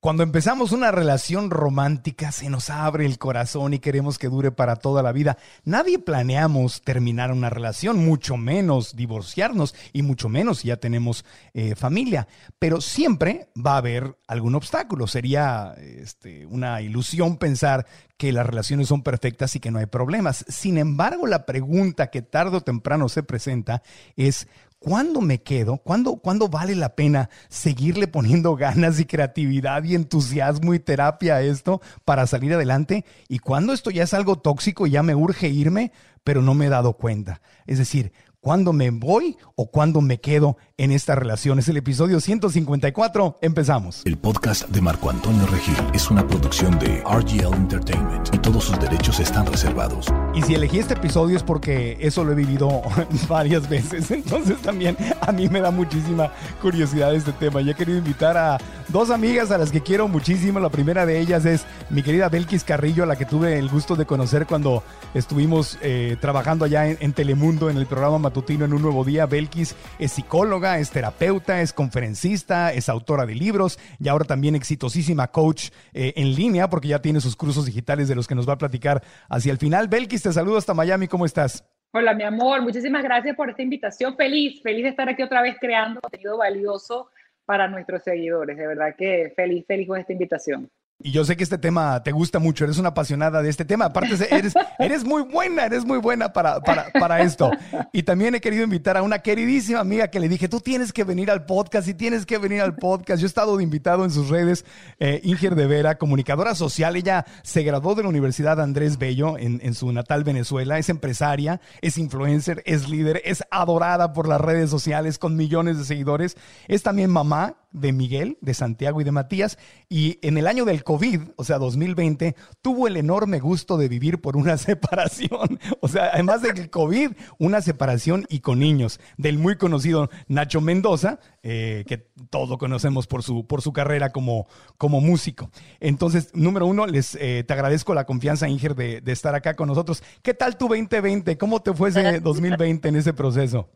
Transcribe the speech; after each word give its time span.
Cuando 0.00 0.22
empezamos 0.22 0.72
una 0.72 0.90
relación 0.90 1.50
romántica 1.50 2.32
se 2.32 2.48
nos 2.48 2.70
abre 2.70 3.04
el 3.04 3.18
corazón 3.18 3.74
y 3.74 3.80
queremos 3.80 4.18
que 4.18 4.30
dure 4.30 4.50
para 4.50 4.76
toda 4.76 5.02
la 5.02 5.12
vida. 5.12 5.36
Nadie 5.64 5.98
planeamos 5.98 6.80
terminar 6.80 7.30
una 7.32 7.50
relación, 7.50 8.02
mucho 8.02 8.38
menos 8.38 8.96
divorciarnos 8.96 9.74
y 9.92 10.00
mucho 10.00 10.30
menos 10.30 10.60
si 10.60 10.68
ya 10.68 10.78
tenemos 10.78 11.26
eh, 11.52 11.74
familia. 11.74 12.28
Pero 12.58 12.80
siempre 12.80 13.50
va 13.54 13.74
a 13.74 13.76
haber 13.76 14.16
algún 14.26 14.54
obstáculo. 14.54 15.06
Sería 15.06 15.74
este, 15.78 16.46
una 16.46 16.80
ilusión 16.80 17.36
pensar 17.36 17.86
que 18.16 18.32
las 18.32 18.46
relaciones 18.46 18.88
son 18.88 19.02
perfectas 19.02 19.54
y 19.56 19.60
que 19.60 19.70
no 19.70 19.80
hay 19.80 19.86
problemas. 19.86 20.46
Sin 20.48 20.78
embargo, 20.78 21.26
la 21.26 21.44
pregunta 21.44 22.10
que 22.10 22.22
tarde 22.22 22.56
o 22.56 22.60
temprano 22.62 23.10
se 23.10 23.22
presenta 23.22 23.82
es 24.16 24.48
¿Cuándo 24.80 25.20
me 25.20 25.42
quedo? 25.42 25.76
¿Cuándo, 25.76 26.16
¿Cuándo, 26.16 26.48
vale 26.48 26.74
la 26.74 26.96
pena 26.96 27.28
seguirle 27.50 28.08
poniendo 28.08 28.56
ganas 28.56 28.98
y 28.98 29.04
creatividad 29.04 29.84
y 29.84 29.94
entusiasmo 29.94 30.72
y 30.72 30.78
terapia 30.78 31.36
a 31.36 31.42
esto 31.42 31.82
para 32.06 32.26
salir 32.26 32.54
adelante? 32.54 33.04
¿Y 33.28 33.40
cuándo 33.40 33.74
esto 33.74 33.90
ya 33.90 34.04
es 34.04 34.14
algo 34.14 34.36
tóxico 34.36 34.86
y 34.86 34.92
ya 34.92 35.02
me 35.02 35.14
urge 35.14 35.50
irme, 35.50 35.92
pero 36.24 36.40
no 36.40 36.54
me 36.54 36.66
he 36.66 36.70
dado 36.70 36.94
cuenta? 36.94 37.42
Es 37.66 37.76
decir, 37.76 38.12
¿cuándo 38.40 38.72
me 38.72 38.88
voy 38.90 39.36
o 39.54 39.70
cuándo 39.70 40.00
me 40.00 40.18
quedo 40.18 40.56
en 40.80 40.92
esta 40.92 41.14
relación? 41.14 41.58
Es 41.58 41.68
el 41.68 41.76
episodio 41.76 42.20
154. 42.20 43.38
Empezamos. 43.42 44.00
El 44.06 44.16
podcast 44.16 44.66
de 44.70 44.80
Marco 44.80 45.10
Antonio 45.10 45.46
Regil 45.46 45.76
es 45.92 46.10
una 46.10 46.26
producción 46.26 46.78
de 46.78 47.02
RGL 47.04 47.54
Entertainment 47.54 48.34
y 48.34 48.38
todos 48.38 48.64
sus 48.64 48.80
derechos 48.80 49.20
están 49.20 49.44
reservados. 49.44 50.06
Y 50.34 50.40
si 50.40 50.54
elegí 50.54 50.78
este 50.78 50.94
episodio 50.94 51.36
es 51.36 51.42
porque 51.42 51.98
eso 52.00 52.24
lo 52.24 52.32
he 52.32 52.34
vivido 52.34 52.80
varias 53.28 53.68
veces. 53.68 54.10
Entonces 54.10 54.56
también 54.62 54.96
a 55.20 55.30
mí 55.32 55.50
me 55.50 55.60
da 55.60 55.70
muchísima 55.70 56.32
curiosidad 56.62 57.14
este 57.14 57.32
tema. 57.32 57.60
Y 57.60 57.68
he 57.68 57.74
querido 57.74 57.98
invitar 57.98 58.38
a 58.38 58.56
dos 58.88 59.10
amigas 59.10 59.50
a 59.50 59.58
las 59.58 59.70
que 59.70 59.82
quiero 59.82 60.08
muchísimo. 60.08 60.60
La 60.60 60.70
primera 60.70 61.04
de 61.04 61.20
ellas 61.20 61.44
es 61.44 61.66
mi 61.90 62.02
querida 62.02 62.30
Belkis 62.30 62.64
Carrillo, 62.64 63.02
a 63.02 63.06
la 63.06 63.16
que 63.16 63.26
tuve 63.26 63.58
el 63.58 63.68
gusto 63.68 63.96
de 63.96 64.06
conocer 64.06 64.46
cuando 64.46 64.82
estuvimos 65.12 65.78
eh, 65.82 66.16
trabajando 66.22 66.64
allá 66.64 66.88
en, 66.88 66.96
en 67.00 67.12
Telemundo 67.12 67.68
en 67.68 67.76
el 67.76 67.84
programa 67.84 68.18
matutino 68.18 68.64
en 68.64 68.72
un 68.72 68.80
nuevo 68.80 69.04
día. 69.04 69.26
Belkis 69.26 69.76
es 69.98 70.12
psicóloga, 70.12 70.69
es 70.78 70.90
terapeuta, 70.90 71.60
es 71.60 71.72
conferencista, 71.72 72.72
es 72.72 72.88
autora 72.88 73.26
de 73.26 73.34
libros 73.34 73.78
y 73.98 74.08
ahora 74.08 74.24
también 74.24 74.54
exitosísima 74.54 75.28
coach 75.28 75.70
eh, 75.92 76.12
en 76.16 76.34
línea 76.34 76.68
porque 76.68 76.88
ya 76.88 77.02
tiene 77.02 77.20
sus 77.20 77.36
cursos 77.36 77.66
digitales 77.66 78.08
de 78.08 78.14
los 78.14 78.28
que 78.28 78.34
nos 78.34 78.48
va 78.48 78.54
a 78.54 78.58
platicar 78.58 79.02
hacia 79.28 79.52
el 79.52 79.58
final. 79.58 79.88
Belkis, 79.88 80.22
te 80.22 80.32
saludo 80.32 80.58
hasta 80.58 80.74
Miami, 80.74 81.08
¿cómo 81.08 81.26
estás? 81.26 81.64
Hola, 81.92 82.14
mi 82.14 82.22
amor, 82.22 82.62
muchísimas 82.62 83.02
gracias 83.02 83.34
por 83.34 83.50
esta 83.50 83.62
invitación. 83.62 84.16
Feliz, 84.16 84.62
feliz 84.62 84.84
de 84.84 84.90
estar 84.90 85.08
aquí 85.08 85.22
otra 85.22 85.42
vez 85.42 85.56
creando 85.60 86.00
contenido 86.00 86.36
valioso 86.36 87.10
para 87.44 87.66
nuestros 87.66 88.04
seguidores. 88.04 88.56
De 88.56 88.66
verdad 88.66 88.94
que 88.96 89.32
feliz, 89.34 89.66
feliz 89.66 89.88
con 89.88 89.98
esta 89.98 90.12
invitación. 90.12 90.70
Y 91.02 91.12
yo 91.12 91.24
sé 91.24 91.36
que 91.36 91.44
este 91.44 91.56
tema 91.56 92.02
te 92.02 92.12
gusta 92.12 92.38
mucho, 92.38 92.64
eres 92.64 92.76
una 92.76 92.90
apasionada 92.90 93.42
de 93.42 93.48
este 93.48 93.64
tema. 93.64 93.86
Aparte, 93.86 94.14
eres, 94.30 94.52
eres 94.78 95.04
muy 95.04 95.22
buena, 95.22 95.64
eres 95.64 95.84
muy 95.84 95.98
buena 95.98 96.32
para, 96.32 96.60
para, 96.60 96.90
para, 96.90 97.22
esto. 97.22 97.50
Y 97.92 98.02
también 98.02 98.34
he 98.34 98.40
querido 98.40 98.64
invitar 98.64 98.96
a 98.96 99.02
una 99.02 99.20
queridísima 99.20 99.80
amiga 99.80 100.08
que 100.08 100.20
le 100.20 100.28
dije, 100.28 100.48
tú 100.48 100.60
tienes 100.60 100.92
que 100.92 101.04
venir 101.04 101.30
al 101.30 101.46
podcast 101.46 101.88
y 101.88 101.94
tienes 101.94 102.26
que 102.26 102.36
venir 102.36 102.60
al 102.60 102.76
podcast. 102.76 103.20
Yo 103.20 103.26
he 103.26 103.28
estado 103.28 103.56
de 103.56 103.62
invitado 103.62 104.04
en 104.04 104.10
sus 104.10 104.28
redes, 104.28 104.66
eh, 104.98 105.20
Inger 105.24 105.54
de 105.54 105.66
Vera, 105.66 105.96
comunicadora 105.96 106.54
social. 106.54 106.96
Ella 106.96 107.24
se 107.42 107.62
graduó 107.62 107.94
de 107.94 108.02
la 108.02 108.10
Universidad 108.10 108.60
Andrés 108.60 108.98
Bello 108.98 109.38
en, 109.38 109.60
en 109.62 109.74
su 109.74 109.90
natal 109.92 110.22
Venezuela. 110.22 110.78
Es 110.78 110.90
empresaria, 110.90 111.60
es 111.80 111.96
influencer, 111.96 112.62
es 112.66 112.90
líder, 112.90 113.22
es 113.24 113.42
adorada 113.50 114.12
por 114.12 114.28
las 114.28 114.40
redes 114.40 114.68
sociales 114.68 115.18
con 115.18 115.36
millones 115.36 115.78
de 115.78 115.84
seguidores. 115.84 116.36
Es 116.68 116.82
también 116.82 117.10
mamá 117.10 117.56
de 117.72 117.92
Miguel, 117.92 118.38
de 118.40 118.54
Santiago 118.54 119.00
y 119.00 119.04
de 119.04 119.12
Matías. 119.12 119.58
Y 119.88 120.18
en 120.22 120.38
el 120.38 120.46
año 120.46 120.64
del 120.64 120.84
COVID, 120.90 121.20
o 121.36 121.44
sea, 121.44 121.58
2020, 121.58 122.34
tuvo 122.62 122.88
el 122.88 122.96
enorme 122.96 123.38
gusto 123.38 123.76
de 123.76 123.86
vivir 123.86 124.20
por 124.20 124.36
una 124.36 124.56
separación. 124.58 125.60
O 125.78 125.86
sea, 125.86 126.10
además 126.12 126.42
del 126.42 126.68
COVID, 126.68 127.12
una 127.38 127.60
separación 127.60 128.26
y 128.28 128.40
con 128.40 128.58
niños. 128.58 128.98
Del 129.16 129.38
muy 129.38 129.54
conocido 129.54 130.10
Nacho 130.26 130.60
Mendoza, 130.60 131.20
eh, 131.44 131.84
que 131.86 131.98
todos 132.28 132.58
conocemos 132.58 133.06
por 133.06 133.22
su, 133.22 133.46
por 133.46 133.62
su 133.62 133.72
carrera 133.72 134.10
como, 134.10 134.48
como 134.78 135.00
músico. 135.00 135.52
Entonces, 135.78 136.30
número 136.34 136.66
uno, 136.66 136.88
les 136.88 137.14
eh, 137.20 137.44
te 137.46 137.52
agradezco 137.52 137.94
la 137.94 138.04
confianza, 138.04 138.48
Inger, 138.48 138.74
de, 138.74 139.00
de 139.00 139.12
estar 139.12 139.36
acá 139.36 139.54
con 139.54 139.68
nosotros. 139.68 140.02
¿Qué 140.22 140.34
tal 140.34 140.56
tu 140.58 140.66
2020? 140.66 141.38
¿Cómo 141.38 141.62
te 141.62 141.72
fue 141.72 141.90
ese 141.90 142.18
2020 142.18 142.88
en 142.88 142.96
ese 142.96 143.12
proceso? 143.12 143.70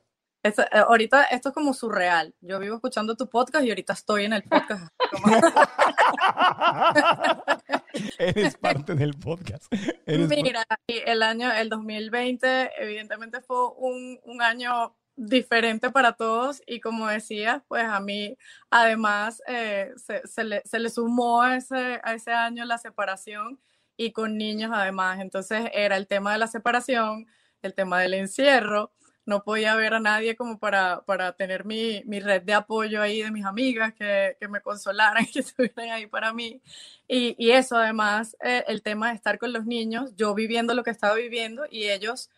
Eh, 0.45 0.53
ahorita 0.73 1.25
esto 1.25 1.49
es 1.49 1.55
como 1.55 1.73
surreal. 1.73 2.35
Yo 2.43 2.59
vivo 2.59 2.75
escuchando 2.75 3.17
tu 3.17 3.31
podcast 3.31 3.65
y 3.65 3.71
ahorita 3.71 3.95
estoy 3.95 4.27
en 4.27 4.35
el 4.35 4.43
podcast. 4.43 4.93
Eres 8.19 8.55
parte 8.59 8.95
del 8.95 9.15
podcast. 9.15 9.73
Mira, 10.07 10.67
el 10.87 11.23
año, 11.23 11.51
el 11.51 11.71
2020, 11.71 12.73
evidentemente 12.79 13.41
fue 13.41 13.69
un, 13.79 14.21
un, 14.25 14.43
año 14.43 14.95
diferente 15.17 15.91
para 15.91 16.13
todos 16.13 16.61
y 16.67 16.81
como 16.81 17.07
decías, 17.07 17.63
pues 17.67 17.85
a 17.85 18.01
mí 18.01 18.37
además 18.69 19.41
eh, 19.47 19.93
se, 19.97 20.27
se, 20.27 20.45
le, 20.45 20.61
se, 20.67 20.79
le, 20.79 20.91
sumó 20.91 21.41
a 21.41 21.57
ese, 21.57 22.01
a 22.03 22.13
ese 22.13 22.33
año 22.33 22.67
la 22.67 22.77
separación 22.77 23.59
y 23.97 24.13
con 24.13 24.37
niños 24.37 24.73
además. 24.75 25.21
Entonces 25.21 25.71
era 25.73 25.97
el 25.97 26.07
tema 26.07 26.33
de 26.33 26.39
la 26.39 26.49
separación, 26.49 27.29
el 27.63 27.73
tema 27.73 27.99
del 28.01 28.13
encierro 28.13 28.93
no 29.27 29.43
podía 29.43 29.75
ver 29.77 29.95
a 29.95 30.01
nadie 30.01 30.37
como 30.37 30.59
para, 30.59 31.03
para 31.03 31.33
tener 31.33 31.65
mi, 31.65 32.03
mi, 32.07 32.21
red 32.21 32.43
de 32.43 32.55
apoyo 32.55 33.01
ahí 33.01 33.23
de 33.23 33.31
mis 33.31 33.45
amigas 33.45 33.95
que, 33.95 34.37
que 34.39 34.49
me 34.49 34.61
consolaran, 34.61 35.27
que 35.27 35.39
estuvieran 35.41 35.91
ahí 35.91 36.07
para 36.07 36.33
mí. 36.33 36.61
Y, 37.09 37.35
y 37.39 37.53
eso 37.53 37.77
además, 37.77 38.37
eh, 38.43 38.65
el 38.69 38.83
tema 38.83 39.09
de 39.09 39.17
estar 39.17 39.39
con 39.39 39.53
los 39.53 39.67
niños, 39.67 40.15
yo 40.17 40.35
viviendo 40.35 40.75
lo 40.75 40.85
que 40.85 40.91
estaba 40.91 41.15
viviendo 41.15 41.65
y 41.71 41.89
ellos 41.89 42.31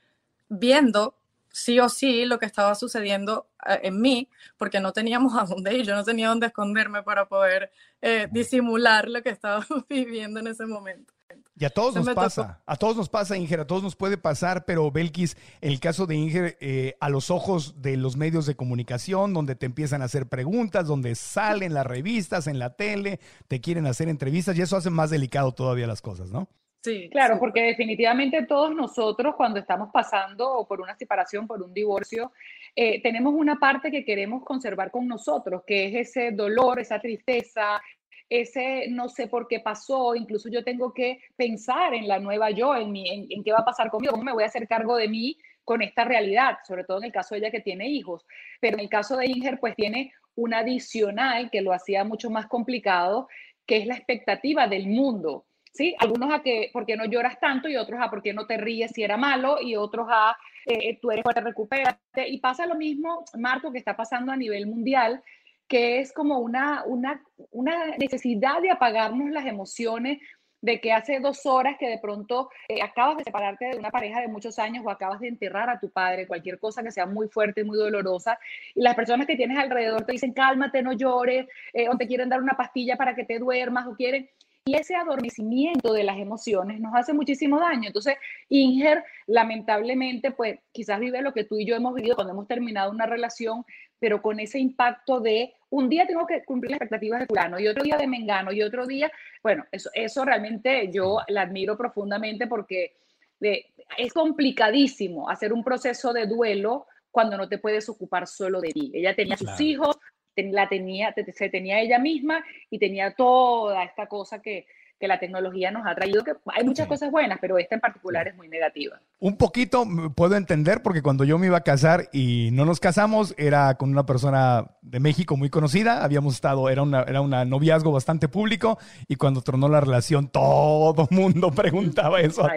viendo 0.49 1.17
sí 1.57 1.81
o 1.81 1.89
sí 1.89 2.27
lo 2.27 2.39
que 2.39 2.47
estaba 2.47 2.75
sucediendo 2.75 3.49
eh, 3.67 3.81
en 3.85 4.01
mí, 4.01 4.29
porque 4.59 4.81
no 4.81 4.93
teníamos 4.93 5.35
a 5.37 5.45
dónde 5.45 5.75
ir, 5.75 5.87
yo 5.87 5.95
no 5.97 6.05
tenía 6.05 6.29
dónde 6.29 6.49
esconderme 6.49 7.03
para 7.03 7.27
poder 7.29 7.73
eh, 8.03 8.29
disimular 8.31 9.09
lo 9.09 9.23
que 9.23 9.31
estaba 9.31 9.67
viviendo 9.89 10.41
en 10.41 10.49
ese 10.49 10.67
momento. 10.67 11.16
Y 11.59 11.65
a 11.65 11.71
todos 11.71 11.95
nos 11.95 12.15
pasa, 12.15 12.63
a 12.67 12.77
todos 12.77 12.97
nos 12.97 13.09
pasa, 13.09 13.37
Inger, 13.37 13.61
a 13.61 13.67
todos 13.67 13.83
nos 13.83 13.97
puede 13.97 14.19
pasar, 14.19 14.67
pero 14.67 14.91
Belkis, 14.91 15.39
el 15.63 15.81
caso 15.81 16.07
de 16.07 16.15
Inger, 16.15 16.59
eh, 16.61 16.97
a 17.01 17.09
los 17.09 17.31
ojos 17.31 17.81
de 17.81 17.97
los 17.97 18.17
medios 18.17 18.45
de 18.45 18.57
comunicación, 18.57 19.33
donde 19.33 19.55
te 19.55 19.65
empiezan 19.65 20.03
a 20.03 20.05
hacer 20.05 20.29
preguntas, 20.29 20.87
donde 20.87 21.15
salen 21.15 21.73
las 21.73 21.87
revistas, 21.87 22.47
en 22.47 22.59
la 22.59 22.77
tele, 22.77 23.21
te 23.49 23.63
quieren 23.63 23.87
hacer 23.87 24.09
entrevistas 24.09 24.57
y 24.59 24.63
eso 24.63 24.77
hace 24.77 24.91
más 24.91 25.09
delicado 25.09 25.53
todavía 25.53 25.87
las 25.87 26.03
cosas, 26.03 26.31
¿no? 26.31 26.47
Sí, 26.83 27.09
claro, 27.11 27.35
sí. 27.35 27.41
porque 27.41 27.63
definitivamente 27.63 28.47
todos 28.47 28.73
nosotros 28.73 29.35
cuando 29.35 29.59
estamos 29.59 29.91
pasando 29.93 30.65
por 30.69 30.81
una 30.81 30.95
separación, 30.95 31.47
por 31.47 31.61
un 31.61 31.75
divorcio, 31.75 32.31
eh, 32.77 33.03
tenemos 33.03 33.35
una 33.35 33.59
parte 33.59 33.91
que 33.91 34.05
queremos 34.05 34.45
conservar 34.45 34.91
con 34.91 35.09
nosotros, 35.09 35.63
que 35.67 35.87
es 35.87 36.11
ese 36.11 36.31
dolor, 36.31 36.79
esa 36.79 37.01
tristeza, 37.01 37.83
ese 38.29 38.89
no 38.89 39.09
sé 39.09 39.29
por 39.29 39.47
qué 39.47 39.61
pasó, 39.61 40.15
incluso 40.15 40.49
yo 40.49 40.65
tengo 40.65 40.93
que 40.93 41.21
pensar 41.37 41.95
en 41.95 42.09
la 42.09 42.19
nueva 42.19 42.51
yo, 42.51 42.75
en, 42.75 42.91
mi, 42.91 43.29
en, 43.31 43.45
qué 43.45 43.53
va 43.53 43.59
a 43.59 43.65
pasar 43.65 43.91
conmigo, 43.91 44.13
cómo 44.13 44.25
me 44.25 44.33
voy 44.33 44.43
a 44.43 44.47
hacer 44.47 44.67
cargo 44.67 44.97
de 44.97 45.09
mí 45.09 45.39
con 45.65 45.83
esta 45.83 46.05
realidad, 46.05 46.59
sobre 46.67 46.85
todo 46.85 46.99
en 46.99 47.05
el 47.05 47.13
caso 47.13 47.35
de 47.35 47.41
ella 47.41 47.51
que 47.51 47.61
tiene 47.61 47.89
hijos. 47.89 48.25
Pero 48.61 48.77
en 48.77 48.85
el 48.85 48.89
caso 48.89 49.17
de 49.17 49.27
Inger, 49.27 49.59
pues 49.59 49.75
tiene 49.75 50.13
un 50.37 50.55
adicional 50.55 51.51
que 51.51 51.61
lo 51.61 51.73
hacía 51.73 52.05
mucho 52.05 52.31
más 52.31 52.47
complicado, 52.47 53.29
que 53.67 53.79
es 53.79 53.87
la 53.87 53.97
expectativa 53.97 54.69
del 54.69 54.87
mundo. 54.87 55.47
¿Sí? 55.73 55.95
Algunos 55.99 56.33
a 56.33 56.43
que, 56.43 56.71
¿por 56.73 56.87
qué 56.87 56.97
no 56.97 57.05
lloras 57.05 57.39
tanto? 57.39 57.69
Y 57.69 57.77
otros 57.77 58.01
a, 58.01 58.09
¿por 58.09 58.23
qué 58.23 58.33
no 58.33 58.47
te 58.47 58.57
ríes 58.57 58.93
si 58.93 59.03
era 59.03 59.19
malo? 59.19 59.61
Y 59.61 59.77
otros 59.77 60.07
a, 60.09 60.35
eh, 60.65 60.99
tú 61.03 61.11
eres 61.11 61.23
fuerte, 61.23 61.43
recupérate. 61.43 62.29
Y 62.29 62.39
pasa 62.39 62.65
lo 62.65 62.77
mismo, 62.77 63.25
Marco, 63.37 63.71
que 63.71 63.79
está 63.79 63.95
pasando 63.95 64.33
a 64.33 64.37
nivel 64.37 64.67
mundial, 64.67 65.23
que 65.69 66.01
es 66.01 66.13
como 66.13 66.39
una, 66.39 66.85
una, 66.85 67.23
una 67.51 67.97
necesidad 67.99 68.63
de 68.63 68.71
apagarnos 68.71 69.31
las 69.31 69.47
emociones 69.47 70.19
de 70.61 70.81
que 70.81 70.93
hace 70.93 71.21
dos 71.21 71.47
horas 71.47 71.77
que 71.79 71.89
de 71.89 71.99
pronto 71.99 72.51
eh, 72.69 72.83
acabas 72.83 73.19
de 73.19 73.25
separarte 73.25 73.67
de 73.67 73.79
una 73.79 73.91
pareja 73.91 74.21
de 74.21 74.29
muchos 74.29 74.59
años 74.59 74.85
o 74.85 74.91
acabas 74.91 75.21
de 75.21 75.29
enterrar 75.29 75.71
a 75.71 75.79
tu 75.79 75.91
padre, 75.91 76.27
cualquier 76.27 76.59
cosa 76.59 76.83
que 76.83 76.91
sea 76.91 77.07
muy 77.07 77.29
fuerte, 77.29 77.63
muy 77.63 77.79
dolorosa, 77.79 78.39
y 78.75 78.81
las 78.81 78.95
personas 78.95 79.27
que 79.27 79.37
tienes 79.37 79.59
alrededor 79.59 80.05
te 80.05 80.13
dicen, 80.13 80.33
cálmate, 80.33 80.83
no 80.83 80.93
llores, 80.93 81.47
eh, 81.73 81.89
o 81.89 81.97
te 81.97 82.07
quieren 82.07 82.29
dar 82.29 82.43
una 82.43 82.57
pastilla 82.57 82.97
para 82.97 83.15
que 83.15 83.25
te 83.25 83.39
duermas, 83.39 83.87
o 83.87 83.95
quieren... 83.95 84.29
Y 84.69 84.75
ese 84.75 84.97
adormecimiento 84.97 85.93
de 85.93 86.03
las 86.03 86.19
emociones 86.19 86.81
nos 86.81 86.93
hace 86.97 87.13
muchísimo 87.13 87.61
daño. 87.61 87.87
Entonces, 87.87 88.17
Inger, 88.49 89.05
lamentablemente, 89.29 90.33
pues 90.33 90.59
quizás 90.73 90.99
vive 90.99 91.23
lo 91.23 91.33
que 91.33 91.45
tú 91.45 91.57
y 91.57 91.65
yo 91.65 91.77
hemos 91.77 91.95
vivido 91.95 92.17
cuando 92.17 92.33
hemos 92.33 92.49
terminado 92.49 92.91
una 92.91 93.07
relación, 93.07 93.65
pero 93.99 94.21
con 94.21 94.41
ese 94.41 94.59
impacto 94.59 95.21
de 95.21 95.55
un 95.71 95.89
día 95.89 96.07
tengo 96.07 96.27
que 96.27 96.45
cumplir 96.45 96.73
las 96.73 96.79
expectativas 96.79 97.21
de 97.21 97.27
fulano 97.27 97.59
y 97.59 97.69
otro 97.69 97.83
día 97.83 97.97
de 97.97 98.07
mengano 98.07 98.53
y 98.53 98.63
otro 98.63 98.87
día, 98.87 99.11
bueno, 99.43 99.65
eso, 99.73 99.91
eso 99.95 100.25
realmente 100.25 100.91
yo 100.93 101.19
la 101.29 101.43
admiro 101.43 101.77
profundamente 101.77 102.47
porque 102.47 102.97
de, 103.41 103.67
es 103.99 104.13
complicadísimo 104.13 105.29
hacer 105.29 105.53
un 105.53 105.65
proceso 105.65 106.13
de 106.13 106.27
duelo 106.27 106.87
cuando 107.11 107.37
no 107.37 107.49
te 107.49 107.59
puedes 107.59 107.89
ocupar 107.89 108.27
solo 108.27 108.61
de 108.61 108.69
ti. 108.69 108.93
Ella 108.95 109.15
tenía 109.15 109.37
sus 109.37 109.61
hijos, 109.61 109.97
la 110.37 110.69
tenía, 110.69 111.15
se 111.33 111.49
tenía 111.49 111.81
ella 111.81 111.99
misma 111.99 112.45
y 112.71 112.79
tenía 112.79 113.15
toda 113.15 113.85
esta 113.85 114.07
cosa 114.07 114.43
que, 114.43 114.67
que 114.99 115.09
la 115.09 115.19
tecnología 115.19 115.71
nos 115.71 115.87
ha 115.87 115.95
traído, 115.95 116.25
que 116.25 116.33
hay 116.47 116.65
muchas 116.65 116.87
cosas 116.87 117.11
buenas, 117.11 117.39
pero 117.41 117.59
esta 117.59 117.75
en 117.75 117.81
particular 117.81 118.29
es 118.29 118.37
muy 118.37 118.49
negativa. 118.49 118.99
Un 119.19 119.37
poquito 119.37 119.87
puedo 120.15 120.37
entender 120.37 120.83
porque 120.83 121.03
cuando 121.03 121.25
yo 121.25 121.39
me 121.39 121.47
iba 121.47 121.59
a 121.59 121.63
casar 121.63 122.09
y 122.13 122.51
no 122.53 122.65
nos 122.65 122.81
casamos, 122.81 123.35
era 123.37 123.75
con 123.75 123.91
una 123.91 124.07
persona 124.07 124.71
de 124.81 125.01
México 125.01 125.37
muy 125.37 125.51
conocida, 125.51 126.03
habíamos 126.03 126.35
estado, 126.35 126.71
era, 126.71 126.83
una, 126.83 127.03
era 127.03 127.21
un 127.21 127.31
noviazgo 127.31 127.93
bastante 127.93 128.29
público 128.29 128.79
y 129.07 129.17
cuando 129.17 129.43
tronó 129.43 129.69
la 129.69 129.81
relación 129.81 130.29
todo 130.29 131.09
mundo 131.11 131.51
preguntaba 131.51 132.21
eso. 132.21 132.49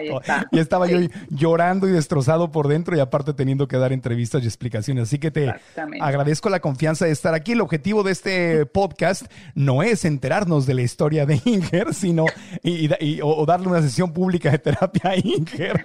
Y 0.50 0.58
estaba 0.58 0.86
yo 0.86 0.98
llorando 1.28 1.88
y 1.88 1.92
destrozado 1.92 2.50
por 2.50 2.68
dentro 2.68 2.96
y 2.96 3.00
aparte 3.00 3.34
teniendo 3.34 3.68
que 3.68 3.76
dar 3.76 3.92
entrevistas 3.92 4.42
y 4.42 4.46
explicaciones. 4.46 5.04
Así 5.04 5.18
que 5.18 5.30
te 5.30 5.52
agradezco 6.00 6.48
la 6.48 6.60
confianza 6.60 7.04
de 7.04 7.12
estar 7.12 7.34
aquí. 7.34 7.52
El 7.52 7.60
objetivo 7.60 8.02
de 8.02 8.12
este 8.12 8.66
podcast 8.66 9.30
no 9.54 9.82
es 9.82 10.04
enterarnos 10.04 10.66
de 10.66 10.74
la 10.74 10.82
historia 10.82 11.26
de 11.26 11.40
Inger, 11.44 11.92
sino 11.94 12.26
y, 12.62 13.20
o, 13.22 13.44
darle 13.46 13.68
una 13.68 13.82
sesión 13.82 14.12
pública 14.12 14.50
de 14.50 14.58
terapia 14.58 15.10
a 15.10 15.16
Inger. 15.16 15.84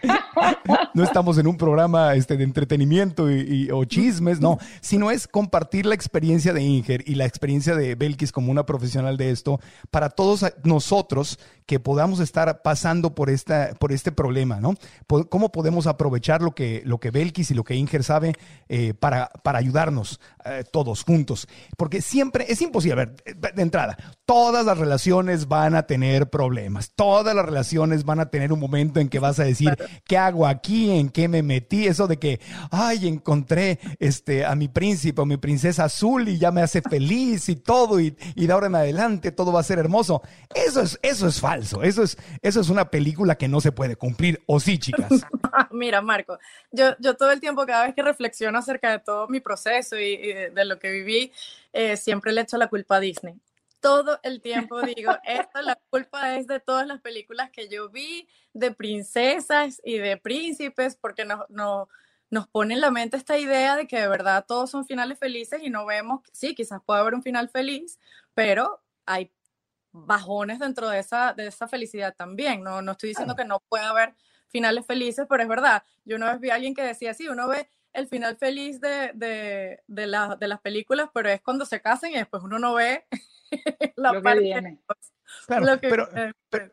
No 0.94 1.04
estamos 1.04 1.38
en 1.38 1.48
un 1.48 1.58
programa 1.58 2.16
este, 2.16 2.38
de 2.38 2.44
entretenimiento 2.44 3.32
y, 3.32 3.70
o 3.72 3.84
chismes, 3.86 4.40
no, 4.40 4.58
sino 4.82 5.12
es 5.12 5.28
compartir 5.28 5.86
la 5.86 5.96
experiencia 5.96 6.54
de 6.54 6.62
Inger 6.62 7.04
y 7.08 7.16
la 7.16 7.26
experiencia 7.26 7.76
de 7.76 7.96
Belkis 7.96 8.32
como 8.32 8.52
una 8.52 8.66
profesional 8.66 9.18
de 9.18 9.32
esto 9.32 9.60
para 9.92 10.10
todos 10.10 10.46
nosotros 10.64 11.40
que 11.66 11.80
podamos 11.80 12.20
estar 12.20 12.62
pasando 12.62 13.16
por, 13.16 13.30
esta, 13.30 13.74
por 13.80 13.92
este 13.92 14.12
problema, 14.12 14.60
¿no? 14.60 14.76
¿Cómo 15.30 15.52
podemos 15.52 15.88
aprovechar 15.88 16.42
lo 16.42 16.52
que, 16.52 16.84
lo 16.86 17.00
que 17.00 17.12
Belkis 17.12 17.52
y 17.52 17.56
lo 17.56 17.64
que 17.64 17.76
Inger 17.76 18.04
sabe 18.04 18.34
eh, 18.70 18.94
para, 18.94 19.30
para 19.44 19.60
ayudarnos 19.60 20.20
eh, 20.46 20.64
todos 20.72 21.04
juntos? 21.04 21.48
Porque 21.78 22.02
siempre 22.02 22.46
es 22.48 22.62
imposible, 22.62 22.94
a 22.94 23.06
ver, 23.06 23.16
de 23.54 23.62
entrada, 23.62 23.98
todas 24.26 24.66
las 24.66 24.78
relaciones 24.78 25.48
van 25.48 25.76
a 25.76 25.84
tener 25.84 26.30
problemas, 26.30 26.92
todas 26.96 27.36
las 27.36 27.46
relaciones 27.46 28.04
van 28.04 28.20
a 28.20 28.30
tener 28.30 28.52
un 28.52 28.60
momento 28.60 29.00
en 29.00 29.10
que 29.10 29.20
vas 29.20 29.40
a 29.40 29.44
decir, 29.44 29.76
¿qué 30.06 30.18
hago 30.18 30.48
aquí? 30.48 30.92
¿En 30.92 31.10
qué 31.10 31.28
me 31.28 31.44
metí? 31.44 31.88
Eso 31.88 32.08
de 32.08 32.18
que, 32.18 32.40
ay, 32.72 33.08
encontré 33.08 33.80
este, 34.00 34.46
a 34.46 34.56
mi 34.56 34.68
príncipe 34.68 35.22
o 35.22 35.26
mi 35.26 35.38
princesa 35.38 35.86
azul 35.86 36.28
y 36.30 36.38
ya 36.38 36.52
me 36.52 36.62
hace 36.62 36.82
feliz 36.82 37.50
y 37.50 37.56
todo 37.56 38.00
y, 38.00 38.16
y 38.36 38.48
de 38.48 38.54
ahora 38.54 38.68
en 38.68 38.76
adelante 38.76 39.32
todo 39.32 39.52
va 39.52 39.60
a 39.60 39.64
ser 39.64 39.80
hermoso. 39.80 40.22
Eso 40.54 40.82
es, 40.82 41.00
eso 41.02 41.28
es 41.28 41.40
falso 41.40 41.76
eso 41.84 42.04
es, 42.04 42.18
eso 42.42 42.62
es 42.62 42.70
una 42.70 42.90
película 42.90 43.36
que 43.36 43.48
no 43.48 43.62
se 43.62 43.72
puede 43.72 43.96
cumplir. 43.96 44.44
¿O 44.48 44.60
sí, 44.60 44.78
chicas? 44.78 45.10
Mira, 45.72 46.02
Marco, 46.02 46.38
yo, 46.72 46.96
yo 47.00 47.16
todo 47.16 47.32
el 47.32 47.40
tiempo, 47.40 47.66
cada 47.66 47.86
vez 47.86 47.96
que 47.96 48.04
reflexiono 48.04 48.60
acerca 48.60 48.92
de 48.92 49.00
todo 49.00 49.28
mi 49.28 49.40
proceso 49.40 50.00
y, 50.00 50.32
de 50.52 50.66
lo 50.66 50.80
que 50.80 50.92
viví, 50.92 51.32
eh, 51.74 51.98
siempre 51.98 52.32
le 52.32 52.42
echo 52.42 52.58
la 52.58 52.68
culpa 52.68 52.98
a 52.98 53.00
Disney. 53.00 53.36
Todo 53.80 54.20
el 54.24 54.42
tiempo 54.42 54.82
digo, 54.82 55.12
esto, 55.24 55.62
la 55.62 55.78
culpa 55.90 56.38
es 56.38 56.48
de 56.48 56.60
todas 56.60 56.88
las 56.88 57.02
películas 57.02 57.52
que 57.52 57.68
yo 57.70 57.90
vi, 57.90 58.28
de 58.54 58.72
princesas 58.72 59.82
y 59.84 59.98
de 59.98 60.18
príncipes, 60.18 60.96
porque 60.96 61.26
no, 61.26 61.46
no, 61.50 61.88
nos 62.30 62.48
pone 62.48 62.74
en 62.74 62.82
la 62.82 62.92
mente 62.92 63.18
esta 63.18 63.38
idea 63.38 63.76
de 63.76 63.88
que 63.88 64.00
de 64.00 64.08
verdad 64.08 64.46
todos 64.48 64.72
son 64.72 64.86
finales 64.86 65.20
felices 65.20 65.62
y 65.64 65.70
no 65.70 65.86
vemos, 65.86 66.22
sí, 66.34 66.56
quizás 66.56 66.82
puede 66.86 67.00
haber 67.00 67.14
un 67.14 67.24
final 67.24 67.50
feliz, 67.50 68.00
pero 68.34 68.82
hay 69.06 69.32
bajones 69.92 70.60
dentro 70.60 70.90
de 70.90 71.00
esa, 71.00 71.34
de 71.34 71.48
esa 71.48 71.68
felicidad 71.68 72.16
también. 72.16 72.64
No, 72.64 72.82
no 72.82 72.94
estoy 72.94 73.10
diciendo 73.10 73.36
que 73.36 73.46
no 73.46 73.62
pueda 73.70 73.90
haber 73.90 74.16
finales 74.50 74.86
felices, 74.86 75.26
pero 75.30 75.44
es 75.44 75.50
verdad. 75.50 75.84
Yo 76.04 76.18
una 76.18 76.32
vez 76.32 76.42
vi 76.42 76.50
a 76.50 76.56
alguien 76.56 76.76
que 76.76 76.82
decía, 76.84 77.14
sí, 77.14 77.28
uno 77.28 77.48
ve 77.48 77.70
el 77.96 78.08
final 78.08 78.38
feliz 78.38 78.80
de, 78.82 79.12
de, 79.14 79.80
de, 79.88 80.36
de 80.40 80.48
las 80.48 80.62
películas, 80.62 81.10
pero 81.14 81.30
es 81.30 81.42
cuando 81.42 81.66
se 81.66 81.82
casan 81.82 82.12
y 82.12 82.16
después 82.16 82.44
uno 82.44 82.60
no 82.60 82.74
ve 82.76 83.06
la 83.96 84.14
Lo 84.14 84.22
parte. 84.22 84.42
viene. 84.42 84.80
pero, 85.82 86.08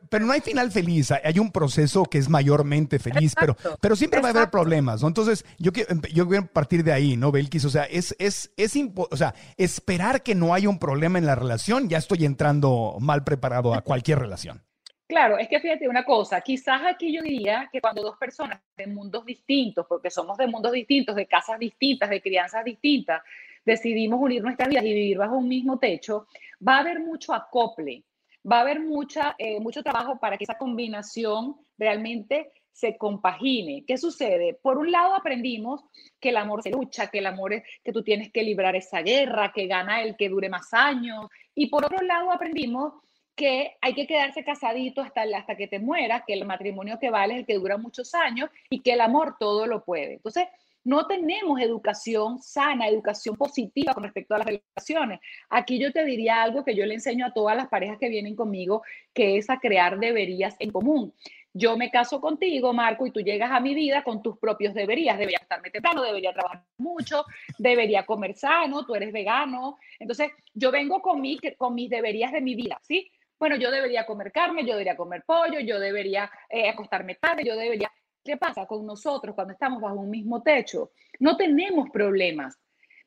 pero, 0.09 0.27
no 0.27 0.33
hay 0.33 0.41
final 0.41 0.71
feliz, 0.71 1.11
hay 1.11 1.39
un 1.39 1.51
proceso 1.53 2.05
que 2.05 2.19
es 2.19 2.29
mayormente 2.29 2.99
feliz, 2.99 3.35
pero, 3.39 3.57
pero 3.81 3.97
siempre 3.97 4.21
va 4.21 4.29
a 4.29 4.31
haber 4.31 4.51
problemas, 4.51 5.03
¿no? 5.03 5.09
Entonces, 5.09 5.45
yo, 5.59 5.73
yo 6.13 6.27
voy 6.27 6.37
a 6.39 6.43
partir 6.43 6.85
de 6.85 6.93
ahí, 6.93 7.17
¿no, 7.17 7.33
Belkis? 7.33 7.65
O 7.65 7.71
sea, 7.71 7.85
es, 7.85 8.15
es, 8.19 8.53
es 8.57 8.75
o 8.95 9.17
sea, 9.17 9.35
esperar 9.57 10.23
que 10.23 10.35
no 10.35 10.55
haya 10.55 10.69
un 10.69 10.79
problema 10.79 11.19
en 11.19 11.27
la 11.27 11.35
relación, 11.35 11.89
ya 11.89 11.99
estoy 11.99 12.25
entrando 12.25 12.97
mal 13.01 13.25
preparado 13.25 13.75
a 13.75 13.83
cualquier 13.83 14.19
relación. 14.19 14.63
Claro, 15.13 15.37
es 15.37 15.47
que 15.47 15.61
fíjate 15.61 15.87
una 15.87 16.07
cosa, 16.07 16.41
quizás 16.41 16.81
aquí 16.87 17.13
yo 17.13 17.21
diría 17.21 17.69
que 17.71 17.83
cuando 17.83 18.01
dos 18.01 18.17
personas 18.17 18.63
de 18.75 18.87
mundos 18.87 19.27
distintos, 19.27 19.85
porque 19.87 20.09
somos 20.09 20.39
de 20.39 20.47
mundos 20.47 20.73
distintos, 20.73 21.15
de 21.15 21.27
casas 21.27 21.59
distintas, 21.59 22.09
de 22.09 22.23
crianzas 22.23 22.65
distintas, 22.65 23.21
decidimos 23.63 24.19
unir 24.19 24.43
nuestras 24.43 24.71
vidas 24.71 24.87
y 24.87 24.95
vivir 24.95 25.19
bajo 25.19 25.37
un 25.37 25.49
mismo 25.49 25.79
techo, 25.79 26.29
va 26.67 26.77
a 26.77 26.79
haber 26.79 27.01
mucho 27.01 27.35
acople, 27.35 28.05
va 28.51 28.57
a 28.57 28.61
haber 28.63 28.81
mucha, 28.81 29.35
eh, 29.37 29.61
mucho 29.61 29.83
trabajo 29.83 30.19
para 30.19 30.39
que 30.39 30.45
esa 30.45 30.57
combinación 30.57 31.57
realmente 31.77 32.51
se 32.73 32.97
compagine. 32.97 33.85
¿Qué 33.87 33.99
sucede? 33.99 34.59
Por 34.63 34.79
un 34.79 34.91
lado 34.91 35.15
aprendimos 35.15 35.85
que 36.19 36.31
el 36.31 36.39
amor 36.39 36.63
se 36.63 36.71
lucha, 36.71 37.09
que 37.09 37.19
el 37.19 37.27
amor 37.27 37.53
es 37.53 37.65
que 37.85 37.93
tú 37.93 38.03
tienes 38.03 38.33
que 38.33 38.43
librar 38.43 38.77
esa 38.77 39.03
guerra, 39.03 39.53
que 39.55 39.67
gana 39.67 40.03
el 40.03 40.17
que 40.17 40.31
dure 40.31 40.49
más 40.49 40.73
años. 40.73 41.27
Y 41.55 41.67
por 41.67 41.85
otro 41.85 42.01
lado 42.01 42.33
aprendimos 42.33 42.95
que 43.35 43.77
hay 43.81 43.95
que 43.95 44.07
quedarse 44.07 44.45
casadito 44.45 45.01
hasta, 45.01 45.23
hasta 45.23 45.57
que 45.57 45.67
te 45.67 45.79
mueras, 45.79 46.23
que 46.27 46.35
el 46.35 46.45
matrimonio 46.45 46.99
que 46.99 47.11
vale 47.11 47.35
es 47.35 47.41
el 47.41 47.47
que 47.47 47.55
dura 47.55 47.79
muchos 47.79 48.15
años 48.15 48.51
y 48.71 48.81
que 48.81 48.93
el 48.93 49.01
amor 49.01 49.37
todo 49.39 49.67
lo 49.67 49.85
puede. 49.85 50.15
Entonces, 50.15 50.47
no 50.85 51.07
tenemos 51.07 51.61
educación 51.61 52.41
sana, 52.41 52.89
educación 52.89 53.37
positiva 53.37 53.95
con 53.95 54.03
respecto 54.03 54.35
a 54.35 54.39
las 54.39 54.47
relaciones. 54.47 55.21
Aquí 55.49 55.79
yo 55.79 55.93
te 55.93 56.05
diría 56.05 56.43
algo 56.43 56.65
que 56.65 56.75
yo 56.75 56.85
le 56.87 56.95
enseño 56.95 57.27
a 57.27 57.33
todas 57.33 57.57
las 57.57 57.69
parejas 57.69 57.99
que 57.99 58.09
vienen 58.09 58.35
conmigo, 58.35 58.83
que 59.15 59.37
es 59.37 59.49
a 59.49 59.61
crear 59.61 59.99
deberías 59.99 60.57
en 60.59 60.71
común. 60.73 61.15
Yo 61.55 61.77
me 61.77 61.91
caso 61.91 62.21
contigo, 62.21 62.73
Marco, 62.73 63.07
y 63.07 63.11
tú 63.11 63.21
llegas 63.21 63.51
a 63.53 63.61
mi 63.61 63.75
vida 63.75 64.03
con 64.03 64.23
tus 64.23 64.39
propios 64.39 64.73
deberías. 64.75 65.19
Debería 65.19 65.39
estarme 65.43 65.71
temprano, 65.71 66.03
debería 66.03 66.33
trabajar 66.33 66.65
mucho, 66.79 67.27
debería 67.59 68.05
comer 68.05 68.35
sano, 68.35 68.87
tú 68.87 68.95
eres 68.95 69.13
vegano. 69.13 69.79
Entonces, 69.99 70.33
yo 70.55 70.71
vengo 70.71 71.01
con, 71.03 71.21
mi, 71.21 71.39
con 71.59 71.75
mis 71.75 71.91
deberías 71.91 72.33
de 72.33 72.41
mi 72.41 72.55
vida, 72.55 72.81
¿sí? 72.83 73.11
Bueno, 73.43 73.57
yo 73.57 73.73
debería 73.73 74.07
comer 74.07 74.31
carne, 74.31 74.65
yo 74.65 74.75
debería 74.75 74.97
comer 74.97 75.25
pollo, 75.27 75.59
yo 75.59 75.81
debería 75.81 76.31
eh, 76.49 76.69
acostarme 76.69 77.17
tarde, 77.17 77.43
yo 77.45 77.57
debería... 77.57 77.91
¿Qué 78.23 78.37
pasa 78.37 78.67
con 78.67 78.87
nosotros 78.87 79.35
cuando 79.35 79.53
estamos 79.53 79.83
bajo 79.83 79.97
un 79.97 80.11
mismo 80.11 80.45
techo? 80.45 80.93
No 81.19 81.37
tenemos 81.37 81.91
problemas. 81.91 82.57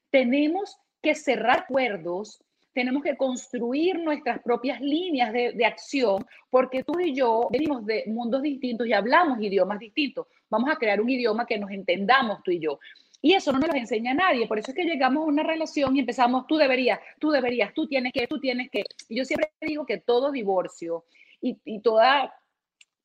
Tenemos 0.10 0.76
que 1.02 1.16
cerrar 1.16 1.60
acuerdos, 1.60 2.44
tenemos 2.74 3.02
que 3.02 3.16
construir 3.16 3.98
nuestras 3.98 4.42
propias 4.42 4.82
líneas 4.82 5.32
de, 5.32 5.66
acción, 5.66 6.26
porque 6.50 6.84
tú 6.84 7.00
y 7.00 7.16
yo 7.16 7.48
venimos 7.50 7.86
de 7.86 8.04
mundos 8.08 8.42
distintos 8.42 8.88
y 8.88 8.92
hablamos 8.92 9.42
idiomas 9.42 9.80
distintos. 9.80 10.28
Vamos 10.50 10.70
a 10.70 10.76
crear 10.76 11.00
un 11.00 11.10
idioma 11.10 11.46
que 11.46 11.58
nos 11.58 11.72
entendamos 11.72 12.44
tú 12.44 12.52
y 12.52 12.60
yo. 12.60 12.78
Y 13.22 13.34
eso 13.34 13.52
no 13.52 13.60
nos 13.60 13.70
lo 13.70 13.76
enseña 13.76 14.14
nadie. 14.14 14.48
Por 14.48 14.60
eso 14.60 14.72
es 14.72 14.76
que 14.76 14.84
llegamos 14.84 15.24
a 15.24 15.28
una 15.28 15.44
relación 15.44 15.96
y 15.96 16.00
empezamos, 16.00 16.46
tú 16.48 16.58
deberías, 16.58 17.00
tú 17.20 17.32
deberías, 17.32 17.74
tú 17.74 17.88
tienes 17.88 18.14
que, 18.14 18.28
tú 18.28 18.40
tienes 18.40 18.70
que. 18.70 18.84
Y 19.10 19.18
yo 19.18 19.26
siempre 19.26 19.50
digo 19.62 19.86
que 19.86 19.98
todo 19.98 20.32
divorcio 20.32 21.06
y, 21.42 21.58
y 21.66 21.80
toda 21.80 22.34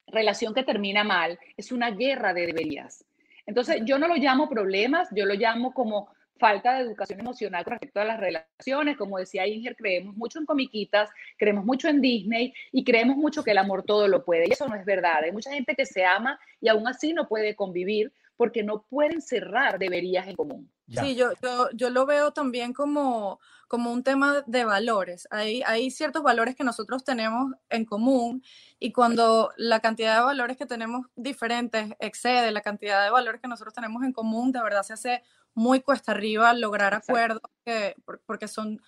relación 0.07 0.55
que 0.55 0.63
termina 0.63 1.05
mal 1.05 1.39
es 1.57 1.73
una 1.73 1.91
guerra 1.91 2.35
de 2.35 2.47
deberías. 2.47 3.05
Entonces, 3.47 3.83
yo 3.85 3.99
no 3.99 4.09
lo 4.09 4.17
llamo 4.17 4.49
problemas, 4.49 5.09
yo 5.13 5.25
lo 5.27 5.35
llamo 5.35 5.73
como 5.73 6.11
falta 6.41 6.75
de 6.75 6.83
educación 6.83 7.21
emocional 7.21 7.63
con 7.65 7.73
respecto 7.73 8.01
a 8.01 8.05
las 8.05 8.19
relaciones. 8.19 8.97
Como 8.97 9.19
decía 9.19 9.47
Inger, 9.47 9.77
creemos 9.77 10.17
mucho 10.17 10.41
en 10.41 10.47
comiquitas, 10.47 11.11
creemos 11.37 11.65
mucho 11.65 11.89
en 11.89 12.01
Disney 12.01 12.53
y 12.73 12.83
creemos 12.83 13.17
mucho 13.17 13.45
que 13.45 13.53
el 13.53 13.59
amor 13.59 13.85
todo 13.85 14.09
lo 14.09 14.25
puede. 14.25 14.47
Y 14.49 14.53
eso 14.53 14.67
no 14.67 14.75
es 14.75 14.85
verdad. 14.85 15.23
Hay 15.25 15.33
mucha 15.33 15.53
gente 15.53 15.77
que 15.77 15.87
se 15.87 16.05
ama 16.05 16.41
y 16.61 16.69
aún 16.69 16.89
así 16.89 17.13
no 17.13 17.29
puede 17.29 17.55
convivir 17.55 18.13
porque 18.41 18.63
no 18.63 18.87
pueden 18.89 19.21
cerrar 19.21 19.79
deberías 19.79 20.27
en 20.27 20.35
común. 20.35 20.73
Sí, 20.89 21.15
yo, 21.15 21.33
yo, 21.75 21.91
lo 21.91 22.07
veo 22.07 22.33
también 22.33 22.73
como, 22.73 23.39
como 23.69 23.93
un 23.93 24.03
tema 24.03 24.43
de 24.47 24.65
valores. 24.65 25.29
Hay, 25.31 25.63
hay 25.67 25.91
ciertos 25.91 26.23
valores 26.23 26.57
que 26.57 26.65
nosotros 26.65 27.05
tenemos 27.05 27.53
en 27.69 27.85
común 27.85 28.43
y 28.79 28.93
cuando 28.93 29.51
la 29.59 29.81
cantidad 29.81 30.17
de 30.17 30.25
valores 30.25 30.57
que 30.57 30.65
tenemos 30.65 31.07
diferentes 31.17 31.93
excede 31.99 32.51
la 32.51 32.63
cantidad 32.63 33.05
de 33.05 33.11
valores 33.11 33.43
que 33.43 33.49
nosotros 33.49 33.75
tenemos 33.75 34.03
en 34.05 34.15
común, 34.15 34.53
de 34.53 34.63
verdad 34.63 34.85
se 34.85 34.95
hace 34.95 35.23
muy 35.53 35.81
cuesta 35.81 36.13
arriba 36.13 36.55
lograr 36.55 36.95
acuerdos 36.95 37.43
que, 37.63 37.95
porque 38.25 38.49
son, 38.49 38.81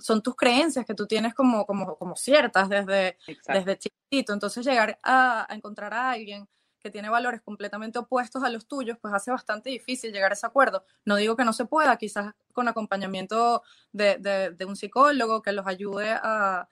son 0.00 0.20
tus 0.20 0.34
creencias 0.34 0.84
que 0.84 0.94
tú 0.94 1.06
tienes 1.06 1.32
como, 1.32 1.64
como, 1.64 1.96
como 1.96 2.16
ciertas 2.16 2.68
desde, 2.68 3.18
desde 3.46 3.78
chiquito. 3.78 4.32
Entonces 4.32 4.66
llegar 4.66 4.98
a, 5.04 5.46
a 5.48 5.54
encontrar 5.54 5.94
a 5.94 6.10
alguien 6.10 6.48
que 6.80 6.90
tiene 6.90 7.08
valores 7.08 7.42
completamente 7.42 7.98
opuestos 7.98 8.42
a 8.42 8.50
los 8.50 8.66
tuyos, 8.66 8.98
pues 9.00 9.12
hace 9.14 9.30
bastante 9.30 9.70
difícil 9.70 10.12
llegar 10.12 10.32
a 10.32 10.34
ese 10.34 10.46
acuerdo. 10.46 10.84
No 11.04 11.16
digo 11.16 11.36
que 11.36 11.44
no 11.44 11.52
se 11.52 11.64
pueda, 11.64 11.96
quizás 11.96 12.34
con 12.52 12.68
acompañamiento 12.68 13.62
de, 13.92 14.56
un 14.66 14.76
psicólogo 14.76 15.42
que 15.42 15.52
los 15.52 15.66
ayude 15.66 16.10
a, 16.10 16.68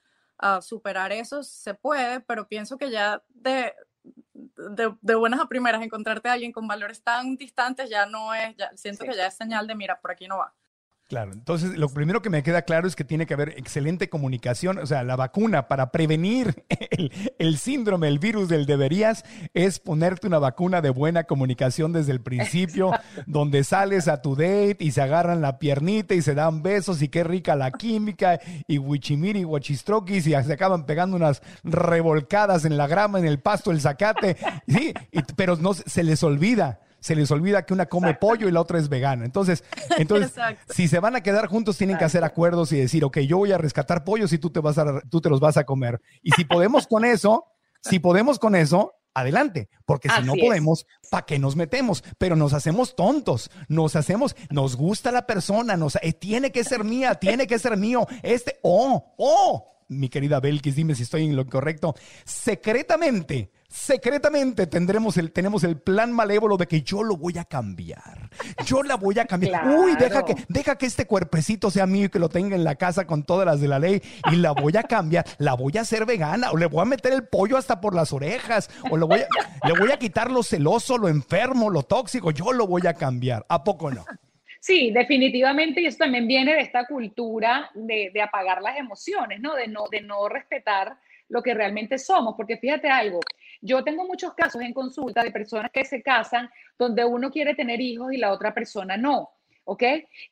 superar 0.61 1.11
eso, 1.11 1.43
se 1.43 1.73
puede, 1.73 2.21
pero 2.21 2.47
pienso 2.47 2.77
que 2.77 2.91
ya 2.91 3.23
de, 3.29 3.73
de, 4.03 5.15
buenas 5.15 5.41
a 5.41 5.49
primeras 5.49 5.83
encontrarte 5.83 6.29
a 6.29 6.33
alguien 6.33 6.53
con 6.53 6.69
valores 6.69 7.03
tan 7.03 7.37
distantes 7.37 7.89
ya 7.89 8.05
no 8.05 8.35
es, 8.35 8.55
ya 8.57 8.71
siento 8.77 9.07
que 9.07 9.15
ya 9.15 9.29
es 9.29 9.35
señal 9.35 9.67
de, 9.67 9.75
mira, 9.75 10.01
por 10.01 10.11
aquí 10.11 10.29
no 10.29 10.37
va. 10.37 10.55
Claro, 11.07 11.33
entonces 11.33 11.77
lo 11.77 11.91
primero 11.91 12.23
que 12.23 12.31
me 12.31 12.43
queda 12.43 12.63
claro 12.63 12.89
es 12.89 12.97
que 12.97 13.05
tiene 13.05 13.27
que 13.27 13.35
haber 13.35 13.51
excelente 13.51 14.09
comunicación, 14.09 14.79
o 14.79 14.87
sea, 14.87 15.05
la 15.05 15.17
vacuna 15.17 15.69
para 15.69 15.91
prevenir 15.91 16.65
el, 17.39 17.59
síndrome, 17.59 18.09
el 18.09 18.19
virus 18.19 18.49
del 18.49 18.65
deberías, 18.65 19.23
es 19.53 19.81
ponerte 19.81 20.27
una 20.27 20.39
vacuna 20.39 20.81
de 20.81 20.89
buena 20.89 21.25
comunicación 21.25 21.93
desde 21.93 22.13
el 22.13 22.23
principio, 22.23 22.91
donde 23.27 23.65
sales 23.65 24.09
a 24.09 24.23
tu 24.23 24.35
date 24.35 24.79
y 24.81 24.93
se 24.93 25.03
agarran 25.03 25.43
la 25.43 25.59
piernita 25.59 26.15
y 26.15 26.23
se 26.23 26.35
dan 26.35 26.63
besos 26.63 27.03
y 27.03 27.09
qué 27.09 27.23
rica 27.23 27.55
la 27.55 27.71
química 27.71 28.41
y 28.67 28.79
wichimiri, 28.79 29.43
guachistroquis 29.43 30.27
y 30.27 30.31
se 30.31 30.53
acaban 30.55 30.87
pegando 30.87 31.17
unas 31.17 31.43
revolcadas 31.65 32.65
en 32.65 32.79
la 32.79 32.87
grama, 32.87 33.19
en 33.19 33.27
el 33.27 33.41
pasto, 33.41 33.73
el 33.73 33.83
zacate, 33.83 34.39
sí, 34.67 34.95
pero 35.37 35.57
no 35.57 35.75
se 35.75 36.03
les 36.03 36.23
olvida 36.23 36.81
se 37.05 37.15
les 37.15 37.31
olvida 37.31 37.67
que 37.67 37.75
una 37.75 37.85
come 37.85 38.15
pollo 38.15 38.49
y 38.49 38.51
la 38.51 38.63
otra 38.63 38.79
es 38.79 38.89
vegana. 38.89 39.27
Entonces, 39.27 39.63
entonces 39.99 40.33
si 40.71 40.89
se 40.89 41.01
van 41.01 41.15
a 41.15 41.23
quedar 41.23 41.49
juntos, 41.49 41.77
tienen 41.77 41.99
que 41.99 42.05
hacer 42.07 42.25
acuerdos 42.25 42.73
y 42.73 42.79
decir, 42.79 43.05
ok, 43.05 43.19
yo 43.19 43.37
voy 43.37 43.53
a 43.53 43.59
rescatar 43.59 44.05
pollos 44.05 44.33
y 44.33 44.39
tú 44.39 44.49
te, 44.49 44.61
vas 44.61 44.79
a, 44.79 45.03
tú 45.11 45.21
te 45.21 45.29
los 45.29 45.39
vas 45.39 45.59
a 45.59 45.65
comer. 45.65 46.01
Y 46.23 46.31
si 46.31 46.47
podemos 46.47 46.87
con 46.87 47.05
eso, 47.05 47.45
si 47.83 47.99
podemos 47.99 48.39
con 48.39 48.55
eso, 48.55 48.95
adelante, 49.13 49.69
porque 49.85 50.09
si 50.09 50.23
no 50.23 50.33
podemos, 50.33 50.87
¿para 51.11 51.27
qué 51.27 51.39
nos 51.39 51.57
metemos? 51.57 52.03
Pero 52.17 52.37
nos 52.37 52.55
hacemos 52.55 52.97
tontos, 52.97 53.51
nos 53.69 53.97
hacemos, 53.97 54.35
nos 54.49 54.75
gusta 54.75 55.13
la 55.13 55.27
persona, 55.27 55.77
nos, 55.77 55.97
eh, 55.97 56.15
tiene 56.15 56.53
que 56.53 56.65
ser 56.65 56.85
mía, 56.85 57.17
tiene 57.17 57.47
que 57.47 57.59
ser 57.59 57.77
mío, 57.77 58.07
este, 58.23 58.59
oh, 58.63 59.15
oh, 59.19 59.74
mi 59.89 60.09
querida 60.09 60.41
Belkis, 60.41 60.77
dime 60.77 60.95
si 60.95 61.03
estoy 61.03 61.25
en 61.25 61.37
lo 61.37 61.47
correcto, 61.47 61.95
secretamente 62.25 63.51
secretamente 63.75 64.69
tendremos 64.69 65.17
el, 65.17 65.33
tenemos 65.33 65.65
el 65.65 65.77
plan 65.77 66.13
malévolo 66.13 66.57
de 66.57 66.69
que 66.69 66.83
yo 66.83 67.03
lo 67.03 67.17
voy 67.17 67.39
a 67.39 67.45
cambiar. 67.45 68.31
Yo 68.65 68.85
la 68.85 68.95
voy 68.95 69.19
a 69.19 69.25
cambiar. 69.25 69.67
Uy, 69.79 69.97
deja 69.97 70.25
que, 70.25 70.37
deja 70.49 70.77
que 70.77 70.87
este 70.87 71.07
cuerpecito 71.07 71.73
sea 71.73 71.85
mío 71.85 72.07
y 72.07 72.09
que 72.09 72.21
lo 72.21 72.29
tenga 72.29 72.55
en 72.55 72.63
la 72.63 72.77
casa 72.77 73.05
con 73.05 73.25
todas 73.25 73.47
las 73.47 73.61
de 73.61 73.67
la 73.67 73.81
ley 73.81 74.01
y 74.31 74.37
la 74.37 74.53
voy 74.53 74.77
a 74.77 74.85
cambiar. 74.85 75.27
La 75.39 75.55
voy 75.55 75.77
a 75.77 75.81
hacer 75.81 76.07
vegana 76.07 76.53
o 76.53 76.57
le 76.57 76.67
voy 76.67 76.83
a 76.83 76.85
meter 76.85 77.13
el 77.13 77.27
pollo 77.27 77.57
hasta 77.57 77.81
por 77.81 77.97
las 77.97 78.13
orejas 78.13 78.71
o 78.91 78.97
le 78.97 79.07
voy 79.07 79.21
a, 79.21 79.67
le 79.67 79.77
voy 79.77 79.91
a 79.91 79.99
quitar 79.99 80.31
lo 80.31 80.45
celoso, 80.45 80.97
lo 80.97 81.09
enfermo, 81.09 81.69
lo 81.69 81.83
tóxico. 81.83 82.31
Yo 82.31 82.53
lo 82.53 82.69
voy 82.69 82.87
a 82.87 82.95
cambiar. 82.95 83.45
¿A 83.49 83.65
poco 83.65 83.91
no? 83.91 84.05
Sí, 84.65 84.91
definitivamente, 84.93 85.83
y 85.83 85.87
eso 85.87 85.99
también 85.99 86.27
viene 86.27 86.55
de 86.55 86.63
esta 86.63 86.87
cultura 86.87 87.71
de, 87.75 88.11
apagar 88.23 88.63
las 88.63 88.79
emociones, 88.79 89.39
¿no? 89.39 89.55
De 89.55 89.69
no, 89.69 89.89
de 89.91 90.01
no 90.01 90.27
respetar 90.27 90.97
lo 91.29 91.43
que 91.43 91.53
realmente 91.53 91.99
somos, 91.99 92.35
porque 92.35 92.57
fíjate 92.57 92.89
algo, 92.89 93.21
yo 93.61 93.85
tengo 93.85 94.07
muchos 94.07 94.33
casos 94.33 94.63
en 94.63 94.73
consulta 94.73 95.23
de 95.23 95.31
personas 95.31 95.71
que 95.71 95.85
se 95.85 96.03
casan 96.03 96.49
donde 96.79 97.05
uno 97.05 97.31
quiere 97.31 97.55
tener 97.55 97.79
hijos 97.79 98.11
y 98.15 98.17
la 98.17 98.33
otra 98.33 98.55
persona 98.55 98.97
no. 98.97 99.33
¿ok? 99.65 99.83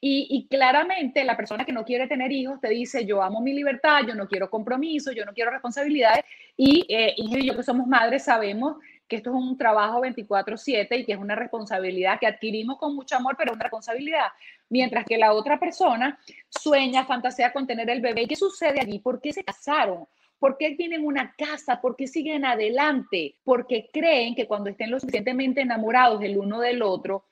Y, 0.01 0.47
claramente 0.49 1.25
la 1.25 1.37
persona 1.37 1.67
que 1.67 1.73
no 1.73 1.85
quiere 1.85 2.07
tener 2.07 2.33
hijos 2.33 2.59
te 2.59 2.71
dice, 2.71 3.05
yo 3.05 3.23
amo 3.23 3.43
mi 3.43 3.53
libertad, 3.53 4.01
yo 4.09 4.15
no 4.15 4.29
quiero 4.29 4.49
compromiso, 4.49 5.13
yo 5.13 5.27
no 5.27 5.35
quiero 5.35 5.51
responsabilidades. 5.51 6.25
Y 6.57 6.87
eh, 6.89 7.15
y 7.17 7.47
yo 7.47 7.55
que 7.55 7.63
somos 7.63 7.87
madres 7.87 8.25
sabemos 8.25 8.77
que 9.09 9.17
esto 9.17 9.31
es 9.31 9.37
un 9.37 9.59
trabajo 9.59 10.01
24/7 10.01 10.97
y 10.97 11.05
que 11.05 11.13
es 11.13 11.19
una 11.19 11.35
responsabilidad 11.35 12.19
que 12.19 12.27
adquirimos 12.27 12.79
con 12.79 12.95
mucho 12.95 13.17
amor, 13.17 13.37
pero 13.37 13.53
una 13.53 13.63
responsabilidad. 13.63 14.29
Mientras 14.69 15.05
que 15.05 15.19
la 15.19 15.33
otra 15.35 15.59
persona 15.59 16.19
sueña, 16.49 17.05
fantasea 17.05 17.53
con 17.53 17.67
tener 17.67 17.91
el 17.91 18.01
bebé. 18.01 18.27
¿Qué 18.27 18.37
sucede 18.37 18.81
allí? 18.81 18.99
¿Por 18.99 19.21
qué 19.21 19.33
se 19.33 19.45
casaron? 19.45 20.07
¿Por 20.39 20.57
qué 20.57 20.75
tienen 20.75 21.05
una 21.05 21.35
casa? 21.37 21.81
¿Por 21.81 21.95
qué 21.95 22.07
siguen 22.07 22.45
adelante? 22.45 23.37
Porque 23.45 23.89
creen 23.93 24.35
que 24.35 24.47
cuando 24.47 24.71
estén 24.71 24.91
lo 24.91 24.99
suficientemente 24.99 25.61
enamorados 25.61 26.23
el 26.23 26.39
uno 26.39 26.59
del 26.59 26.83
otro, 26.83 27.27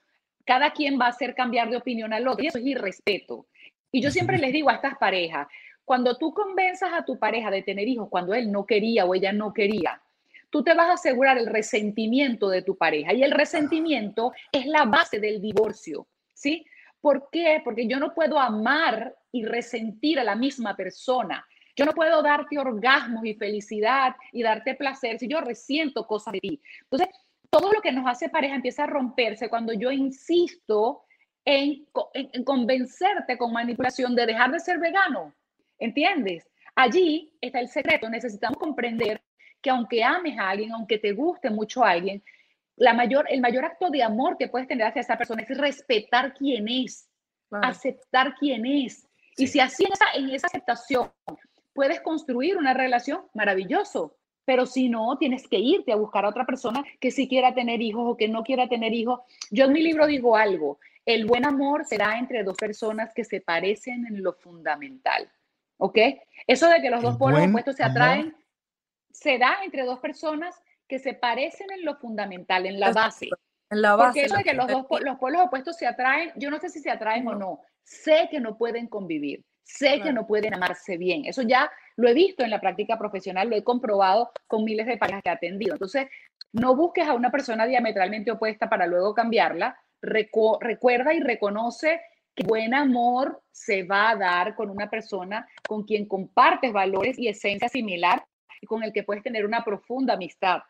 cada 0.45 0.73
quien 0.73 1.00
va 1.00 1.07
a 1.07 1.11
hacer 1.11 1.35
cambiar 1.35 1.71
de 1.71 1.77
opinión 1.77 2.12
al 2.12 2.29
otro. 2.29 2.45
Y 2.45 2.49
eso 2.49 2.59
es 2.59 2.67
irrespeto. 2.67 3.47
Y 3.91 4.00
yo 4.00 4.11
siempre 4.11 4.39
les 4.39 4.53
digo 4.53 4.71
a 4.71 4.75
estas 4.75 4.97
parejas, 4.99 5.49
cuando 5.85 6.17
tú 6.19 6.33
convenzas 6.33 6.93
a 6.93 7.05
tu 7.05 7.19
pareja 7.19 7.50
de 7.50 7.62
tener 7.62 7.89
hijos 7.89 8.09
cuando 8.09 8.33
él 8.35 8.53
no 8.53 8.65
quería 8.65 9.05
o 9.07 9.15
ella 9.15 9.33
no 9.33 9.53
quería, 9.53 10.00
tú 10.50 10.62
te 10.62 10.75
vas 10.75 10.90
a 10.90 10.95
asegurar 10.95 11.38
el 11.38 11.47
resentimiento 11.47 12.49
de 12.49 12.62
tu 12.62 12.76
pareja. 12.76 13.14
Y 13.14 13.23
el 13.23 13.30
resentimiento 13.30 14.33
es 14.52 14.66
la 14.66 14.85
base 14.85 15.19
del 15.19 15.40
divorcio, 15.40 16.09
¿sí? 16.35 16.66
¿Por 17.00 17.30
qué? 17.30 17.62
Porque 17.64 17.87
yo 17.87 17.99
no 17.99 18.12
puedo 18.12 18.38
amar 18.38 19.14
y 19.33 19.45
resentir 19.45 20.21
a 20.21 20.25
la 20.25 20.35
misma 20.35 20.76
persona. 20.76 21.47
Yo 21.76 21.87
no 21.87 21.92
puedo 21.92 22.23
darte 22.23 22.59
orgasmos 22.59 23.25
y 23.25 23.35
felicidad 23.35 24.14
y 24.33 24.42
darte 24.42 24.75
placer 24.75 25.19
si 25.19 25.28
yo 25.28 25.40
resiento 25.40 26.07
cosas 26.07 26.33
de 26.35 26.40
ti. 26.40 26.61
Entonces, 26.83 27.09
todo 27.49 27.73
lo 27.73 27.80
que 27.80 27.92
nos 27.92 28.07
hace 28.07 28.28
pareja 28.28 28.54
empieza 28.54 28.85
a 28.85 28.87
romperse 28.87 29.49
cuando 29.49 29.73
yo 29.73 29.90
insisto 29.90 31.04
en, 31.45 31.87
convencerte 32.45 33.38
con 33.38 33.52
manipulación 33.52 34.14
de 34.14 34.26
dejar 34.26 34.50
de 34.52 34.61
ser 34.61 34.78
vegano. 34.78 35.35
¿Entiendes? 35.78 36.47
Allí 36.75 37.33
está 37.40 37.61
el 37.61 37.69
secreto. 37.69 38.11
Necesitamos 38.11 38.59
comprender 38.59 39.23
que 39.61 39.71
aunque 39.71 40.02
ames 40.02 40.38
a 40.38 40.50
alguien, 40.50 40.73
aunque 40.73 40.99
te 40.99 41.12
guste 41.12 41.50
mucho 41.50 41.85
a 41.85 41.90
alguien, 41.90 42.23
la 42.76 42.95
mayor, 42.95 43.26
el 43.29 43.40
mayor 43.40 43.64
acto 43.64 43.90
de 43.90 44.02
amor 44.02 44.37
que 44.38 44.49
puedes 44.49 44.67
tener 44.67 44.87
hacia 44.87 45.00
esa 45.00 45.19
persona 45.19 45.43
es 45.43 45.57
respetar 45.57 46.35
quién 46.35 46.67
es, 46.69 47.09
aceptar 47.50 48.35
quién 48.38 48.64
es. 48.64 49.07
Y 49.37 49.47
si 49.47 49.61
así 49.61 49.85
en 49.85 49.93
esa, 49.93 50.05
en 50.14 50.31
esa 50.31 50.47
aceptación 50.47 51.11
puedes 51.75 52.00
construir 52.00 52.57
una 52.57 52.75
relación 52.75 53.23
maravilloso. 53.35 54.17
Pero 54.45 54.67
si 54.67 54.88
no, 54.88 55.17
tienes 55.19 55.47
que 55.47 55.59
irte 55.59 55.93
a 55.93 55.97
buscar 55.97 56.25
a 56.25 56.31
otra 56.31 56.45
persona 56.45 56.83
que 56.99 57.11
sí 57.11 57.29
quiera 57.29 57.55
tener 57.55 57.81
hijos 57.83 58.02
o 58.05 58.17
que 58.17 58.29
no 58.29 58.43
quiera 58.43 58.69
tener 58.69 58.93
hijos. 58.93 59.21
Yo 59.50 59.67
en 59.67 59.73
mi 59.73 59.83
libro 59.83 60.07
digo 60.07 60.37
algo, 60.37 60.79
el 61.07 61.26
buen 61.26 61.45
amor 61.45 61.85
será 61.85 62.19
entre 62.19 62.43
dos 62.43 62.57
personas 62.57 63.12
que 63.14 63.25
se 63.25 63.40
parecen 63.40 64.07
en 64.07 64.23
lo 64.23 64.33
fundamental. 64.33 65.31
¿Ok? 65.76 65.99
Eso 66.47 66.69
de 66.69 66.81
que 66.81 66.90
los 66.90 67.02
dos 67.02 67.17
polos 67.17 67.47
opuestos 67.47 67.76
se 67.76 67.85
atraen, 67.85 68.35
será 69.12 69.59
entre 69.64 69.85
dos 69.85 70.00
personas 70.00 70.61
que 70.88 70.99
se 70.99 71.14
parecen 71.14 71.71
en 71.71 71.85
lo 71.85 71.97
fundamental, 71.97 72.67
en 72.67 72.81
la 72.81 72.93
base. 72.93 73.29
En 73.71 73.83
la 73.83 73.97
base. 73.97 74.07
Porque 74.07 74.25
eso 74.26 74.37
de 74.37 74.45
que 74.45 74.55
los 74.55 74.67
dos 74.67 74.87
los 75.02 75.19
polos 75.19 75.43
opuestos 75.43 75.76
se 75.76 75.87
atraen, 75.87 76.33
yo 76.37 76.50
no 76.50 76.59
sé 76.59 76.69
si 76.69 76.81
se 76.81 76.90
atraen 76.90 77.26
o 77.29 77.35
no, 77.35 77.61
sé 77.83 78.29
que 78.31 78.40
no 78.40 78.59
pueden 78.59 78.88
convivir 78.88 79.45
sé 79.75 80.00
que 80.00 80.12
no 80.12 80.26
pueden 80.26 80.55
amarse 80.55 80.97
bien. 80.97 81.25
Eso 81.25 81.43
ya 81.43 81.71
lo 81.97 82.09
he 82.09 82.14
visto 82.14 82.43
en 82.43 82.50
la 82.50 82.61
práctica 82.61 82.99
profesional, 82.99 83.49
lo 83.49 83.57
he 83.57 83.64
comprobado 83.64 84.31
con 84.47 84.64
miles 84.64 84.87
de 84.87 84.97
parejas 84.97 85.23
que 85.23 85.31
he 85.31 85.33
atendido. 85.33 85.75
Entonces, 85.75 86.09
no 86.52 86.75
busques 86.75 87.07
a 87.07 87.14
una 87.14 87.31
persona 87.31 87.67
diametralmente 87.67 88.31
opuesta 88.31 88.69
para 88.69 88.87
luego 88.87 89.14
cambiarla. 89.14 89.76
recuerda 90.02 91.12
y 91.12 91.21
reconoce 91.21 92.00
que 92.35 92.45
buen 92.45 92.75
amor 92.75 93.43
se 93.50 93.83
va 93.83 94.11
a 94.11 94.17
dar 94.17 94.55
con 94.55 94.71
una 94.71 94.88
persona 94.88 95.47
con 95.69 95.85
quien 95.85 96.07
compartes 96.07 96.73
valores 96.73 97.19
y 97.19 97.29
esencia 97.29 97.69
similar 97.69 98.25
y 98.61 98.67
con 98.67 98.83
el 98.83 98.93
que 98.93 99.02
puedes 99.02 99.23
tener 99.23 99.45
una 99.45 99.64
profunda 99.64 100.14
amistad. 100.14 100.62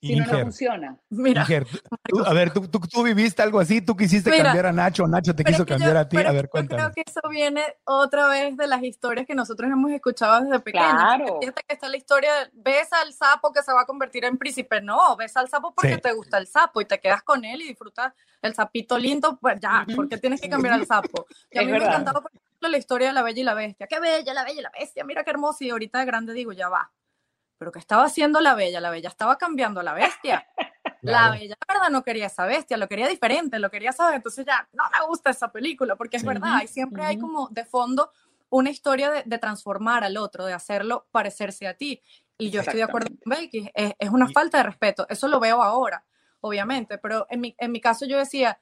Si 0.00 0.14
no, 0.14 0.26
no 0.26 0.40
funciona. 0.40 0.96
Mira, 1.08 1.42
a 1.42 2.34
ver, 2.34 2.52
¿tú, 2.52 2.68
tú, 2.68 3.02
viviste 3.02 3.40
algo 3.40 3.58
así, 3.58 3.80
tú 3.80 3.96
quisiste 3.96 4.30
cambiar 4.30 4.66
a 4.66 4.72
Nacho, 4.72 5.06
Nacho 5.06 5.34
te 5.34 5.42
quiso 5.42 5.64
cambiar 5.64 5.96
a 5.96 6.06
ti, 6.06 6.18
a 6.18 6.32
ver, 6.32 6.50
cuéntame. 6.50 6.82
Yo 6.82 6.92
creo 6.92 7.04
que 7.04 7.10
eso 7.10 7.20
viene 7.30 7.62
otra 7.84 8.28
vez 8.28 8.56
de 8.58 8.66
las 8.66 8.82
historias 8.82 9.26
que 9.26 9.34
nosotros 9.34 9.70
hemos 9.70 9.90
escuchado 9.90 10.44
desde 10.44 10.60
pequeños. 10.60 10.90
Claro. 10.90 11.40
que 11.40 11.52
está 11.68 11.88
la 11.88 11.96
historia, 11.96 12.30
ves 12.52 12.92
al 12.92 13.12
sapo 13.14 13.52
que 13.52 13.62
se 13.62 13.72
va 13.72 13.82
a 13.82 13.86
convertir 13.86 14.26
en 14.26 14.36
príncipe, 14.36 14.82
no, 14.82 15.16
ves 15.16 15.34
al 15.36 15.48
sapo 15.48 15.72
porque 15.74 15.96
te 15.96 16.12
gusta 16.12 16.36
el 16.36 16.46
sapo 16.46 16.82
y 16.82 16.84
te 16.84 17.00
quedas 17.00 17.22
con 17.22 17.44
él 17.44 17.62
y 17.62 17.68
disfrutas 17.68 18.12
el 18.42 18.54
sapito 18.54 18.98
lindo, 18.98 19.38
pues 19.40 19.58
ya, 19.60 19.86
porque 19.96 20.18
tienes 20.18 20.42
que 20.42 20.50
cambiar 20.50 20.74
al 20.74 20.86
sapo. 20.86 21.26
Y 21.50 21.58
a 21.58 21.62
mí 21.62 21.72
me 21.72 21.78
encantaba, 21.78 22.20
por 22.20 22.30
ejemplo, 22.30 22.68
la 22.68 22.76
historia 22.76 23.08
de 23.08 23.14
la 23.14 23.22
bella 23.22 23.40
y 23.40 23.44
la 23.44 23.54
bestia. 23.54 23.86
Qué 23.86 23.98
bella, 23.98 24.34
la 24.34 24.44
bella 24.44 24.60
y 24.60 24.62
la 24.62 24.72
bestia, 24.78 25.04
mira 25.04 25.24
qué 25.24 25.30
hermosa. 25.30 25.64
Y 25.64 25.70
ahorita 25.70 26.00
de 26.00 26.04
grande 26.04 26.34
digo, 26.34 26.52
ya 26.52 26.68
va 26.68 26.90
pero 27.58 27.72
¿qué 27.72 27.78
estaba 27.78 28.04
haciendo 28.04 28.40
la 28.40 28.54
bella? 28.54 28.80
La 28.80 28.90
bella 28.90 29.08
estaba 29.08 29.38
cambiando 29.38 29.80
a 29.80 29.82
la 29.82 29.94
bestia. 29.94 30.46
La 31.02 31.30
bella, 31.30 31.56
la 31.68 31.74
verdad, 31.74 31.90
no 31.90 32.02
quería 32.02 32.26
esa 32.26 32.46
bestia, 32.46 32.76
lo 32.76 32.88
quería 32.88 33.06
diferente, 33.06 33.60
lo 33.60 33.70
quería 33.70 33.92
saber. 33.92 34.16
Entonces 34.16 34.44
ya, 34.44 34.68
no 34.72 34.82
me 34.90 35.06
gusta 35.06 35.30
esa 35.30 35.52
película, 35.52 35.94
porque 35.94 36.16
es 36.16 36.24
verdad, 36.24 36.62
y 36.64 36.66
siempre 36.66 37.04
hay 37.04 37.16
como 37.16 37.48
de 37.50 37.64
fondo 37.64 38.10
una 38.48 38.70
historia 38.70 39.22
de, 39.24 39.38
transformar 39.38 40.02
al 40.02 40.16
otro, 40.16 40.46
de 40.46 40.52
hacerlo 40.52 41.06
parecerse 41.12 41.68
a 41.68 41.74
ti. 41.74 42.02
Y 42.38 42.50
yo 42.50 42.60
estoy 42.60 42.78
de 42.78 42.82
acuerdo 42.84 43.08
con 43.08 43.36
Becky, 43.36 43.70
es, 43.72 43.92
es, 43.96 44.10
una 44.10 44.26
falta 44.28 44.58
de 44.58 44.64
respeto. 44.64 45.06
Eso 45.08 45.28
lo 45.28 45.38
veo 45.38 45.62
ahora, 45.62 46.04
obviamente, 46.40 46.98
pero 46.98 47.26
en 47.30 47.40
mi, 47.40 47.54
en 47.56 47.70
mi 47.70 47.80
caso 47.80 48.04
yo 48.04 48.18
decía, 48.18 48.58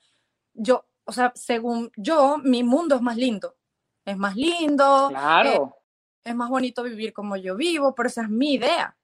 yo, 0.53 0.87
o 1.05 1.13
sea, 1.13 1.33
según 1.35 1.93
yo, 1.97 2.37
mi 2.43 2.63
mundo 2.63 2.97
es 2.97 3.01
más 3.01 3.17
lindo. 3.17 3.57
Es 4.05 4.17
más 4.17 4.37
lindo. 4.37 5.09
Claro. 5.09 5.51
Eh, 5.51 5.84
es 6.25 6.35
más 6.35 6.49
bonito 6.49 6.83
vivir 6.83 7.13
como 7.13 7.37
yo 7.37 7.57
vivo, 7.57 7.95
pero 7.95 8.09
esa 8.09 8.23
es 8.23 8.31
mi 8.31 8.55
idea. 8.55 8.97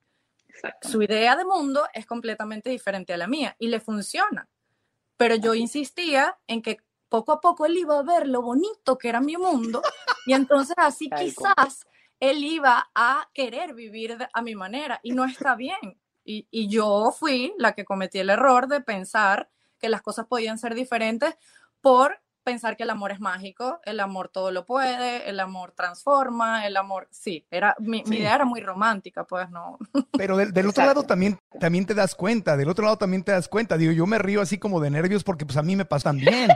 Su 0.82 1.02
idea 1.02 1.36
de 1.36 1.44
mundo 1.44 1.86
es 1.92 2.06
completamente 2.06 2.70
diferente 2.70 3.12
a 3.12 3.16
la 3.16 3.26
mía 3.26 3.54
y 3.58 3.68
le 3.68 3.80
funciona. 3.80 4.48
Pero 5.16 5.36
yo 5.36 5.54
insistía 5.54 6.38
en 6.46 6.62
que 6.62 6.78
poco 7.08 7.32
a 7.32 7.40
poco 7.40 7.66
él 7.66 7.76
iba 7.76 7.98
a 7.98 8.02
ver 8.02 8.26
lo 8.26 8.42
bonito 8.42 8.96
que 8.96 9.08
era 9.08 9.20
mi 9.20 9.36
mundo 9.36 9.82
y 10.26 10.32
entonces 10.32 10.74
así 10.78 11.10
quizás 11.10 11.86
él 12.20 12.44
iba 12.44 12.90
a 12.94 13.28
querer 13.34 13.74
vivir 13.74 14.16
a 14.32 14.42
mi 14.42 14.54
manera 14.54 15.00
y 15.02 15.12
no 15.12 15.24
está 15.24 15.54
bien. 15.54 16.00
Y, 16.24 16.46
y 16.50 16.68
yo 16.68 17.12
fui 17.18 17.54
la 17.58 17.72
que 17.72 17.84
cometí 17.84 18.18
el 18.18 18.30
error 18.30 18.68
de 18.68 18.80
pensar 18.80 19.50
que 19.78 19.88
las 19.88 20.02
cosas 20.02 20.26
podían 20.26 20.58
ser 20.58 20.74
diferentes 20.74 21.34
por 21.80 22.20
pensar 22.42 22.76
que 22.76 22.82
el 22.82 22.90
amor 22.90 23.12
es 23.12 23.20
mágico, 23.20 23.80
el 23.84 24.00
amor 24.00 24.28
todo 24.28 24.50
lo 24.50 24.66
puede, 24.66 25.28
el 25.28 25.40
amor 25.40 25.72
transforma, 25.72 26.66
el 26.66 26.76
amor, 26.76 27.08
sí, 27.10 27.46
era, 27.50 27.76
mi, 27.78 28.02
idea 28.06 28.34
era 28.34 28.44
muy 28.44 28.60
romántica, 28.60 29.24
pues 29.24 29.50
no. 29.50 29.78
Pero 30.18 30.36
del, 30.36 30.66
otro 30.66 30.84
lado 30.84 31.02
también, 31.04 31.38
también 31.58 31.86
te 31.86 31.94
das 31.94 32.14
cuenta, 32.14 32.56
del 32.56 32.68
otro 32.68 32.84
lado 32.84 32.98
también 32.98 33.22
te 33.22 33.32
das 33.32 33.48
cuenta, 33.48 33.76
digo, 33.76 33.92
yo 33.92 34.06
me 34.06 34.18
río 34.18 34.40
así 34.40 34.58
como 34.58 34.80
de 34.80 34.90
nervios 34.90 35.24
porque 35.24 35.46
pues 35.46 35.56
a 35.56 35.62
mí 35.62 35.76
me 35.76 35.84
pasan 35.84 36.16
bien. 36.16 36.50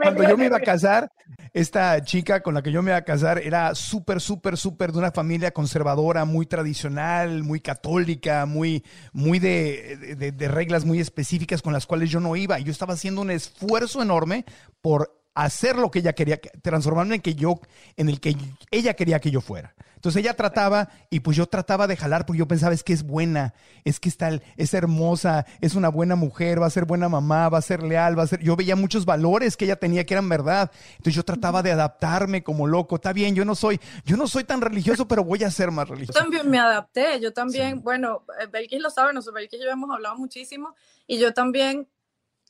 Cuando, 0.00 0.22
yo 0.28 0.36
me 0.36 0.46
iba 0.46 0.56
a 0.56 0.60
casar, 0.60 1.10
esta 1.52 2.02
chica 2.02 2.42
con 2.42 2.54
la 2.54 2.62
que 2.62 2.72
yo 2.72 2.82
me 2.82 2.90
iba 2.90 2.98
a 2.98 3.04
casar 3.04 3.38
era 3.38 3.74
súper, 3.74 4.20
súper, 4.20 4.56
súper 4.56 4.92
de 4.92 4.98
una 4.98 5.10
familia 5.10 5.52
conservadora, 5.52 6.24
muy 6.24 6.46
tradicional, 6.46 7.42
muy 7.42 7.60
católica, 7.60 8.46
muy, 8.46 8.84
muy 9.12 9.38
de, 9.38 10.32
de, 10.32 10.48
reglas 10.48 10.84
muy 10.84 11.00
específicas 11.00 11.62
con 11.62 11.72
las 11.72 11.86
cuales 11.86 12.10
yo 12.10 12.20
no 12.20 12.36
iba. 12.36 12.58
Yo 12.58 12.70
estaba 12.72 12.94
haciendo 12.94 13.22
un 13.22 13.30
esfuerzo 13.30 14.02
enorme 14.02 14.44
por 14.80 15.19
hacer 15.44 15.76
lo 15.76 15.90
que 15.90 16.00
ella 16.00 16.12
quería, 16.12 16.40
transformarme 16.62 17.16
en 17.16 17.20
que 17.22 17.34
yo, 17.34 17.60
en 17.96 18.08
el 18.08 18.20
que 18.20 18.36
ella 18.70 18.94
quería 18.94 19.20
que 19.20 19.30
yo 19.30 19.40
fuera. 19.40 19.74
Entonces 19.94 20.20
ella 20.20 20.34
trataba, 20.34 20.88
y 21.10 21.20
pues 21.20 21.36
yo 21.36 21.46
trataba 21.46 21.86
de 21.86 21.94
jalar, 21.94 22.24
porque 22.24 22.38
yo 22.38 22.48
pensaba, 22.48 22.72
es 22.72 22.82
que 22.82 22.94
es 22.94 23.02
buena, 23.02 23.52
es 23.84 24.00
que 24.00 24.08
está, 24.08 24.30
es 24.56 24.72
hermosa, 24.72 25.44
es 25.60 25.74
una 25.74 25.90
buena 25.90 26.16
mujer, 26.16 26.60
va 26.60 26.66
a 26.66 26.70
ser 26.70 26.86
buena 26.86 27.10
mamá, 27.10 27.50
va 27.50 27.58
a 27.58 27.62
ser 27.62 27.82
leal, 27.82 28.18
va 28.18 28.22
a 28.22 28.26
ser. 28.26 28.40
Yo 28.40 28.56
veía 28.56 28.76
muchos 28.76 29.04
valores 29.04 29.58
que 29.58 29.66
ella 29.66 29.76
tenía 29.76 30.04
que 30.04 30.14
eran 30.14 30.26
verdad. 30.28 30.70
Entonces 30.92 31.14
yo 31.14 31.22
trataba 31.22 31.62
de 31.62 31.72
adaptarme 31.72 32.42
como 32.42 32.66
loco. 32.66 32.96
Está 32.96 33.12
bien, 33.12 33.34
yo 33.34 33.44
no 33.44 33.54
soy, 33.54 33.78
yo 34.06 34.16
no 34.16 34.26
soy 34.26 34.44
tan 34.44 34.62
religioso, 34.62 35.06
pero 35.06 35.22
voy 35.22 35.44
a 35.44 35.50
ser 35.50 35.70
más 35.70 35.86
religioso. 35.86 36.18
Yo 36.18 36.22
también 36.22 36.48
me 36.48 36.58
adapté, 36.58 37.20
yo 37.20 37.34
también, 37.34 37.82
bueno, 37.82 38.24
Belkis 38.50 38.80
lo 38.80 38.88
sabe, 38.88 39.12
nosotros 39.12 39.34
Belkis 39.34 39.60
y 39.60 39.64
yo 39.64 39.70
hemos 39.70 39.90
hablado 39.90 40.16
muchísimo, 40.16 40.74
y 41.06 41.18
yo 41.18 41.34
también 41.34 41.86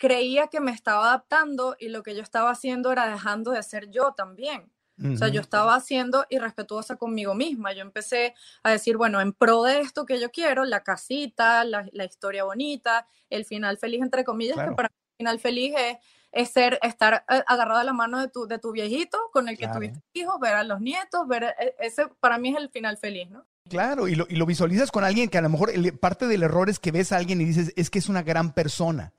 creía 0.01 0.47
que 0.47 0.61
me 0.61 0.73
estaba 0.73 1.09
adaptando 1.09 1.77
y 1.79 1.91
lo 1.91 2.03
que 2.03 2.17
yo 2.17 2.23
estaba 2.23 2.51
haciendo 2.51 2.91
era 2.91 3.07
dejando 3.07 3.51
de 3.51 3.63
ser 3.63 3.91
yo 3.91 4.15
también. 4.17 4.73
O 5.03 5.17
sea, 5.17 5.29
yo 5.29 5.41
estaba 5.41 5.75
haciendo 5.77 6.27
irrespetuosa 6.29 6.97
conmigo 6.97 7.35
misma. 7.35 7.73
Yo 7.73 7.81
empecé 7.81 8.35
a 8.63 8.71
decir, 8.71 8.99
bueno, 8.99 9.19
en 9.23 9.33
pro 9.33 9.63
de 9.63 9.81
esto 9.81 10.05
que 10.05 10.21
yo 10.21 10.31
quiero, 10.31 10.67
la 10.67 10.83
casita, 10.83 11.65
la, 11.65 12.05
historia 12.05 12.45
bonita, 12.45 13.07
el 13.31 13.47
final 13.47 13.79
feliz, 13.79 14.03
entre 14.03 14.25
comillas, 14.25 14.59
que 14.59 14.75
para 14.75 14.89
mí 14.89 14.95
el 14.95 15.17
final 15.17 15.41
feliz 15.41 15.75
es, 16.33 16.51
ser, 16.51 16.79
estar 16.83 17.25
eh, 17.31 17.43
agarrado 17.47 17.79
de 17.79 17.87
la 17.87 17.95
mano 17.95 18.21
de 18.21 18.29
tu, 18.29 18.47
de 18.47 18.59
tu 18.59 18.73
viejito 18.73 19.17
con 19.33 19.49
el 19.49 19.57
que 19.57 19.69
tuviste 19.69 20.01
hijos, 20.13 20.39
ver 20.39 20.53
a 20.53 20.65
los 20.65 20.83
nietos, 20.83 21.27
ver, 21.27 21.45
eh, 21.59 21.75
ese 21.79 22.07
para 22.21 22.37
mí 22.37 22.51
es 22.51 22.59
el 22.59 22.69
final 22.69 22.99
feliz, 22.99 23.31
¿no? 23.31 23.47
Claro, 23.71 24.07
y 24.07 24.17
lo, 24.17 24.27
y 24.29 24.37
lo 24.37 24.45
visualizas 24.45 24.91
con 24.91 25.03
alguien 25.03 25.31
que 25.31 25.39
a 25.39 25.43
lo 25.43 25.49
mejor 25.49 25.73
parte 25.99 26.27
del 26.27 26.43
error 26.43 26.69
es 26.69 26.79
que 26.79 26.93
ves 26.93 27.13
a 27.13 27.17
alguien 27.17 27.41
y 27.41 27.47
dices, 27.47 27.73
es 27.75 27.89
que 27.89 28.01
es 28.01 28.11
una 28.11 28.23
gran 28.23 28.53
persona. 28.53 29.15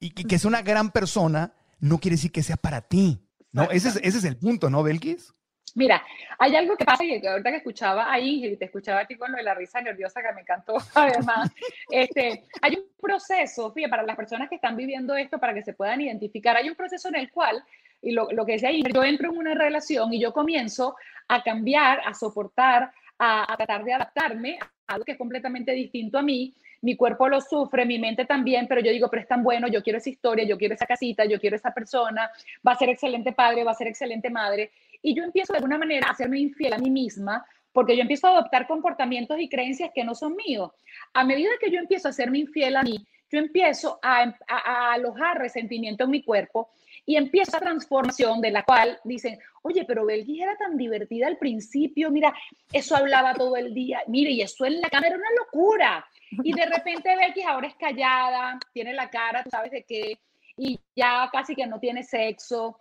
Y 0.00 0.10
que, 0.10 0.24
que 0.24 0.34
es 0.34 0.44
una 0.44 0.62
gran 0.62 0.90
persona 0.90 1.52
no 1.78 1.98
quiere 1.98 2.16
decir 2.16 2.32
que 2.32 2.42
sea 2.42 2.56
para 2.56 2.82
ti. 2.82 3.20
¿no? 3.52 3.70
Ese 3.70 3.88
es, 3.88 3.96
ese 3.96 4.18
es 4.18 4.24
el 4.24 4.36
punto, 4.36 4.70
¿no, 4.70 4.82
Belkis? 4.82 5.34
Mira, 5.74 6.04
hay 6.38 6.56
algo 6.56 6.76
que 6.76 6.84
pasa 6.84 7.04
y 7.04 7.24
ahorita 7.24 7.50
que 7.50 7.58
escuchaba 7.58 8.12
ahí 8.12 8.44
y 8.44 8.56
te 8.56 8.64
escuchaba 8.64 9.00
a 9.00 9.06
ti 9.06 9.16
con 9.16 9.30
lo 9.30 9.38
de 9.38 9.44
la 9.44 9.54
risa 9.54 9.80
nerviosa 9.80 10.20
que 10.20 10.32
me 10.34 10.40
encantó, 10.40 10.74
además, 10.94 11.50
este, 11.90 12.44
hay 12.60 12.74
un 12.74 12.84
proceso, 13.00 13.72
fíjate, 13.72 13.90
para 13.90 14.02
las 14.02 14.16
personas 14.16 14.48
que 14.48 14.56
están 14.56 14.76
viviendo 14.76 15.16
esto, 15.16 15.38
para 15.38 15.54
que 15.54 15.62
se 15.62 15.74
puedan 15.74 16.00
identificar, 16.00 16.56
hay 16.56 16.68
un 16.68 16.74
proceso 16.74 17.08
en 17.08 17.16
el 17.16 17.30
cual, 17.30 17.62
y 18.02 18.12
lo, 18.12 18.28
lo 18.32 18.44
que 18.44 18.52
decía 18.52 18.70
ahí, 18.70 18.82
yo 18.82 19.04
entro 19.04 19.30
en 19.30 19.38
una 19.38 19.54
relación 19.54 20.12
y 20.12 20.20
yo 20.20 20.32
comienzo 20.32 20.96
a 21.28 21.42
cambiar, 21.42 22.00
a 22.04 22.14
soportar, 22.14 22.92
a, 23.18 23.52
a 23.52 23.56
tratar 23.56 23.84
de 23.84 23.92
adaptarme 23.92 24.58
a 24.60 24.94
algo 24.94 25.04
que 25.04 25.12
es 25.12 25.18
completamente 25.18 25.72
distinto 25.72 26.18
a 26.18 26.22
mí, 26.22 26.54
mi 26.82 26.96
cuerpo 26.96 27.28
lo 27.28 27.40
sufre, 27.40 27.84
mi 27.84 27.98
mente 27.98 28.24
también, 28.24 28.66
pero 28.66 28.80
yo 28.80 28.90
digo, 28.90 29.08
pero 29.08 29.22
es 29.22 29.28
tan 29.28 29.42
bueno, 29.42 29.68
yo 29.68 29.82
quiero 29.82 29.98
esa 29.98 30.10
historia, 30.10 30.44
yo 30.44 30.56
quiero 30.56 30.74
esa 30.74 30.86
casita, 30.86 31.24
yo 31.24 31.38
quiero 31.38 31.56
esa 31.56 31.72
persona, 31.72 32.30
va 32.66 32.72
a 32.72 32.76
ser 32.76 32.88
excelente 32.88 33.32
padre, 33.32 33.64
va 33.64 33.72
a 33.72 33.74
ser 33.74 33.88
excelente 33.88 34.30
madre. 34.30 34.70
Y 35.02 35.14
yo 35.14 35.22
empiezo 35.22 35.52
de 35.52 35.58
alguna 35.58 35.78
manera 35.78 36.08
a 36.08 36.12
hacerme 36.12 36.38
infiel 36.38 36.72
a 36.72 36.78
mí 36.78 36.90
misma 36.90 37.44
porque 37.72 37.96
yo 37.96 38.02
empiezo 38.02 38.26
a 38.26 38.30
adoptar 38.30 38.66
comportamientos 38.66 39.38
y 39.38 39.48
creencias 39.48 39.90
que 39.94 40.04
no 40.04 40.14
son 40.14 40.34
míos. 40.34 40.72
A 41.14 41.24
medida 41.24 41.50
que 41.60 41.70
yo 41.70 41.78
empiezo 41.78 42.08
a 42.08 42.10
hacerme 42.10 42.38
infiel 42.38 42.76
a 42.76 42.82
mí, 42.82 43.06
yo 43.30 43.38
empiezo 43.38 43.98
a, 44.02 44.34
a, 44.48 44.92
alojar 44.92 45.38
resentimiento 45.38 46.04
en 46.04 46.10
mi 46.10 46.22
cuerpo 46.22 46.68
y 47.10 47.16
empieza 47.16 47.56
esa 47.56 47.58
transformación 47.58 48.40
de 48.40 48.52
la 48.52 48.62
cual 48.62 49.00
dicen, 49.02 49.36
oye, 49.62 49.84
pero 49.84 50.06
Belgis 50.06 50.42
era 50.42 50.56
tan 50.56 50.76
divertida 50.76 51.26
al 51.26 51.38
principio, 51.38 52.08
mira, 52.08 52.32
eso 52.72 52.94
hablaba 52.94 53.34
todo 53.34 53.56
el 53.56 53.74
día, 53.74 54.00
mire, 54.06 54.30
y 54.30 54.42
eso 54.42 54.64
en 54.64 54.80
la 54.80 54.88
cámara 54.88 55.16
una 55.16 55.30
locura. 55.36 56.06
Y 56.44 56.52
de 56.52 56.66
repente 56.66 57.16
Becky 57.16 57.42
ahora 57.42 57.66
es 57.66 57.74
callada, 57.74 58.60
tiene 58.72 58.94
la 58.94 59.10
cara, 59.10 59.42
tú 59.42 59.50
sabes 59.50 59.72
de 59.72 59.82
qué, 59.82 60.20
y 60.56 60.78
ya 60.94 61.28
casi 61.32 61.56
que 61.56 61.66
no 61.66 61.80
tiene 61.80 62.04
sexo, 62.04 62.78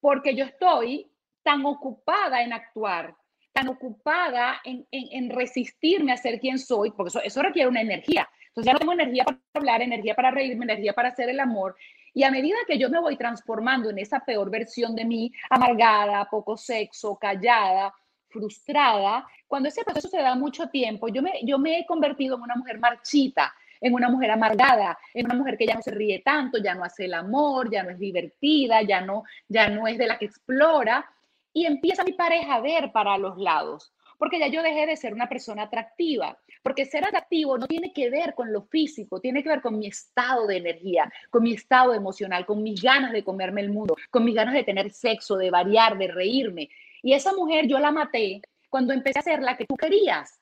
porque 0.00 0.34
yo 0.34 0.46
estoy 0.46 1.08
tan 1.44 1.64
ocupada 1.64 2.42
en 2.42 2.52
actuar, 2.52 3.14
tan 3.52 3.68
ocupada 3.68 4.60
en, 4.64 4.84
en, 4.90 5.30
resistirme 5.30 6.10
a 6.10 6.16
ser 6.16 6.40
quien 6.40 6.58
soy, 6.58 6.90
porque 6.90 7.10
eso, 7.10 7.22
eso 7.22 7.40
requiere 7.40 7.68
una 7.68 7.82
energía. 7.82 8.28
Entonces 8.48 8.66
ya 8.66 8.72
no 8.72 8.80
tengo 8.80 8.94
energía 8.94 9.24
para 9.24 9.38
hablar, 9.54 9.80
energía 9.80 10.16
para 10.16 10.32
reírme, 10.32 10.64
energía 10.64 10.92
para 10.92 11.10
hacer 11.10 11.28
el 11.28 11.38
amor. 11.38 11.76
Y 12.14 12.22
a 12.24 12.30
medida 12.30 12.56
que 12.66 12.78
yo 12.78 12.90
me 12.90 13.00
voy 13.00 13.16
transformando 13.16 13.90
en 13.90 13.98
esa 13.98 14.20
peor 14.20 14.50
versión 14.50 14.94
de 14.94 15.04
mí, 15.04 15.32
amargada, 15.48 16.28
poco 16.30 16.56
sexo, 16.56 17.16
callada, 17.16 17.94
frustrada, 18.28 19.26
cuando 19.46 19.68
ese 19.68 19.84
proceso 19.84 20.08
se 20.08 20.22
da 20.22 20.34
mucho 20.34 20.68
tiempo, 20.68 21.08
yo 21.08 21.22
me, 21.22 21.32
yo 21.44 21.58
me 21.58 21.80
he 21.80 21.86
convertido 21.86 22.36
en 22.36 22.42
una 22.42 22.54
mujer 22.54 22.78
marchita, 22.78 23.52
en 23.80 23.94
una 23.94 24.08
mujer 24.08 24.30
amargada, 24.30 24.98
en 25.14 25.26
una 25.26 25.34
mujer 25.34 25.56
que 25.56 25.66
ya 25.66 25.74
no 25.74 25.82
se 25.82 25.90
ríe 25.90 26.20
tanto, 26.20 26.58
ya 26.58 26.74
no 26.74 26.84
hace 26.84 27.06
el 27.06 27.14
amor, 27.14 27.70
ya 27.70 27.82
no 27.82 27.90
es 27.90 27.98
divertida, 27.98 28.82
ya 28.82 29.00
no, 29.00 29.24
ya 29.48 29.68
no 29.68 29.86
es 29.88 29.98
de 29.98 30.06
la 30.06 30.18
que 30.18 30.26
explora, 30.26 31.04
y 31.52 31.66
empieza 31.66 32.04
mi 32.04 32.12
pareja 32.12 32.54
a 32.54 32.60
ver 32.60 32.92
para 32.92 33.18
los 33.18 33.36
lados, 33.38 33.92
porque 34.18 34.38
ya 34.38 34.48
yo 34.48 34.62
dejé 34.62 34.86
de 34.86 34.96
ser 34.96 35.14
una 35.14 35.28
persona 35.28 35.62
atractiva, 35.62 36.38
porque 36.62 36.84
ser 36.84 37.04
atractivo 37.04 37.56
no 37.58 37.66
tiene 37.66 37.92
que 37.92 38.10
ver 38.10 38.34
con 38.34 38.52
lo 38.52 38.62
físico, 38.62 39.20
tiene 39.20 39.42
que 39.42 39.48
ver 39.48 39.62
con 39.62 39.78
mi 39.78 39.86
estado 39.86 40.46
de 40.46 40.58
energía, 40.58 41.10
con 41.30 41.42
mi 41.42 41.54
estado 41.54 41.94
emocional, 41.94 42.46
con 42.46 42.62
mis 42.62 42.82
ganas 42.82 43.12
de 43.12 43.24
comerme 43.24 43.62
el 43.62 43.70
mundo, 43.70 43.96
con 44.10 44.24
mis 44.24 44.34
ganas 44.34 44.54
de 44.54 44.64
tener 44.64 44.90
sexo, 44.90 45.36
de 45.36 45.50
variar, 45.50 45.96
de 45.96 46.08
reírme. 46.08 46.68
Y 47.02 47.14
esa 47.14 47.32
mujer 47.32 47.66
yo 47.66 47.78
la 47.78 47.92
maté 47.92 48.42
cuando 48.68 48.92
empecé 48.92 49.18
a 49.18 49.20
hacer 49.20 49.42
la 49.42 49.56
que 49.56 49.66
tú 49.66 49.76
querías, 49.76 50.40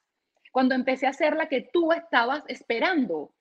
cuando 0.53 0.75
empecé 0.75 1.07
a 1.07 1.11
hacer 1.11 1.37
la 1.37 1.49
que 1.49 1.69
tú 1.73 1.93
estabas 1.93 2.43
esperando. 2.49 3.33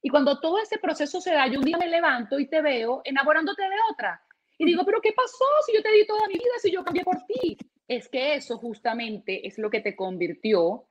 Y 0.00 0.08
cuando 0.08 0.40
todo 0.40 0.58
ese 0.58 0.78
proceso 0.78 1.20
se 1.20 1.32
da, 1.32 1.46
yo 1.46 1.60
un 1.60 1.64
día 1.64 1.78
me 1.78 1.88
levanto 1.88 2.38
y 2.40 2.48
te 2.48 2.60
veo 2.60 3.02
enamorándote 3.04 3.62
de 3.62 3.76
otra. 3.90 4.20
Y 4.58 4.64
digo, 4.64 4.84
pero 4.84 5.00
¿qué 5.00 5.12
pasó 5.12 5.44
si 5.66 5.74
yo 5.74 5.82
te 5.82 5.92
di 5.92 6.06
toda 6.06 6.26
mi 6.26 6.34
vida, 6.34 6.52
si 6.60 6.72
yo 6.72 6.84
cambié 6.84 7.04
por 7.04 7.24
ti? 7.26 7.56
Es 7.86 8.08
que 8.08 8.34
eso 8.34 8.58
justamente 8.58 9.46
es 9.46 9.58
lo 9.58 9.70
que 9.70 9.80
te 9.80 9.94
convirtió 9.94 10.86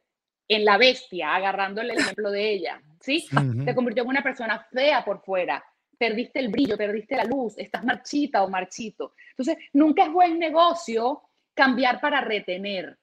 en 0.55 0.65
la 0.65 0.77
bestia, 0.77 1.33
agarrándole 1.33 1.93
el 1.93 1.99
ejemplo 1.99 2.29
de 2.29 2.51
ella. 2.51 2.81
¿sí? 2.99 3.25
Te 3.65 3.73
convirtió 3.73 4.03
en 4.03 4.09
una 4.09 4.21
persona 4.21 4.67
fea 4.71 5.03
por 5.05 5.21
fuera, 5.21 5.63
perdiste 5.97 6.39
el 6.39 6.49
brillo, 6.49 6.77
perdiste 6.77 7.15
la 7.15 7.23
luz, 7.23 7.53
estás 7.57 7.85
marchita 7.85 8.43
o 8.43 8.49
marchito. 8.49 9.13
Entonces, 9.29 9.57
nunca 9.71 10.03
es 10.03 10.11
buen 10.11 10.37
negocio 10.39 11.21
cambiar 11.53 12.01
para 12.01 12.19
retener. 12.19 12.97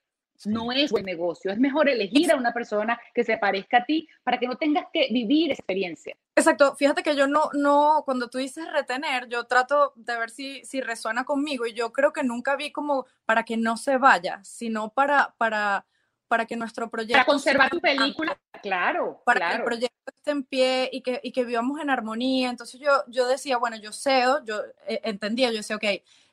No 0.44 0.70
es 0.70 0.92
buen 0.92 1.04
negocio. 1.04 1.50
Es 1.50 1.58
mejor 1.58 1.88
elegir 1.88 2.30
a 2.30 2.36
una 2.36 2.52
persona 2.52 3.00
que 3.12 3.24
se 3.24 3.38
parezca 3.38 3.78
a 3.78 3.84
ti 3.84 4.06
para 4.22 4.38
que 4.38 4.46
no 4.46 4.56
tengas 4.56 4.86
que 4.92 5.08
vivir 5.10 5.50
experiencia. 5.50 6.16
Exacto. 6.36 6.76
Fíjate 6.76 7.02
que 7.02 7.16
yo 7.16 7.26
no, 7.26 7.50
no, 7.54 8.02
cuando 8.04 8.28
tú 8.28 8.38
dices 8.38 8.70
retener, 8.72 9.28
yo 9.28 9.44
trato 9.44 9.94
de 9.96 10.16
ver 10.16 10.30
si, 10.30 10.64
si 10.64 10.80
resuena 10.80 11.24
conmigo 11.24 11.66
y 11.66 11.72
yo 11.72 11.92
creo 11.92 12.12
que 12.12 12.22
nunca 12.22 12.54
vi 12.54 12.70
como 12.70 13.06
para 13.24 13.42
que 13.42 13.56
no 13.56 13.76
se 13.76 13.96
vaya, 13.96 14.38
sino 14.44 14.90
para, 14.90 15.34
para, 15.38 15.86
para 16.28 16.46
que 16.46 16.56
nuestro 16.56 16.88
proyecto... 16.90 17.14
Para 17.14 17.24
conservar 17.24 17.70
tu 17.70 17.80
película, 17.80 18.38
claro. 18.62 19.22
Para 19.24 19.50
que 19.50 19.56
el 19.56 19.64
proyecto 19.64 20.12
esté 20.14 20.30
en 20.30 20.44
pie 20.44 20.90
y 20.92 21.02
que, 21.02 21.20
y 21.22 21.32
que 21.32 21.44
vivamos 21.44 21.80
en 21.80 21.90
armonía. 21.90 22.50
Entonces 22.50 22.80
yo, 22.80 23.02
yo 23.08 23.26
decía, 23.26 23.56
bueno, 23.56 23.76
yo 23.76 23.92
cedo, 23.92 24.44
yo 24.44 24.60
eh, 24.86 25.00
entendía, 25.04 25.50
yo 25.50 25.56
decía, 25.56 25.76
ok, 25.76 25.84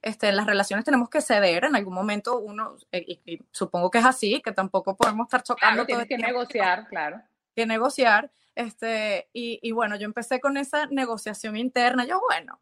este, 0.01 0.31
las 0.31 0.45
relaciones 0.45 0.85
tenemos 0.85 1.09
que 1.09 1.21
ceder 1.21 1.65
en 1.65 1.75
algún 1.75 1.93
momento 1.93 2.39
uno, 2.39 2.75
eh, 2.91 3.19
y, 3.25 3.39
supongo 3.51 3.89
que 3.89 3.97
es 3.99 4.05
así, 4.05 4.41
que 4.41 4.51
tampoco 4.51 4.95
podemos 4.95 5.25
estar 5.25 5.41
chocando. 5.41 5.85
Claro, 5.85 6.07
que 6.07 6.17
negociar, 6.17 6.87
claro. 6.87 7.21
Que 7.55 7.65
negociar. 7.65 8.31
Este, 8.53 9.29
y, 9.33 9.59
y 9.61 9.71
bueno, 9.71 9.95
yo 9.95 10.05
empecé 10.05 10.39
con 10.39 10.57
esa 10.57 10.85
negociación 10.87 11.57
interna. 11.57 12.05
Yo, 12.05 12.21
bueno, 12.29 12.59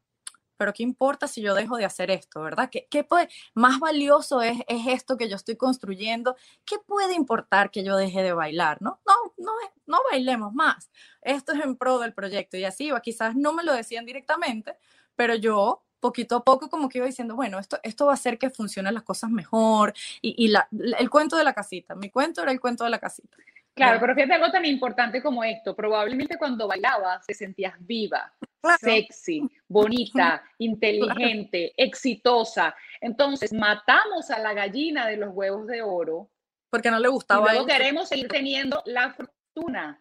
pero 0.57 0.73
¿qué 0.73 0.83
importa 0.83 1.27
si 1.27 1.41
yo 1.41 1.55
dejo 1.55 1.77
de 1.77 1.85
hacer 1.85 2.11
esto, 2.11 2.41
verdad? 2.41 2.69
¿Qué, 2.69 2.87
qué 2.89 3.03
puede, 3.03 3.29
más 3.53 3.79
valioso 3.79 4.41
es, 4.41 4.59
es, 4.67 4.87
esto 4.87 5.17
que 5.17 5.29
yo 5.29 5.35
estoy 5.35 5.55
construyendo? 5.55 6.35
¿Qué 6.65 6.77
puede 6.79 7.13
importar 7.15 7.71
que 7.71 7.83
yo 7.83 7.95
deje 7.97 8.23
de 8.23 8.33
bailar? 8.33 8.81
No, 8.81 8.99
no, 9.05 9.33
no, 9.37 9.51
no 9.85 9.97
bailemos 10.11 10.53
más. 10.53 10.91
Esto 11.21 11.53
es 11.53 11.63
en 11.63 11.75
pro 11.75 11.99
del 11.99 12.13
proyecto 12.13 12.57
y 12.57 12.65
así 12.65 12.85
iba. 12.85 13.01
Quizás 13.01 13.35
no 13.35 13.53
me 13.53 13.63
lo 13.63 13.73
decían 13.73 14.05
directamente, 14.05 14.75
pero 15.15 15.35
yo 15.35 15.83
poquito 15.99 16.35
a 16.35 16.43
poco 16.43 16.69
como 16.69 16.89
que 16.89 16.97
iba 16.97 17.07
diciendo, 17.07 17.35
bueno, 17.35 17.59
esto, 17.59 17.79
esto 17.81 18.05
va 18.05 18.11
a 18.11 18.15
hacer 18.15 18.37
que 18.37 18.49
funcionen 18.49 18.93
las 18.93 19.03
cosas 19.03 19.29
mejor. 19.29 19.93
Y, 20.21 20.35
y 20.37 20.49
la, 20.49 20.67
el 20.99 21.09
cuento 21.09 21.37
de 21.37 21.45
la 21.45 21.53
casita, 21.53 21.95
mi 21.95 22.09
cuento 22.09 22.41
era 22.41 22.51
el 22.51 22.59
cuento 22.59 22.83
de 22.83 22.89
la 22.89 22.99
casita. 22.99 23.37
Claro, 23.73 23.99
pero 23.99 24.13
fíjate 24.13 24.33
algo 24.33 24.51
tan 24.51 24.65
importante 24.65 25.21
como 25.21 25.43
esto. 25.43 25.75
Probablemente 25.75 26.37
cuando 26.37 26.67
bailabas 26.67 27.25
te 27.25 27.33
sentías 27.33 27.73
viva, 27.79 28.31
sexy, 28.79 29.49
bonita, 29.67 30.43
inteligente, 30.59 31.73
exitosa. 31.77 32.75
Entonces 33.01 33.53
matamos 33.53 34.29
a 34.29 34.39
la 34.39 34.53
gallina 34.53 35.07
de 35.07 35.17
los 35.17 35.33
huevos 35.33 35.67
de 35.67 35.81
oro. 35.81 36.29
Porque 36.69 36.89
no 36.89 36.99
le 36.99 37.09
gustaba. 37.09 37.49
Y 37.49 37.51
luego 37.51 37.67
queremos 37.67 38.09
seguir 38.09 38.27
teniendo 38.27 38.81
la 38.85 39.13
fortuna. 39.13 39.99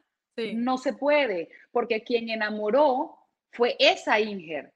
No 0.54 0.78
se 0.78 0.94
puede, 0.94 1.50
porque 1.70 2.02
quien 2.02 2.30
enamoró 2.30 3.18
fue 3.50 3.76
esa 3.78 4.18
Inger. 4.18 4.72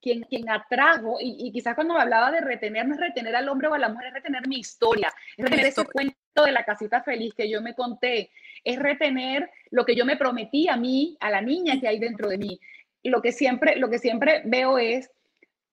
Quien, 0.00 0.22
quien 0.22 0.48
atrajo, 0.48 1.18
y, 1.20 1.52
quizás 1.52 1.74
cuando 1.74 1.92
me 1.92 2.00
hablaba 2.00 2.30
de 2.30 2.40
retener, 2.40 2.88
no 2.88 2.94
es 2.94 3.00
retener 3.00 3.36
al 3.36 3.48
hombre 3.50 3.68
o 3.68 3.74
a 3.74 3.78
la 3.78 3.90
mujer, 3.90 4.06
es 4.06 4.14
retener 4.14 4.48
mi 4.48 4.58
historia, 4.58 5.12
es 5.36 5.44
retener 5.44 5.66
ese 5.66 5.84
cuento 5.84 6.16
de 6.42 6.52
la 6.52 6.64
casita 6.64 7.02
feliz 7.02 7.34
que 7.34 7.50
yo 7.50 7.60
me 7.60 7.74
conté, 7.74 8.30
es 8.64 8.78
retener 8.78 9.50
lo 9.70 9.84
que 9.84 9.94
yo 9.94 10.06
me 10.06 10.16
prometí 10.16 10.68
a 10.68 10.76
mí, 10.78 11.18
a 11.20 11.28
la 11.28 11.42
niña 11.42 11.78
que 11.78 11.88
hay 11.88 11.98
dentro 11.98 12.30
de 12.30 12.38
mí. 12.38 12.58
Lo 13.02 13.22
que 13.22 13.32
siempre, 13.32 13.76
lo 13.76 13.88
que 13.88 13.98
siempre 13.98 14.42
veo 14.44 14.78
es 14.78 15.10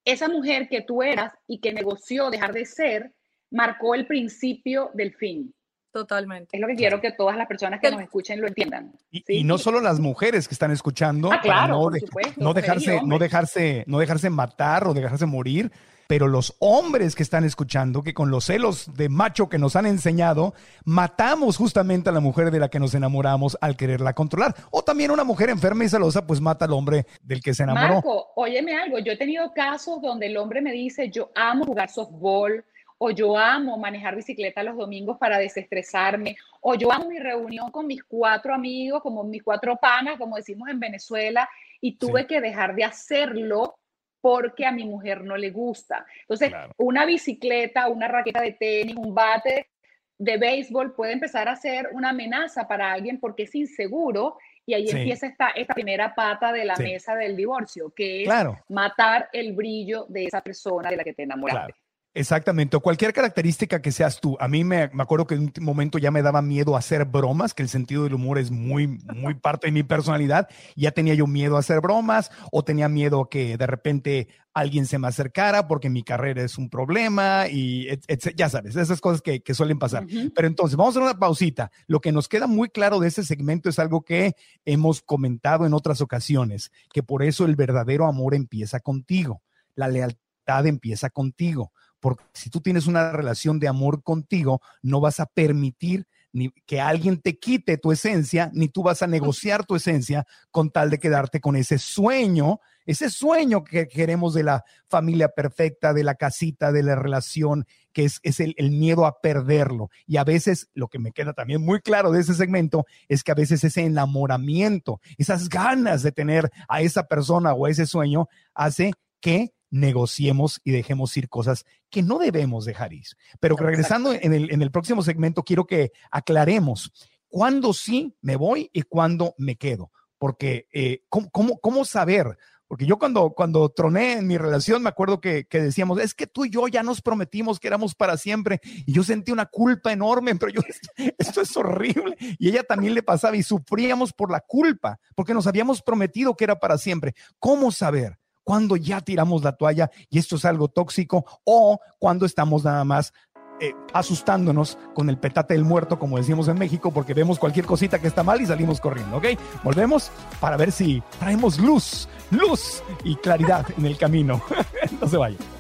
esa 0.06 0.30
mujer 0.30 0.70
que 0.70 0.82
tú 0.82 1.04
eras 1.04 1.34
y 1.48 1.60
que 1.60 1.74
negoció 1.74 2.30
dejar 2.30 2.54
de 2.54 2.66
ser, 2.66 3.13
marcó 3.52 3.96
el 3.96 4.08
principio 4.08 4.90
del 4.94 5.13
fin. 5.13 5.54
Totalmente. 5.92 6.56
Es 6.56 6.62
lo 6.62 6.68
que 6.68 6.76
quiero 6.76 7.02
que 7.02 7.12
todas 7.12 7.36
las 7.36 7.48
personas 7.48 7.80
que 7.82 7.90
nos 7.90 8.02
escuchen 8.02 8.40
lo 8.40 8.48
entiendan. 8.48 8.94
Y, 9.10 9.44
no 9.44 9.58
solo 9.58 9.82
las 9.82 10.00
mujeres 10.00 10.48
que 10.48 10.54
están 10.54 10.72
escuchando, 10.72 11.32
ah, 11.32 11.40
claro, 11.42 11.90
no, 12.38 12.54
dejarse, 12.54 13.02
no 13.04 13.18
dejarse, 13.18 13.84
no 13.88 13.98
dejarse 13.98 14.30
matar 14.30 14.88
o 14.88 14.94
dejarse 14.94 15.26
morir, 15.26 15.72
pero 16.08 16.28
los 16.28 16.56
hombres 16.60 17.15
que 17.15 17.24
están 17.24 17.43
escuchando, 17.43 18.04
que 18.04 18.13
con 18.13 18.32
los 18.32 18.46
celos 18.46 18.93
de 18.96 19.10
macho 19.10 19.50
que 19.50 19.58
nos 19.58 19.76
han 19.76 19.86
enseñado, 19.86 20.54
matamos 20.86 21.58
justamente 21.58 22.10
a 22.10 22.13
la 22.13 22.20
mujer 22.20 22.52
de 22.52 22.60
la 22.60 22.70
que 22.70 22.80
nos 22.80 22.93
enamoramos 22.93 23.58
al 23.62 23.76
quererla 23.76 24.13
controlar. 24.13 24.56
O 24.72 24.84
también 24.84 25.12
una 25.12 25.24
mujer 25.24 25.50
enferma 25.50 25.84
y 25.84 25.89
celosa, 25.89 26.26
pues 26.26 26.41
mata 26.41 26.65
al 26.65 26.74
hombre 26.74 27.06
del 27.22 27.41
que 27.41 27.54
se 27.54 27.63
enamoró. 27.63 27.96
Marco, 27.96 28.32
óyeme 28.36 28.76
algo, 28.78 29.00
yo 29.00 29.12
he 29.12 29.17
tenido 29.17 29.54
casos 29.54 30.02
donde 30.02 30.28
el 30.28 30.38
hombre 30.38 30.62
me 30.62 30.72
dice, 30.72 31.10
yo 31.10 31.32
amo 31.36 31.65
jugar 31.65 31.89
softball, 31.89 32.63
o 33.00 33.12
yo 33.12 33.38
amo 33.38 33.78
manejar 33.78 34.15
bicicleta 34.15 34.63
los 34.63 34.76
domingos 34.76 35.17
para 35.17 35.38
desestresarme, 35.38 36.36
o 36.62 36.76
yo 36.76 36.91
amo 36.91 37.10
mi 37.10 37.20
reunión 37.20 37.70
con 37.72 37.86
mis 37.86 38.04
cuatro 38.04 38.54
amigos, 38.54 39.02
como 39.02 39.24
mis 39.24 39.43
cuatro 39.43 39.76
panas, 39.76 40.17
como 40.17 40.36
decimos 40.36 40.70
en 40.70 40.80
Venezuela, 40.80 41.48
y 41.80 41.98
tuve 41.98 42.26
que 42.26 42.41
dejar 42.41 42.76
de 42.76 42.84
hacerlo 42.84 43.76
porque 44.22 44.66
a 44.66 44.72
mi 44.72 44.86
mujer 44.86 45.24
no 45.24 45.38
le 45.38 45.52
gusta. 45.52 46.06
Entonces, 46.22 46.52
una 46.78 47.06
bicicleta, 47.06 47.88
una 47.88 48.08
raqueta 48.08 48.42
de 48.42 48.54
tenis, 48.54 48.96
un 48.96 49.14
bate 49.14 49.70
de 50.18 50.38
béisbol 50.38 50.96
puede 50.96 51.14
empezar 51.14 51.48
a 51.48 51.56
ser 51.56 51.90
una 51.92 52.10
amenaza 52.10 52.68
para 52.68 52.92
alguien 52.92 53.20
porque 53.20 53.44
es 53.44 53.54
inseguro 53.54 54.38
y 54.66 54.74
ahí 54.74 54.90
empieza 54.90 55.28
esta, 55.28 55.50
esta 55.52 55.74
primera 55.74 56.14
pata 56.14 56.52
de 56.52 56.66
la 56.66 56.76
mesa 56.76 57.16
del 57.16 57.38
divorcio, 57.38 57.94
que 57.96 58.24
es 58.24 58.30
matar 58.68 59.30
el 59.32 59.54
brillo 59.54 60.06
de 60.10 60.26
esa 60.26 60.42
persona 60.42 60.90
de 60.90 60.98
la 60.98 61.04
que 61.04 61.14
te 61.14 61.24
enamoraste. 61.24 61.74
Exactamente, 62.18 62.76
o 62.76 62.80
cualquier 62.80 63.14
característica 63.14 63.80
que 63.80 63.92
seas 63.92 64.20
tú. 64.20 64.38
A 64.40 64.48
mí 64.48 64.64
me, 64.64 64.90
me, 64.92 65.04
acuerdo 65.04 65.28
que 65.28 65.36
en 65.36 65.42
un 65.42 65.54
momento 65.62 66.00
ya 66.00 66.10
me 66.10 66.24
daba 66.24 66.42
miedo 66.42 66.76
hacer 66.76 67.06
bromas, 67.06 67.54
que 67.54 67.62
el 67.62 67.70
sentido 67.70 68.06
del 68.06 68.16
humor 68.16 68.40
es 68.40 68.50
muy, 68.50 68.88
muy 68.88 69.36
parte 69.40 69.68
de 69.68 69.72
mi 69.72 69.84
personalidad. 69.84 70.50
Ya 70.76 70.90
tenía 70.90 71.14
yo 71.14 71.28
miedo 71.28 71.58
a 71.58 71.60
hacer 71.60 71.80
bromas 71.80 72.32
o 72.52 72.64
tenía 72.64 72.90
miedo 72.90 73.30
que 73.30 73.56
de 73.56 73.68
repente 73.68 74.30
alguien 74.56 74.88
se 74.88 74.98
me 74.98 75.08
acercara 75.08 75.68
porque 75.68 75.92
mi 75.92 76.02
carrera 76.02 76.42
es 76.42 76.58
un 76.58 76.72
problema 76.72 77.46
y 77.52 77.88
ya 78.36 78.50
sabes, 78.50 78.76
esas 78.76 79.00
cosas 79.00 79.22
que, 79.22 79.42
que 79.42 79.54
suelen 79.54 79.78
pasar. 79.78 80.08
Pero 80.34 80.48
entonces, 80.48 80.76
vamos 80.76 80.96
a 80.96 81.00
hacer 81.00 81.12
una 81.12 81.20
pausita. 81.20 81.70
Lo 81.86 82.02
que 82.02 82.12
nos 82.12 82.28
queda 82.28 82.48
muy 82.48 82.70
claro 82.70 83.00
de 83.00 83.10
ese 83.10 83.24
segmento 83.24 83.70
es 83.70 83.78
algo 83.78 84.02
que 84.02 84.34
hemos 84.66 85.04
comentado 85.04 85.68
en 85.68 85.76
otras 85.76 86.02
ocasiones, 86.02 86.72
que 86.92 87.04
por 87.04 87.22
eso 87.22 87.46
el 87.46 87.56
verdadero 87.56 88.08
amor 88.08 88.34
empieza 88.34 88.80
contigo, 88.80 89.44
la 89.76 89.88
lealtad 89.88 90.66
empieza 90.66 91.12
contigo 91.12 91.72
porque 92.00 92.24
si 92.34 92.50
tú 92.50 92.62
tienes 92.62 92.88
una 92.88 93.12
relación 93.12 93.60
de 93.60 93.68
amor 93.68 94.04
contigo, 94.04 94.62
no 94.82 95.02
vas 95.02 95.20
a 95.20 95.26
permitir 95.26 96.08
ni 96.34 96.52
que 96.66 96.80
alguien 96.80 97.20
te 97.20 97.40
quite 97.40 97.78
tu 97.78 97.92
esencia, 97.92 98.52
ni 98.54 98.68
tú 98.68 98.84
vas 98.84 99.02
a 99.02 99.08
negociar 99.08 99.66
tu 99.66 99.76
esencia 99.76 100.26
con 100.52 100.70
tal 100.70 100.90
de 100.90 101.00
quedarte 101.00 101.40
con 101.40 101.56
ese 101.56 101.80
sueño, 101.80 102.60
ese 102.86 103.10
sueño 103.10 103.64
que 103.64 103.88
queremos 103.88 104.34
de 104.34 104.44
la 104.44 104.64
familia 104.88 105.30
perfecta, 105.30 105.94
de 105.94 106.04
la 106.04 106.16
casita, 106.16 106.72
de 106.72 106.84
la 106.84 106.96
relación, 106.96 107.66
que 107.92 108.06
es, 108.06 108.40
el, 108.40 108.54
el, 108.58 108.72
miedo 108.72 109.06
a 109.06 109.20
perderlo. 109.20 109.90
Y 110.06 110.18
a 110.18 110.24
veces, 110.24 110.70
lo 110.74 110.88
que 110.88 111.00
me 111.00 111.12
queda 111.12 111.34
también 111.34 111.66
muy 111.66 111.82
claro 111.82 112.12
de 112.12 112.22
ese 112.22 112.36
segmento, 112.36 112.86
es 113.08 113.24
que 113.24 113.32
a 113.32 113.36
veces 113.36 113.64
ese 113.64 113.82
enamoramiento, 113.82 115.02
esas 115.18 115.50
ganas 115.50 116.04
de 116.04 116.12
tener 116.12 116.52
a 116.70 116.82
esa 116.82 117.08
persona 117.08 117.54
o 117.54 117.66
a 117.66 117.72
ese 117.72 117.88
sueño, 117.88 118.28
hace 118.54 118.94
que 119.20 119.54
negociemos 119.70 120.62
y 120.64 120.72
dejemos 120.72 121.16
ir 121.18 121.30
cosas 121.30 121.66
que 121.90 122.04
no 122.04 122.20
debemos 122.20 122.66
dejar 122.66 122.94
ir. 122.94 123.08
Pero 123.40 123.56
regresando 123.56 124.14
en 124.14 124.34
el, 124.34 124.52
en 124.52 124.62
el 124.62 124.72
próximo 124.72 125.02
segmento, 125.02 125.44
quiero 125.44 125.66
que 125.66 125.92
aclaremos 126.12 126.92
cuándo 127.28 127.74
sí 127.74 128.16
me 128.22 128.36
voy 128.36 128.70
y 128.74 128.84
cuándo 128.84 129.36
me 129.38 129.56
quedo. 129.56 129.92
Porque, 130.18 130.68
eh, 130.74 131.04
¿cómo, 131.10 131.60
cómo, 131.60 131.86
saber? 131.86 132.38
Porque 132.68 132.88
yo 132.88 132.98
cuando, 132.98 133.32
cuando 133.32 133.70
troné 133.70 134.14
en 134.14 134.28
mi 134.28 134.38
relación, 134.38 134.82
me 134.82 134.90
acuerdo 134.90 135.22
que, 135.22 135.46
que, 135.46 135.62
decíamos, 135.62 136.00
es 136.00 136.16
que 136.16 136.26
tú 136.26 136.46
y 136.46 136.50
yo 136.50 136.68
ya 136.68 136.82
nos 136.82 137.02
prometimos 137.02 137.60
que 137.60 137.68
éramos 137.68 137.94
para 137.94 138.18
siempre. 138.18 138.60
Y 138.86 138.94
yo 138.94 139.04
sentí 139.04 139.32
una 139.32 139.46
culpa 139.46 139.94
enorme, 139.94 140.36
pero 140.36 140.52
yo, 140.52 140.62
esto 141.18 141.42
es 141.42 141.56
horrible. 141.56 142.18
Y 142.40 142.50
ella 142.50 142.64
también 142.64 142.96
le 142.96 143.04
pasaba 143.04 143.38
y 143.38 143.44
sufríamos 143.44 144.12
por 144.12 144.32
la 144.32 144.40
culpa, 144.40 145.00
porque 145.16 145.36
nos 145.36 145.46
habíamos 145.46 145.82
prometido 145.84 146.36
que 146.36 146.46
era 146.46 146.60
para 146.60 146.78
siempre. 146.78 147.14
¿Cómo 147.38 147.72
saber? 147.72 148.18
Cuando 148.48 148.78
ya 148.78 149.02
tiramos 149.02 149.44
la 149.44 149.58
toalla 149.58 149.92
y 150.10 150.20
esto 150.20 150.38
es 150.38 150.46
algo 150.46 150.70
tóxico 150.70 151.26
o 151.44 151.82
cuando 152.00 152.26
estamos 152.26 152.64
nada 152.64 152.86
más 152.86 153.12
eh, 153.60 153.74
asustándonos 153.94 154.78
con 154.94 155.10
el 155.10 155.18
petate 155.18 155.54
del 155.54 155.66
muerto, 155.66 156.00
como 156.00 156.16
decimos 156.16 156.48
en 156.48 156.58
México, 156.58 156.92
porque 156.92 157.14
vemos 157.14 157.40
cualquier 157.40 157.66
cosita 157.66 158.00
que 158.00 158.08
está 158.08 158.24
mal 158.24 158.40
y 158.40 158.46
salimos 158.46 158.80
corriendo, 158.80 159.18
¿ok? 159.18 159.26
Volvemos 159.66 160.12
para 160.40 160.56
ver 160.56 160.72
si 160.72 161.04
traemos 161.20 161.60
luz, 161.60 162.08
luz 162.32 162.82
y 163.04 163.18
claridad 163.18 163.66
en 163.78 163.86
el 163.86 163.98
camino. 163.98 164.42
no 165.02 165.10
se 165.10 165.18
vayan. 165.18 165.57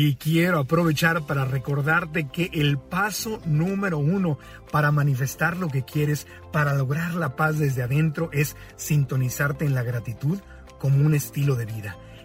Y 0.00 0.14
quiero 0.14 0.60
aprovechar 0.60 1.26
para 1.26 1.44
recordarte 1.44 2.28
que 2.28 2.50
el 2.52 2.78
paso 2.78 3.40
número 3.44 3.98
uno 3.98 4.38
para 4.70 4.92
manifestar 4.92 5.56
lo 5.56 5.66
que 5.66 5.82
quieres, 5.82 6.28
para 6.52 6.72
lograr 6.74 7.14
la 7.14 7.34
paz 7.34 7.58
desde 7.58 7.82
adentro, 7.82 8.30
es 8.32 8.54
sintonizarte 8.76 9.64
en 9.64 9.74
la 9.74 9.82
gratitud 9.82 10.38
como 10.78 11.04
un 11.04 11.14
estilo 11.14 11.56
de 11.56 11.66
vida 11.66 11.96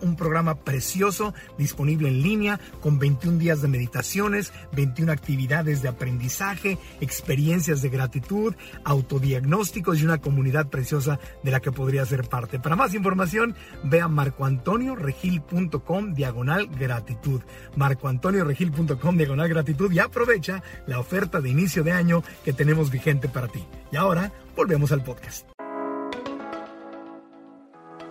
un 0.00 0.16
programa 0.16 0.54
precioso 0.56 1.34
disponible 1.58 2.08
en 2.08 2.22
línea 2.22 2.58
con 2.80 2.98
21 2.98 3.36
días 3.38 3.60
de 3.60 3.68
meditaciones, 3.68 4.54
21 4.72 5.12
actividades 5.12 5.82
de 5.82 5.88
aprendizaje, 5.88 6.78
experiencias 7.00 7.82
de 7.82 7.88
gratitud, 7.88 8.54
autodiagnósticos 8.84 10.00
y 10.00 10.04
una 10.04 10.20
comunidad 10.20 10.68
preciosa 10.68 11.18
de 11.42 11.50
la 11.50 11.58
que 11.60 11.72
podría 11.72 12.06
ser 12.06 12.28
parte. 12.28 12.60
Para 12.60 12.76
más 12.76 12.94
información, 12.94 13.56
ve 13.82 14.00
a 14.00 14.06
marcoantonioregil.com 14.08 16.14
diagonal 16.14 16.68
gratitud. 16.68 17.42
marcoantonioregil.com 17.76 19.16
diagonal 19.16 19.48
gratitud 19.48 19.90
y 19.92 19.98
aprovecha 19.98 20.62
la 20.86 21.00
oferta 21.00 21.40
de 21.40 21.50
inicio 21.50 21.82
de 21.82 21.90
año 21.92 22.22
que 22.44 22.52
tenemos 22.52 22.90
vigente 22.90 23.28
para 23.28 23.48
ti. 23.48 23.64
Y 23.90 23.96
ahora 23.96 24.30
volvemos 24.56 24.92
al 24.92 25.02
podcast. 25.02 25.53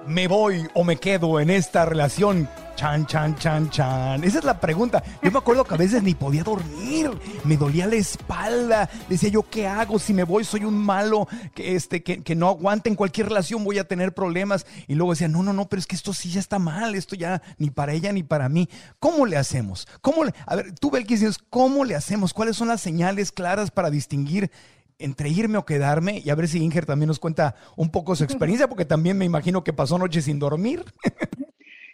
¿Me 0.08 0.28
voy 0.28 0.68
o 0.74 0.84
me 0.84 0.98
quedo 0.98 1.40
en 1.40 1.50
esta 1.50 1.86
relación? 1.86 2.50
Chan, 2.76 3.06
chan, 3.06 3.36
chan, 3.38 3.70
chan. 3.70 4.24
Esa 4.24 4.40
es 4.40 4.44
la 4.44 4.60
pregunta. 4.60 5.02
Yo 5.22 5.32
me 5.32 5.38
acuerdo 5.38 5.64
que 5.64 5.76
a 5.76 5.78
veces 5.78 6.04
ni 6.04 6.14
podía 6.14 6.44
dormir. 6.44 7.10
Me 7.46 7.56
dolía 7.56 7.88
la 7.88 7.96
espalda. 7.96 8.90
Decía 9.08 9.30
yo, 9.30 9.44
¿qué 9.50 9.66
hago? 9.68 10.00
Si 10.00 10.14
me 10.14 10.24
voy, 10.24 10.44
soy 10.44 10.66
un 10.66 10.78
malo 10.78 11.28
que, 11.56 11.76
este, 11.76 12.04
que, 12.04 12.22
que 12.22 12.36
no 12.36 12.50
aguante 12.50 12.90
en 12.90 12.96
cualquier 12.96 13.30
relación, 13.30 13.64
voy 13.64 13.78
a 13.78 13.88
tener 13.88 14.14
problemas. 14.14 14.66
Y 14.88 14.96
luego 14.96 15.14
decía, 15.14 15.30
no, 15.30 15.42
no, 15.42 15.54
no, 15.54 15.70
pero 15.70 15.80
es 15.80 15.88
que 15.88 15.96
esto 15.96 16.14
sí 16.14 16.32
ya 16.32 16.42
está 16.42 16.60
mal. 16.60 16.96
Esto 16.96 17.16
ya 17.16 17.42
ni 17.58 17.70
para 17.70 17.94
ella 17.94 18.12
ni 18.12 18.24
para 18.24 18.50
mí. 18.50 18.68
¿Cómo 19.00 19.26
le 19.26 19.38
hacemos? 19.38 19.88
¿Cómo. 20.02 20.24
A 20.46 20.56
ver, 20.56 20.74
tú, 20.74 20.92
Belkis, 20.92 21.38
¿cómo 21.50 21.86
le 21.86 21.96
hacemos? 21.96 22.34
¿Cuáles 22.34 22.58
son 22.58 22.68
las 22.68 22.82
señales 22.82 23.32
claras 23.32 23.72
para 23.72 23.90
distinguir 23.90 24.52
entre 25.00 25.30
irme 25.30 25.58
o 25.58 25.66
quedarme 25.66 26.22
y 26.24 26.30
a 26.30 26.36
ver 26.36 26.48
si 26.48 26.64
Inger 26.64 26.86
también 26.86 27.08
nos 27.08 27.20
cuenta 27.20 27.56
un 27.76 27.92
poco 27.92 28.16
su 28.16 28.24
experiencia, 28.24 28.68
porque 28.68 28.86
también 28.86 29.18
me 29.18 29.26
imagino 29.26 29.64
que 29.64 29.74
pasó 29.74 29.98
noches 29.98 30.26
sin 30.26 30.40
dormir. 30.40 30.84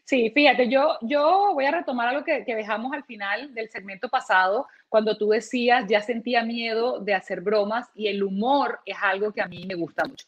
Sí, 0.10 0.32
fíjate, 0.34 0.68
yo, 0.70 0.98
yo 1.02 1.52
voy 1.54 1.66
a 1.66 1.72
retomar 1.72 2.08
algo 2.08 2.24
que, 2.24 2.44
que 2.44 2.56
dejamos 2.56 2.94
al 2.94 3.04
final 3.04 3.54
del 3.54 3.70
segmento 3.70 4.10
pasado, 4.10 4.66
cuando 4.88 5.16
tú 5.16 5.30
decías, 5.30 5.86
ya 5.88 6.02
sentía 6.02 6.42
miedo 6.42 7.00
de 7.00 7.14
hacer 7.14 7.42
bromas 7.42 7.88
y 7.94 8.08
el 8.08 8.24
humor 8.24 8.80
es 8.88 8.98
algo 9.00 9.32
que 9.32 9.44
a 9.44 9.48
mí 9.48 9.66
me 9.68 9.76
gusta 9.76 10.06
mucho. 10.06 10.26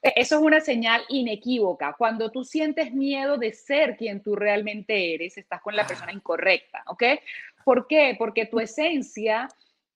E, 0.00 0.12
Eso 0.14 0.36
es 0.36 0.40
una 0.40 0.60
señal 0.60 1.02
inequívoca. 1.08 1.94
Cuando 1.98 2.30
tú 2.30 2.44
sientes 2.44 2.92
miedo 2.92 3.36
de 3.36 3.52
ser 3.52 3.96
quien 3.96 4.22
tú 4.22 4.36
realmente 4.36 5.14
eres, 5.14 5.36
estás 5.36 5.60
con 5.62 5.74
la 5.74 5.84
persona 5.84 6.12
incorrecta, 6.12 6.84
¿ok? 6.86 7.02
¿Por 7.64 7.88
qué? 7.88 8.14
Porque 8.16 8.46
tu 8.46 8.60
esencia 8.60 9.48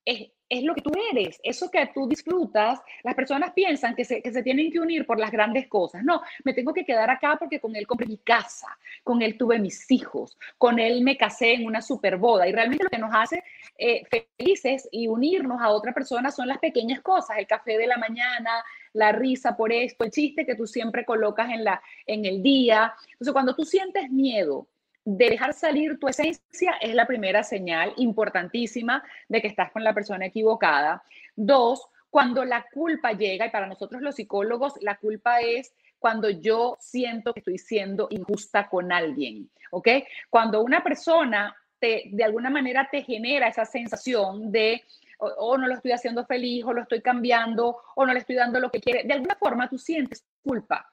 es, 0.05 0.31
es 0.49 0.65
lo 0.65 0.75
que 0.75 0.81
tú 0.81 0.93
eres, 1.13 1.39
eso 1.43 1.71
que 1.71 1.91
tú 1.95 2.09
disfrutas, 2.09 2.81
las 3.03 3.15
personas 3.15 3.53
piensan 3.53 3.95
que 3.95 4.05
se, 4.05 4.23
que 4.23 4.33
se 4.33 4.43
tienen 4.43 4.71
que 4.71 4.81
unir 4.81 5.07
por 5.07 5.19
las 5.19 5.31
grandes 5.31 5.69
cosas. 5.69 6.03
No, 6.05 6.23
me 6.45 6.55
tengo 6.55 6.73
que 6.73 6.85
quedar 6.85 7.11
acá 7.11 7.37
porque 7.39 7.61
con 7.61 7.77
él 7.77 7.87
compré 7.87 8.07
mi 8.07 8.19
casa, 8.19 8.69
con 9.05 9.21
él 9.21 9.37
tuve 9.37 9.59
mis 9.59 9.91
hijos, 9.91 10.39
con 10.57 10.79
él 10.79 11.03
me 11.03 11.17
casé 11.17 11.53
en 11.53 11.67
una 11.67 11.83
super 11.83 12.17
boda. 12.17 12.49
Y 12.49 12.53
realmente 12.53 12.85
lo 12.85 12.91
que 12.91 12.99
nos 12.99 13.15
hace 13.15 13.45
eh, 13.77 14.05
felices 14.39 14.89
y 14.91 15.07
unirnos 15.07 15.61
a 15.61 15.71
otra 15.71 15.93
persona 15.93 16.31
son 16.31 16.49
las 16.49 16.59
pequeñas 16.59 17.01
cosas, 17.03 17.39
el 17.39 17.47
café 17.47 17.77
de 17.77 17.87
la 17.87 17.99
mañana, 17.99 18.65
la 18.95 19.13
risa 19.13 19.57
por 19.57 19.73
esto, 19.73 20.05
el 20.05 20.11
chiste 20.11 20.47
que 20.47 20.55
tú 20.55 20.67
siempre 20.67 21.05
colocas 21.05 21.51
en, 21.51 21.65
la, 21.65 21.83
en 22.07 22.25
el 22.25 22.43
día. 22.43 22.95
Entonces, 23.13 23.33
cuando 23.33 23.55
tú 23.55 23.65
sientes 23.65 24.11
miedo, 24.11 24.67
de 25.11 25.31
dejar 25.31 25.55
salir 25.55 25.99
tu 25.99 26.07
esencia 26.07 26.73
es 26.83 26.95
la 26.95 27.07
primera 27.07 27.43
señal 27.43 27.95
importantísima 27.97 29.03
de 29.27 29.41
que 29.41 29.49
estás 29.49 29.73
con 29.73 29.83
la 29.83 29.95
persona 29.95 30.27
equivocada. 30.27 31.03
Dos, 31.35 31.89
cuando 32.11 32.45
la 32.45 32.67
culpa 32.71 33.13
llega, 33.13 33.47
y 33.47 33.51
para 33.51 33.67
nosotros 33.67 34.03
los 34.03 34.17
psicólogos, 34.17 34.75
la 34.83 34.97
culpa 34.97 35.41
es 35.41 35.73
cuando 35.99 36.29
yo 36.29 36.77
siento 36.79 37.33
que 37.33 37.41
estoy 37.41 37.57
siendo 37.57 38.09
injusta 38.11 38.69
con 38.69 38.93
alguien, 38.93 39.49
¿ok? 39.71 39.89
Cuando 40.29 40.63
una 40.63 40.85
persona 40.85 41.57
te, 41.79 42.11
de 42.13 42.25
alguna 42.25 42.51
manera 42.51 42.87
te 42.91 43.03
genera 43.03 43.49
esa 43.49 43.65
sensación 43.65 44.53
de, 44.53 44.83
o, 45.21 45.27
o 45.27 45.57
no 45.57 45.69
lo 45.69 45.75
estoy 45.75 45.93
haciendo 45.93 46.27
feliz, 46.27 46.65
o 46.67 46.75
lo 46.75 46.83
estoy 46.83 47.01
cambiando, 47.01 47.79
o 47.95 48.05
no 48.05 48.13
le 48.13 48.19
estoy 48.19 48.37
dando 48.37 48.61
lo 48.61 48.71
que 48.71 48.81
quiere, 48.81 49.05
de 49.05 49.15
alguna 49.15 49.37
forma 49.37 49.71
tú 49.71 49.79
sientes 49.79 50.23
culpa 50.43 50.87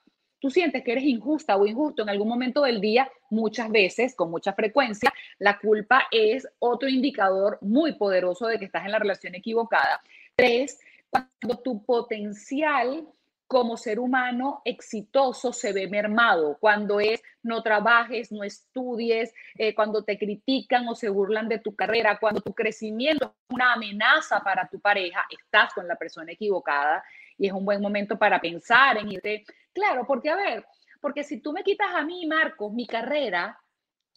tú 0.45 0.51
sientes 0.51 0.84
que 0.84 0.91
eres 0.91 1.05
injusta 1.05 1.58
o 1.58 1.65
injusto 1.65 2.03
en 2.03 2.10
algún 2.10 2.27
momento 2.27 2.62
del 2.62 2.79
día, 2.79 3.10
muchas 3.31 3.67
veces, 3.71 4.13
con 4.13 4.29
mucha 4.29 4.53
frecuencia, 4.53 5.12
la 5.39 5.58
culpa 5.58 6.03
es 6.12 6.47
otro 6.60 6.88
indicador 6.88 7.58
muy 7.62 7.93
poderoso 7.93 8.45
de 8.45 8.60
que 8.60 8.65
estás 8.65 8.86
en 8.86 8.91
la 8.91 8.99
relación 8.99 9.34
equivocada. 9.34 9.99
Tres, 10.36 10.79
cuando 11.10 11.63
tu 11.63 11.84
potencial 11.84 13.08
como 13.47 13.75
ser 13.75 13.99
humano 13.99 14.62
exitoso 14.65 15.51
se 15.51 15.73
ve 15.73 15.88
mermado, 15.88 16.58
cuando 16.60 16.99
es 16.99 17.23
no 17.41 17.63
trabajes, 17.63 18.31
no 18.31 18.43
estudies, 18.43 19.34
eh, 19.55 19.73
cuando 19.73 20.03
te 20.03 20.19
critican 20.19 20.88
o 20.88 20.93
se 20.93 21.10
burlan 21.10 21.49
de 21.49 21.58
tu 21.58 21.75
carrera, 21.75 22.19
cuando 22.19 22.41
tu 22.41 22.53
crecimiento 22.53 23.34
es 23.49 23.55
una 23.55 23.73
amenaza 23.73 24.41
para 24.41 24.67
tu 24.67 24.79
pareja, 24.79 25.25
estás 25.31 25.73
con 25.73 25.88
la 25.88 25.95
persona 25.95 26.34
equivocada 26.34 27.03
y 27.38 27.48
es 27.48 27.54
un 27.54 27.65
buen 27.65 27.82
momento 27.82 28.17
para 28.17 28.39
pensar 28.39 28.98
en 28.98 29.12
irte. 29.12 29.45
Claro, 29.74 30.06
porque 30.08 30.30
a 30.30 30.36
ver, 30.36 30.65
porque 31.02 31.24
si 31.24 31.39
tú 31.41 31.52
me 31.54 31.63
quitas 31.63 31.89
a 31.93 32.04
mí, 32.04 32.26
Marcos, 32.26 32.74
mi 32.74 32.88
carrera, 32.88 33.60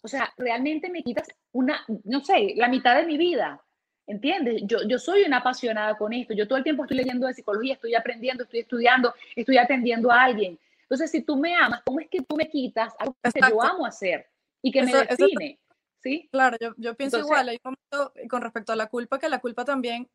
o 0.01 0.07
sea, 0.07 0.31
realmente 0.37 0.89
me 0.89 1.03
quitas 1.03 1.27
una, 1.51 1.83
no 2.05 2.21
sé, 2.21 2.53
la 2.55 2.67
mitad 2.69 2.95
de 2.95 3.05
mi 3.05 3.17
vida. 3.17 3.61
¿Entiendes? 4.07 4.63
Yo, 4.65 4.79
yo 4.87 4.97
soy 4.97 5.21
una 5.23 5.37
apasionada 5.37 5.95
con 5.95 6.13
esto. 6.13 6.33
Yo 6.33 6.47
todo 6.47 6.57
el 6.57 6.63
tiempo 6.63 6.83
estoy 6.83 6.97
leyendo 6.97 7.27
de 7.27 7.33
psicología, 7.35 7.75
estoy 7.75 7.93
aprendiendo, 7.93 8.43
estoy 8.43 8.61
estudiando, 8.61 9.13
estoy 9.35 9.59
atendiendo 9.59 10.11
a 10.11 10.23
alguien. 10.23 10.57
Entonces, 10.81 11.11
si 11.11 11.21
tú 11.21 11.37
me 11.37 11.55
amas, 11.55 11.83
¿cómo 11.85 11.99
es 11.99 12.09
que 12.09 12.21
tú 12.23 12.35
me 12.35 12.49
quitas 12.49 12.91
algo 12.97 13.13
que 13.21 13.29
Exacto. 13.29 13.49
yo 13.55 13.61
amo 13.61 13.85
hacer 13.85 14.25
y 14.63 14.71
que 14.71 14.79
Eso- 14.79 14.97
me 14.97 15.03
eso- 15.03 15.15
define? 15.27 15.59
¿Sí? 16.01 16.27
Claro, 16.31 16.57
yo, 16.59 16.73
yo 16.77 16.95
pienso 16.95 17.17
Entonces- 17.17 17.37
igual. 17.37 17.49
Hay 17.49 17.59
un 17.63 17.75
momento 17.91 18.13
con 18.29 18.41
respecto 18.41 18.71
a 18.73 18.75
la 18.75 18.87
culpa, 18.87 19.19
que 19.19 19.29
la 19.29 19.37
culpa 19.39 19.63
también, 19.63 20.09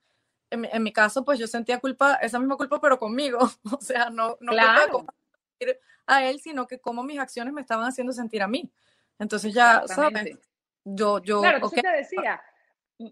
en, 0.54 0.60
mi- 0.62 0.68
en 0.72 0.82
mi 0.82 0.92
caso, 0.92 1.24
pues 1.24 1.38
yo 1.38 1.46
sentía 1.46 1.78
culpa, 1.78 2.14
esa 2.14 2.38
misma 2.38 2.56
culpa, 2.56 2.80
pero 2.80 2.98
conmigo. 2.98 3.38
O 3.78 3.80
sea, 3.80 4.10
no, 4.10 4.36
no 4.40 4.52
culpa 4.52 4.52
de 4.52 4.56
Claro. 4.56 5.06
sentir 5.58 5.80
a 6.06 6.24
él, 6.24 6.40
sino 6.40 6.66
que 6.66 6.78
cómo 6.80 7.02
mis 7.02 7.18
acciones 7.18 7.52
me 7.52 7.60
estaban 7.60 7.86
haciendo 7.86 8.12
sentir 8.12 8.42
a 8.42 8.48
mí. 8.48 8.70
Entonces 9.18 9.52
ya, 9.54 9.82
¿sabes? 9.86 10.38
Yo, 10.84 11.22
yo, 11.22 11.40
Claro, 11.40 11.58
ok, 11.58 11.72
entonces 11.74 11.82
te 11.82 11.96
decía, 11.96 12.42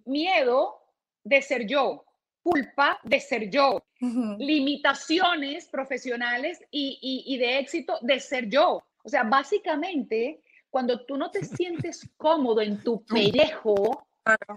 miedo 0.05 0.83
de 1.25 1.41
ser 1.43 1.67
yo, 1.67 2.05
culpa 2.43 2.99
de 3.05 3.21
ser 3.21 3.49
yo, 3.51 3.83
ujú, 4.01 4.37
limitaciones 4.39 5.67
profesionales 5.69 6.63
y, 6.71 6.99
y- 7.01 7.35
y 7.35 7.39
de 7.39 7.59
éxito 7.59 7.99
de 8.03 8.19
ser 8.21 8.49
yo. 8.49 8.83
O 9.05 9.09
sea, 9.09 9.23
básicamente, 9.25 10.41
cuando 10.71 11.05
tú 11.05 11.17
no 11.17 11.31
te 11.31 11.45
sientes 11.45 12.09
cómodo 12.17 12.61
en 12.61 12.83
tu 12.83 13.05
pellejo, 13.05 14.07
claro. 14.25 14.57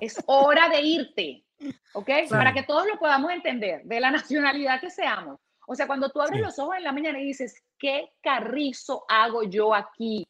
es 0.00 0.22
hora 0.26 0.68
de 0.68 0.80
irte, 0.82 1.44
¿ok? 1.92 2.06
Claro. 2.06 2.28
Para 2.30 2.52
que 2.52 2.62
todos 2.62 2.86
lo 2.86 2.98
podamos 2.98 3.30
entender, 3.32 3.82
de 3.84 4.00
la 4.00 4.10
nacionalidad 4.62 4.80
que 4.80 4.90
seamos. 4.90 5.38
O 5.66 5.74
sea, 5.74 5.86
cuando 5.86 6.10
tú 6.10 6.20
abres 6.20 6.38
Sí. 6.40 6.44
los 6.44 6.58
ojos 6.58 6.76
en 6.76 6.84
la 6.84 6.92
mañana 6.92 7.18
y 7.20 7.24
dices, 7.24 7.62
¿qué 7.78 8.12
carrizo 8.20 9.04
hago 9.08 9.42
yo 9.44 9.74
aquí? 9.74 10.26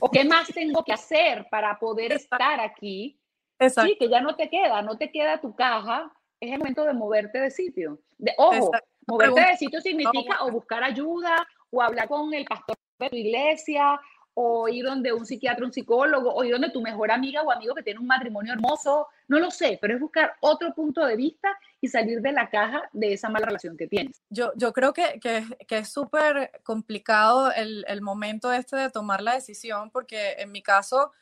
¿O 0.00 0.10
qué 0.10 0.24
más 0.24 0.48
tengo 0.48 0.84
que 0.84 0.92
hacer 0.92 1.46
para 1.50 1.78
poder 1.78 2.12
estar 2.12 2.60
aquí? 2.60 3.18
Exacto. 3.58 3.90
Sí, 3.90 3.96
que 3.98 4.08
ya 4.08 4.20
no 4.20 4.34
te 4.34 4.48
queda, 4.50 4.82
no 4.82 4.98
te 4.98 5.10
queda 5.10 5.40
tu 5.40 5.54
caja, 5.54 6.12
es 6.40 6.50
el 6.52 6.58
momento 6.58 6.84
de 6.84 6.92
moverte 6.92 7.38
de 7.38 7.50
sitio. 7.50 7.98
De, 8.18 8.32
ojo, 8.36 8.54
Exacto. 8.54 8.88
moverte 9.06 9.40
de 9.40 9.56
sitio 9.56 9.80
significa 9.80 10.36
No, 10.40 10.46
o 10.46 10.50
buscar 10.50 10.82
ayuda, 10.84 11.46
o 11.70 11.80
hablar 11.82 12.08
con 12.08 12.32
el 12.34 12.44
pastor 12.44 12.76
de 12.98 13.10
tu 13.10 13.16
iglesia, 13.16 13.98
o 14.34 14.68
ir 14.68 14.84
donde 14.84 15.12
un 15.12 15.24
psiquiatra, 15.24 15.64
un 15.64 15.72
psicólogo, 15.72 16.34
o 16.34 16.44
ir 16.44 16.52
donde 16.52 16.70
tu 16.70 16.82
mejor 16.82 17.10
amiga 17.10 17.42
o 17.42 17.52
amigo 17.52 17.74
que 17.74 17.82
tiene 17.82 18.00
un 18.00 18.06
matrimonio 18.06 18.52
hermoso, 18.52 19.06
no 19.28 19.38
lo 19.38 19.50
sé, 19.50 19.78
pero 19.80 19.94
es 19.94 20.00
buscar 20.00 20.34
otro 20.40 20.74
punto 20.74 21.06
de 21.06 21.16
vista 21.16 21.56
y 21.80 21.88
salir 21.88 22.20
de 22.20 22.32
la 22.32 22.50
caja 22.50 22.88
de 22.92 23.12
esa 23.12 23.28
mala 23.28 23.46
relación 23.46 23.76
que 23.76 23.86
tienes. 23.86 24.20
Yo, 24.30 24.52
yo 24.56 24.72
creo 24.72 24.92
que, 24.92 25.20
que, 25.20 25.44
que 25.66 25.78
es 25.78 25.88
súper 25.88 26.50
complicado 26.64 27.52
el, 27.52 27.84
el 27.88 28.02
momento 28.02 28.52
este 28.52 28.76
de 28.76 28.90
tomar 28.90 29.22
la 29.22 29.34
decisión, 29.34 29.90
porque 29.90 30.32
en 30.38 30.50
mi 30.50 30.62
caso, 30.62 31.12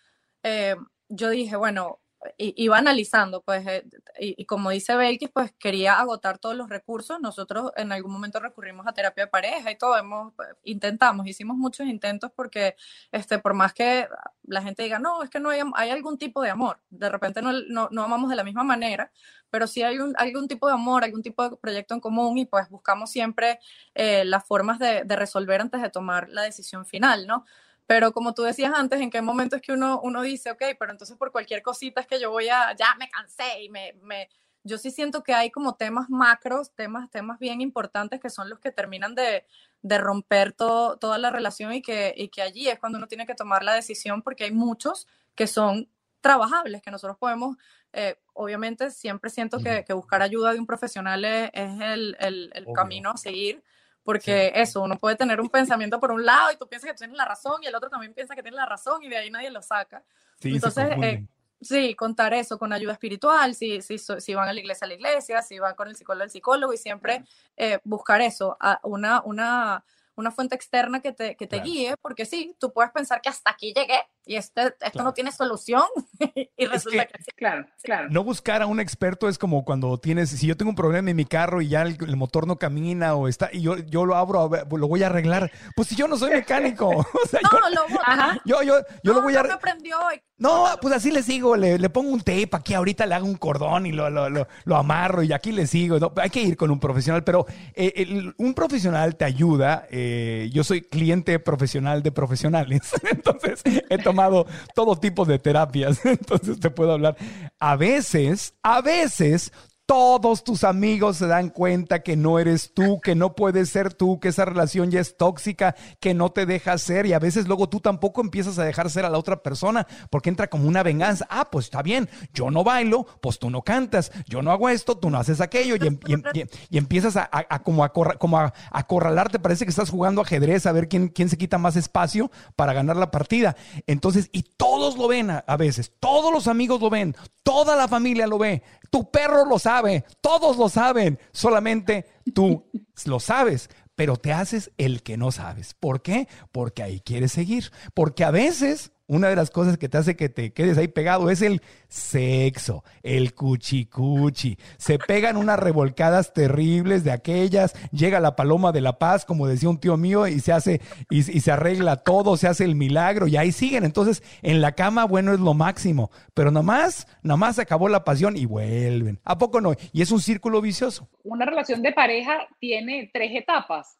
eh, 0.42 0.76
yo 1.08 1.28
dije, 1.30 1.56
bueno, 1.56 2.00
iba 2.38 2.78
analizando, 2.78 3.42
pues, 3.42 3.66
eh, 3.66 3.84
y, 4.18 4.44
como 4.46 4.70
dice 4.70 4.96
Belkis, 4.96 5.30
pues 5.30 5.52
quería 5.58 5.98
agotar 5.98 6.38
todos 6.38 6.56
los 6.56 6.68
recursos. 6.68 7.20
Nosotros 7.20 7.72
en 7.76 7.92
algún 7.92 8.12
momento 8.12 8.40
recurrimos 8.40 8.86
a 8.86 8.92
terapia 8.92 9.24
de 9.24 9.30
pareja 9.30 9.70
y 9.70 9.76
todo, 9.78 9.96
hemos, 9.98 10.32
intentamos, 10.64 11.26
hicimos 11.26 11.56
muchos 11.56 11.86
intentos 11.86 12.30
porque, 12.34 12.76
este, 13.10 13.38
por 13.38 13.54
más 13.54 13.72
que 13.72 14.08
la 14.44 14.62
gente 14.62 14.82
diga, 14.82 14.98
no, 14.98 15.22
es 15.22 15.30
que 15.30 15.40
no 15.40 15.50
hay, 15.50 15.60
hay 15.74 15.90
algún 15.90 16.18
tipo 16.18 16.42
de 16.42 16.50
amor, 16.50 16.80
de 16.90 17.08
repente 17.08 17.42
no, 17.42 17.52
no, 17.68 17.88
no 17.90 18.02
amamos 18.04 18.30
de 18.30 18.36
la 18.36 18.44
misma 18.44 18.64
manera, 18.64 19.10
pero 19.50 19.66
sí 19.66 19.82
hay 19.82 19.98
un, 19.98 20.14
algún 20.16 20.48
tipo 20.48 20.66
de 20.66 20.74
amor, 20.74 21.04
algún 21.04 21.22
tipo 21.22 21.48
de 21.48 21.56
proyecto 21.56 21.94
en 21.94 22.00
común 22.00 22.38
y 22.38 22.46
pues 22.46 22.68
buscamos 22.68 23.10
siempre 23.10 23.58
eh, 23.94 24.24
las 24.24 24.44
formas 24.46 24.78
de, 24.78 25.04
de 25.04 25.16
resolver 25.16 25.60
antes 25.60 25.82
de 25.82 25.90
tomar 25.90 26.28
la 26.28 26.42
decisión 26.42 26.86
final, 26.86 27.26
¿no? 27.26 27.44
Pero 27.92 28.12
como 28.12 28.32
tú 28.32 28.40
decías 28.40 28.72
antes, 28.74 29.02
¿en 29.02 29.10
qué 29.10 29.20
momento 29.20 29.54
es 29.54 29.60
que 29.60 29.70
uno, 29.70 30.00
uno 30.02 30.22
dice, 30.22 30.50
ok, 30.50 30.62
pero 30.78 30.92
entonces 30.92 31.14
por 31.18 31.30
cualquier 31.30 31.60
cosita 31.60 32.00
es 32.00 32.06
que 32.06 32.18
yo 32.18 32.30
voy 32.30 32.48
a, 32.48 32.74
ya 32.74 32.94
me 32.98 33.10
cansé 33.10 33.64
y 33.64 33.68
me, 33.68 33.92
me, 34.00 34.30
yo 34.64 34.78
sí 34.78 34.90
siento 34.90 35.22
que 35.22 35.34
hay 35.34 35.50
como 35.50 35.74
temas 35.74 36.08
macros, 36.08 36.72
temas, 36.74 37.10
temas 37.10 37.38
bien 37.38 37.60
importantes 37.60 38.18
que 38.18 38.30
son 38.30 38.48
los 38.48 38.60
que 38.60 38.72
terminan 38.72 39.14
de, 39.14 39.44
de 39.82 39.98
romper 39.98 40.54
todo, 40.54 40.96
toda 40.96 41.18
la 41.18 41.28
relación 41.28 41.74
y 41.74 41.82
que, 41.82 42.14
y 42.16 42.28
que 42.28 42.40
allí 42.40 42.66
es 42.66 42.78
cuando 42.78 42.96
uno 42.96 43.08
tiene 43.08 43.26
que 43.26 43.34
tomar 43.34 43.62
la 43.62 43.74
decisión 43.74 44.22
porque 44.22 44.44
hay 44.44 44.52
muchos 44.52 45.06
que 45.34 45.46
son 45.46 45.86
trabajables, 46.22 46.80
que 46.80 46.90
nosotros 46.90 47.18
podemos, 47.18 47.58
eh, 47.92 48.18
obviamente 48.32 48.90
siempre 48.90 49.28
siento 49.28 49.58
que, 49.58 49.84
que, 49.84 49.92
buscar 49.92 50.22
ayuda 50.22 50.54
de 50.54 50.58
un 50.58 50.66
profesional 50.66 51.26
es, 51.26 51.50
el, 51.52 52.16
el, 52.20 52.52
el 52.54 52.66
camino 52.74 53.10
a 53.10 53.18
seguir, 53.18 53.62
porque 54.04 54.52
eso, 54.54 54.82
uno 54.82 54.98
puede 54.98 55.16
tener 55.16 55.40
un 55.40 55.48
pensamiento 55.48 56.00
por 56.00 56.10
un 56.10 56.24
lado 56.24 56.52
y 56.52 56.56
tú 56.56 56.68
piensas 56.68 56.90
que 56.90 56.96
tienes 56.96 57.16
la 57.16 57.24
razón 57.24 57.62
y 57.62 57.66
el 57.66 57.74
otro 57.74 57.88
también 57.88 58.14
piensa 58.14 58.34
que 58.34 58.42
tiene 58.42 58.56
la 58.56 58.66
razón 58.66 59.02
y 59.02 59.08
de 59.08 59.16
ahí 59.16 59.30
nadie 59.30 59.50
lo 59.50 59.62
saca. 59.62 60.02
Entonces, 60.40 60.88
eh, 61.02 61.26
sí, 61.60 61.94
contar 61.94 62.34
eso 62.34 62.58
con 62.58 62.72
ayuda 62.72 62.92
espiritual, 62.92 63.54
si, 63.54 63.80
si, 63.80 63.98
si 63.98 64.34
van 64.34 64.48
a 64.48 64.52
la 64.52 64.60
iglesia, 64.60 64.84
a 64.84 64.88
la 64.88 64.94
iglesia, 64.94 65.42
si 65.42 65.58
van 65.58 65.74
con 65.74 65.88
el 65.88 65.96
psicólogo, 65.96 66.24
al 66.24 66.30
psicólogo 66.30 66.72
y 66.72 66.78
siempre 66.78 67.24
eh, 67.56 67.78
buscar 67.84 68.20
eso, 68.20 68.56
una, 68.82 69.22
una, 69.24 69.84
una 70.16 70.30
fuente 70.30 70.54
externa 70.54 71.00
que 71.00 71.12
te, 71.12 71.36
que 71.36 71.46
te 71.46 71.60
guíe, 71.60 71.96
porque 72.02 72.26
sí, 72.26 72.56
tú 72.58 72.72
puedes 72.72 72.90
pensar 72.90 73.20
que 73.20 73.28
hasta 73.28 73.50
aquí 73.50 73.72
llegué 73.72 74.00
y 74.24 74.36
este, 74.36 74.74
esto 74.80 75.02
no 75.02 75.12
tiene 75.12 75.32
solución 75.32 75.82
y 76.56 76.66
resulta 76.66 77.06
que, 77.06 77.22
sí. 77.22 77.30
Claro, 77.36 77.66
claro. 77.82 78.08
No 78.10 78.24
buscar 78.24 78.62
a 78.62 78.66
un 78.66 78.80
experto 78.80 79.28
es 79.28 79.38
como 79.38 79.64
cuando 79.64 79.98
tienes, 79.98 80.30
si 80.30 80.46
yo 80.46 80.56
tengo 80.56 80.70
un 80.70 80.76
problema 80.76 81.10
en 81.10 81.16
mi 81.16 81.24
carro 81.24 81.60
y 81.60 81.68
ya 81.68 81.82
el, 81.82 82.16
motor 82.16 82.46
no 82.46 82.56
camina 82.56 83.14
o 83.14 83.28
está, 83.28 83.50
y 83.52 83.62
yo, 83.62 83.78
yo 83.78 84.04
lo 84.04 84.16
abro, 84.16 84.48
lo 84.48 84.88
voy 84.88 85.02
a 85.02 85.06
arreglar, 85.06 85.50
pues 85.74 85.88
si 85.88 85.96
yo 85.96 86.06
no 86.06 86.16
soy 86.16 86.30
mecánico. 86.30 86.88
o 86.88 87.28
sea, 87.28 87.40
no, 87.42 87.50
yo, 87.50 88.62
lo, 88.62 88.62
yo, 88.62 88.62
yo, 88.62 88.86
yo 89.02 89.12
lo 89.12 89.22
voy 89.22 89.36
a... 89.36 89.42
No, 89.42 89.54
aprendió 89.54 89.96
no, 90.42 90.66
pues 90.80 90.92
así 90.92 91.12
le 91.12 91.22
sigo, 91.22 91.56
le, 91.56 91.78
le, 91.78 91.88
pongo 91.88 92.10
un 92.10 92.18
tape, 92.18 92.48
aquí 92.50 92.74
ahorita 92.74 93.06
le 93.06 93.14
hago 93.14 93.26
un 93.26 93.36
cordón 93.36 93.86
y 93.86 93.92
lo, 93.92 94.10
lo, 94.10 94.28
lo, 94.28 94.48
lo 94.64 94.76
amarro 94.76 95.22
y 95.22 95.32
aquí 95.32 95.52
le 95.52 95.68
sigo. 95.68 96.00
No, 96.00 96.12
hay 96.16 96.30
que 96.30 96.42
ir 96.42 96.56
con 96.56 96.72
un 96.72 96.80
profesional, 96.80 97.22
pero 97.22 97.46
eh, 97.74 97.92
el, 97.94 98.34
un 98.38 98.52
profesional 98.52 99.14
te 99.14 99.24
ayuda. 99.24 99.86
Eh, 99.88 100.50
yo 100.52 100.64
soy 100.64 100.82
cliente 100.82 101.38
profesional 101.38 102.02
de 102.02 102.10
profesionales, 102.10 102.80
entonces 103.12 103.62
he 103.64 103.98
tomado 104.12 104.46
todo 104.74 104.96
tipo 104.96 105.24
de 105.24 105.38
terapias, 105.38 106.00
entonces 106.04 106.60
te 106.60 106.70
puedo 106.70 106.92
hablar. 106.92 107.16
A 107.58 107.76
veces, 107.76 108.54
a 108.62 108.80
veces 108.80 109.52
todos 109.86 110.44
tus 110.44 110.64
amigos 110.64 111.16
se 111.16 111.26
dan 111.26 111.50
cuenta 111.50 112.02
que 112.02 112.16
no 112.16 112.38
eres 112.38 112.72
tú, 112.72 113.00
que 113.00 113.14
no 113.14 113.34
puedes 113.34 113.68
ser 113.70 113.92
tú, 113.92 114.20
que 114.20 114.28
esa 114.28 114.44
relación 114.44 114.90
ya 114.90 115.00
es 115.00 115.16
tóxica, 115.16 115.74
que 116.00 116.14
no 116.14 116.30
te 116.30 116.46
deja 116.46 116.78
ser 116.78 117.06
y 117.06 117.12
a 117.12 117.18
veces 117.18 117.46
luego 117.46 117.68
tú 117.68 117.80
tampoco 117.80 118.20
empiezas 118.20 118.58
a 118.58 118.64
dejar 118.64 118.90
ser 118.90 119.04
a 119.04 119.10
la 119.10 119.18
otra 119.18 119.42
persona 119.42 119.86
porque 120.10 120.30
entra 120.30 120.48
como 120.48 120.68
una 120.68 120.82
venganza. 120.82 121.26
Ah, 121.28 121.50
pues 121.50 121.66
está 121.66 121.82
bien, 121.82 122.08
yo 122.32 122.50
no 122.50 122.64
bailo, 122.64 123.06
pues 123.20 123.38
tú 123.38 123.50
no 123.50 123.62
cantas, 123.62 124.12
yo 124.26 124.40
no 124.42 124.50
hago 124.50 124.68
esto, 124.68 124.96
tú 124.96 125.10
no 125.10 125.18
haces 125.18 125.40
aquello 125.40 125.76
y, 125.76 125.86
em, 125.86 125.98
em, 126.06 126.22
y, 126.70 126.78
empiezas 126.78 127.16
a, 127.16 127.28
como, 127.62 127.84
a, 127.84 128.52
acorralarte, 128.70 129.38
parece 129.38 129.64
que 129.64 129.70
estás 129.70 129.90
jugando 129.90 130.20
ajedrez 130.20 130.66
a 130.66 130.72
ver 130.72 130.88
quién, 130.88 131.08
quién 131.08 131.28
se 131.28 131.38
quita 131.38 131.58
más 131.58 131.76
espacio 131.76 132.30
para 132.56 132.72
ganar 132.72 132.96
la 132.96 133.10
partida. 133.10 133.56
Entonces, 133.86 134.30
y 134.32 134.42
todos 134.42 134.96
lo 134.96 135.08
ven 135.08 135.30
a 135.30 135.56
veces, 135.56 135.92
todos 135.98 136.32
los 136.32 136.46
amigos 136.46 136.80
lo 136.80 136.90
ven, 136.90 137.16
toda 137.42 137.76
la 137.76 137.88
familia 137.88 138.26
lo 138.26 138.38
ve, 138.38 138.62
tu 138.92 139.10
perro 139.10 139.46
lo 139.46 139.58
sabe 139.58 140.04
todos 140.20 140.56
lo 140.56 140.68
saben, 140.68 141.18
solamente 141.32 142.06
tú 142.34 142.70
lo 143.04 143.20
sabes, 143.20 143.70
pero 143.94 144.16
te 144.16 144.32
haces 144.32 144.70
el 144.78 145.02
que 145.02 145.16
no 145.16 145.32
sabes. 145.32 145.74
¿Por 145.74 146.02
qué? 146.02 146.28
Porque 146.52 146.82
ahí 146.82 147.00
quieres 147.00 147.32
seguir, 147.32 147.72
porque 147.94 148.24
a 148.24 148.30
veces 148.30 148.91
una 149.06 149.28
de 149.28 149.36
las 149.36 149.50
cosas 149.50 149.78
que 149.78 149.88
te 149.88 149.98
hace 149.98 150.16
que 150.16 150.28
te 150.28 150.52
quedes 150.52 150.78
ahí 150.78 150.88
pegado 150.88 151.30
es 151.30 151.42
el 151.42 151.60
sexo, 151.88 152.84
el 153.02 153.34
cuchicuchi. 153.34 154.56
Se 154.78 154.98
pegan 154.98 155.36
unas 155.36 155.58
revolcadas 155.58 156.32
terribles 156.32 157.04
de 157.04 157.10
aquellas, 157.10 157.74
llega 157.90 158.20
la 158.20 158.36
paloma 158.36 158.72
de 158.72 158.80
la 158.80 158.98
paz, 158.98 159.24
como 159.24 159.46
decía 159.46 159.68
un 159.68 159.78
tío 159.78 159.96
mío, 159.96 160.26
y 160.26 160.40
se 160.40 160.52
hace, 160.52 160.80
y, 161.10 161.22
se 161.22 161.52
arregla 161.52 161.96
todo, 161.96 162.36
se 162.36 162.48
hace 162.48 162.64
el 162.64 162.74
milagro, 162.74 163.26
y 163.26 163.36
ahí 163.36 163.52
siguen. 163.52 163.84
Entonces, 163.84 164.22
en 164.42 164.60
la 164.60 164.72
cama, 164.72 165.04
bueno, 165.04 165.32
es 165.32 165.40
lo 165.40 165.54
máximo, 165.54 166.10
pero 166.34 166.50
nomás, 166.50 167.06
nomás 167.22 167.56
se 167.56 167.62
acabó 167.62 167.88
la 167.88 168.04
pasión 168.04 168.36
y 168.36 168.46
vuelven. 168.46 169.20
¿A 169.24 169.38
poco 169.38 169.60
no? 169.60 169.74
Y 169.92 170.02
es 170.02 170.10
un 170.10 170.20
círculo 170.20 170.60
vicioso. 170.60 171.08
Una 171.24 171.44
relación 171.44 171.82
de 171.82 171.92
pareja 171.92 172.46
tiene 172.58 173.10
tres 173.12 173.32
etapas, 173.34 173.98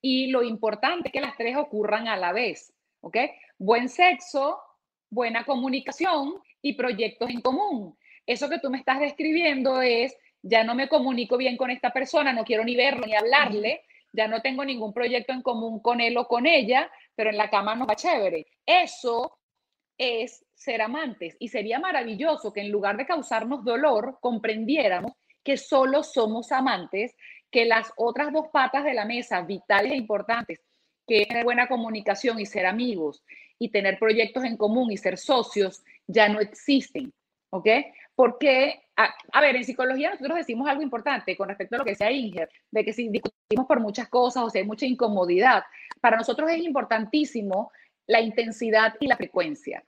y 0.00 0.28
lo 0.30 0.42
importante 0.42 1.08
es 1.08 1.12
que 1.12 1.20
las 1.20 1.36
tres 1.36 1.56
ocurran 1.56 2.08
a 2.08 2.16
la 2.16 2.32
vez, 2.32 2.72
¿ok? 3.00 3.16
Buen 3.58 3.88
sexo, 3.88 4.58
buena 5.10 5.44
comunicación 5.44 6.34
y 6.60 6.74
proyectos 6.74 7.30
en 7.30 7.40
común. 7.40 7.96
Eso 8.26 8.48
que 8.48 8.58
tú 8.58 8.70
me 8.70 8.78
estás 8.78 9.00
describiendo 9.00 9.80
es, 9.80 10.16
ya 10.42 10.64
no 10.64 10.74
me 10.74 10.88
comunico 10.88 11.36
bien 11.36 11.56
con 11.56 11.70
esta 11.70 11.92
persona, 11.92 12.32
no 12.32 12.44
quiero 12.44 12.64
ni 12.64 12.76
verlo 12.76 13.06
ni 13.06 13.14
hablarle, 13.14 13.82
ya 14.12 14.28
no 14.28 14.42
tengo 14.42 14.64
ningún 14.64 14.92
proyecto 14.92 15.32
en 15.32 15.42
común 15.42 15.80
con 15.80 16.00
él 16.00 16.16
o 16.16 16.26
con 16.26 16.46
ella, 16.46 16.90
pero 17.14 17.30
en 17.30 17.36
la 17.36 17.50
cama 17.50 17.74
no 17.74 17.86
va 17.86 17.96
chévere. 17.96 18.46
Eso 18.64 19.38
es 19.98 20.44
ser 20.54 20.82
amantes 20.82 21.36
y 21.38 21.48
sería 21.48 21.78
maravilloso 21.78 22.52
que 22.52 22.60
en 22.60 22.70
lugar 22.70 22.96
de 22.96 23.06
causarnos 23.06 23.64
dolor, 23.64 24.18
comprendiéramos 24.20 25.12
que 25.42 25.56
solo 25.56 26.02
somos 26.02 26.52
amantes, 26.52 27.14
que 27.50 27.66
las 27.66 27.92
otras 27.96 28.32
dos 28.32 28.48
patas 28.52 28.84
de 28.84 28.94
la 28.94 29.04
mesa, 29.04 29.42
vitales 29.42 29.92
e 29.92 29.96
importantes, 29.96 30.60
que 31.06 31.26
es 31.28 31.44
buena 31.44 31.68
comunicación 31.68 32.40
y 32.40 32.46
ser 32.46 32.66
amigos 32.66 33.22
y 33.64 33.70
tener 33.70 33.98
proyectos 33.98 34.44
en 34.44 34.58
común 34.58 34.92
y 34.92 34.98
ser 34.98 35.16
socios 35.16 35.82
ya 36.06 36.28
no 36.28 36.38
existen. 36.40 37.10
¿Ok? 37.48 37.66
Porque, 38.14 38.82
a, 38.96 39.40
ver, 39.40 39.56
en 39.56 39.64
psicología 39.64 40.10
nosotros 40.10 40.36
decimos 40.36 40.68
algo 40.68 40.82
importante 40.82 41.34
con 41.34 41.48
respecto 41.48 41.74
a 41.74 41.78
lo 41.78 41.84
que 41.84 41.92
decía 41.92 42.10
Inger, 42.10 42.50
de 42.70 42.84
que 42.84 42.92
si 42.92 43.08
discutimos 43.08 43.66
por 43.66 43.80
muchas 43.80 44.08
cosas 44.08 44.42
o 44.44 44.50
si 44.50 44.58
hay 44.58 44.64
mucha 44.64 44.84
incomodidad, 44.84 45.62
para 46.00 46.18
nosotros 46.18 46.50
es 46.50 46.58
importantísimo 46.58 47.72
la 48.06 48.20
intensidad 48.20 48.94
y 49.00 49.06
la 49.06 49.16
frecuencia. 49.16 49.82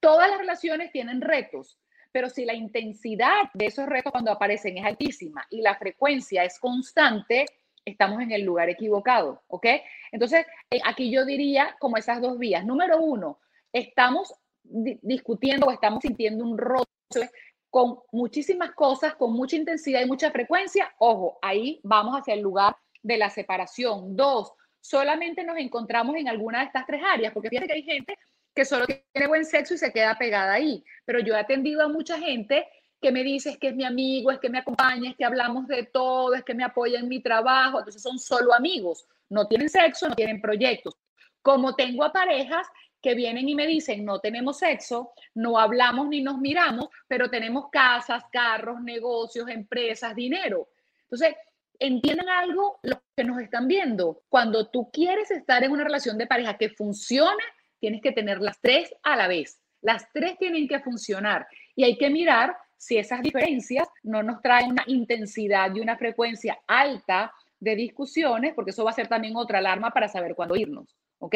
Todas 0.00 0.28
las 0.28 0.38
relaciones 0.38 0.90
tienen 0.90 1.20
retos, 1.20 1.78
pero 2.10 2.28
si 2.28 2.44
la 2.44 2.54
intensidad 2.54 3.48
de 3.54 3.66
esos 3.66 3.86
retos 3.86 4.10
cuando 4.10 4.32
aparecen 4.32 4.78
es 4.78 4.84
altísima 4.84 5.46
y 5.50 5.60
la 5.62 5.76
frecuencia 5.76 6.42
es 6.42 6.58
constante, 6.58 7.46
estamos 7.90 8.20
en 8.22 8.32
el 8.32 8.42
lugar 8.42 8.68
equivocado, 8.68 9.42
¿ok? 9.48 9.66
Entonces, 10.12 10.46
eh, 10.70 10.80
aquí 10.84 11.10
yo 11.10 11.24
diría 11.24 11.76
como 11.78 11.96
esas 11.96 12.20
dos 12.20 12.38
vías. 12.38 12.64
Número 12.64 12.98
uno, 12.98 13.38
estamos 13.72 14.34
discutiendo 14.62 15.66
o 15.66 15.72
estamos 15.72 16.00
sintiendo 16.02 16.44
un 16.44 16.58
roce 16.58 17.30
con 17.70 17.98
muchísimas 18.12 18.72
cosas, 18.72 19.14
con 19.14 19.32
mucha 19.32 19.56
intensidad 19.56 20.00
y 20.02 20.06
mucha 20.06 20.30
frecuencia. 20.30 20.92
Ojo, 20.98 21.38
ahí 21.40 21.80
vamos 21.82 22.16
hacia 22.16 22.34
el 22.34 22.40
lugar 22.40 22.76
de 23.02 23.16
la 23.16 23.30
separación. 23.30 24.16
Dos, 24.16 24.52
solamente 24.80 25.44
nos 25.44 25.56
encontramos 25.58 26.16
en 26.16 26.28
alguna 26.28 26.60
de 26.60 26.66
estas 26.66 26.86
tres 26.86 27.02
áreas, 27.04 27.32
porque 27.32 27.48
fíjate 27.48 27.68
que 27.68 27.74
hay 27.74 27.82
gente 27.82 28.18
que 28.54 28.64
solo 28.64 28.86
tiene 28.86 29.28
buen 29.28 29.44
sexo 29.44 29.74
y 29.74 29.78
se 29.78 29.92
queda 29.92 30.18
pegada 30.18 30.52
ahí, 30.52 30.84
pero 31.04 31.20
yo 31.20 31.34
he 31.34 31.38
atendido 31.38 31.82
a 31.82 31.88
mucha 31.88 32.18
gente 32.18 32.66
que 33.00 33.12
me 33.12 33.24
dice 33.24 33.50
es 33.50 33.58
que 33.58 33.68
es 33.68 33.76
mi 33.76 33.84
amigo, 33.84 34.30
es 34.30 34.38
que 34.38 34.50
me 34.50 34.58
acompaña, 34.58 35.10
es 35.10 35.16
que 35.16 35.24
hablamos 35.24 35.66
de 35.66 35.84
todo, 35.84 36.34
es 36.34 36.44
que 36.44 36.54
me 36.54 36.64
apoya 36.64 36.98
en 36.98 37.08
mi 37.08 37.20
trabajo. 37.20 37.78
Entonces 37.78 38.02
son 38.02 38.18
solo 38.18 38.52
amigos, 38.54 39.06
no 39.28 39.46
tienen 39.46 39.68
sexo, 39.68 40.08
no 40.08 40.14
tienen 40.14 40.40
proyectos. 40.40 40.96
Como 41.42 41.74
tengo 41.74 42.04
a 42.04 42.12
parejas 42.12 42.66
que 43.00 43.14
vienen 43.14 43.48
y 43.48 43.54
me 43.54 43.66
dicen, 43.66 44.04
no 44.04 44.20
tenemos 44.20 44.58
sexo, 44.58 45.12
no 45.34 45.58
hablamos 45.58 46.08
ni 46.08 46.20
nos 46.20 46.38
miramos, 46.38 46.88
pero 47.08 47.30
tenemos 47.30 47.70
casas, 47.70 48.24
carros, 48.30 48.82
negocios, 48.82 49.48
empresas, 49.48 50.14
dinero. 50.14 50.68
Entonces, 51.04 51.34
entienden 51.78 52.28
algo 52.28 52.78
los 52.82 52.98
que 53.16 53.24
nos 53.24 53.40
están 53.40 53.66
viendo. 53.66 54.22
Cuando 54.28 54.68
tú 54.68 54.90
quieres 54.92 55.30
estar 55.30 55.64
en 55.64 55.72
una 55.72 55.84
relación 55.84 56.18
de 56.18 56.26
pareja 56.26 56.58
que 56.58 56.68
funcione, 56.68 57.42
tienes 57.78 58.02
que 58.02 58.12
tener 58.12 58.40
las 58.40 58.60
tres 58.60 58.94
a 59.02 59.16
la 59.16 59.26
vez. 59.26 59.62
Las 59.80 60.12
tres 60.12 60.36
tienen 60.38 60.68
que 60.68 60.80
funcionar 60.80 61.48
y 61.74 61.84
hay 61.84 61.96
que 61.96 62.10
mirar 62.10 62.54
si 62.80 62.96
esas 62.96 63.20
diferencias 63.20 63.86
no 64.02 64.22
nos 64.22 64.40
traen 64.40 64.70
una 64.72 64.84
intensidad 64.86 65.74
y 65.74 65.80
una 65.80 65.98
frecuencia 65.98 66.58
alta 66.66 67.30
de 67.58 67.76
discusiones, 67.76 68.54
porque 68.54 68.70
eso 68.70 68.84
va 68.84 68.90
a 68.90 68.94
ser 68.94 69.06
también 69.06 69.36
otra 69.36 69.58
alarma 69.58 69.90
para 69.90 70.08
saber 70.08 70.34
cuándo 70.34 70.56
irnos. 70.56 70.96
¿Ok? 71.18 71.34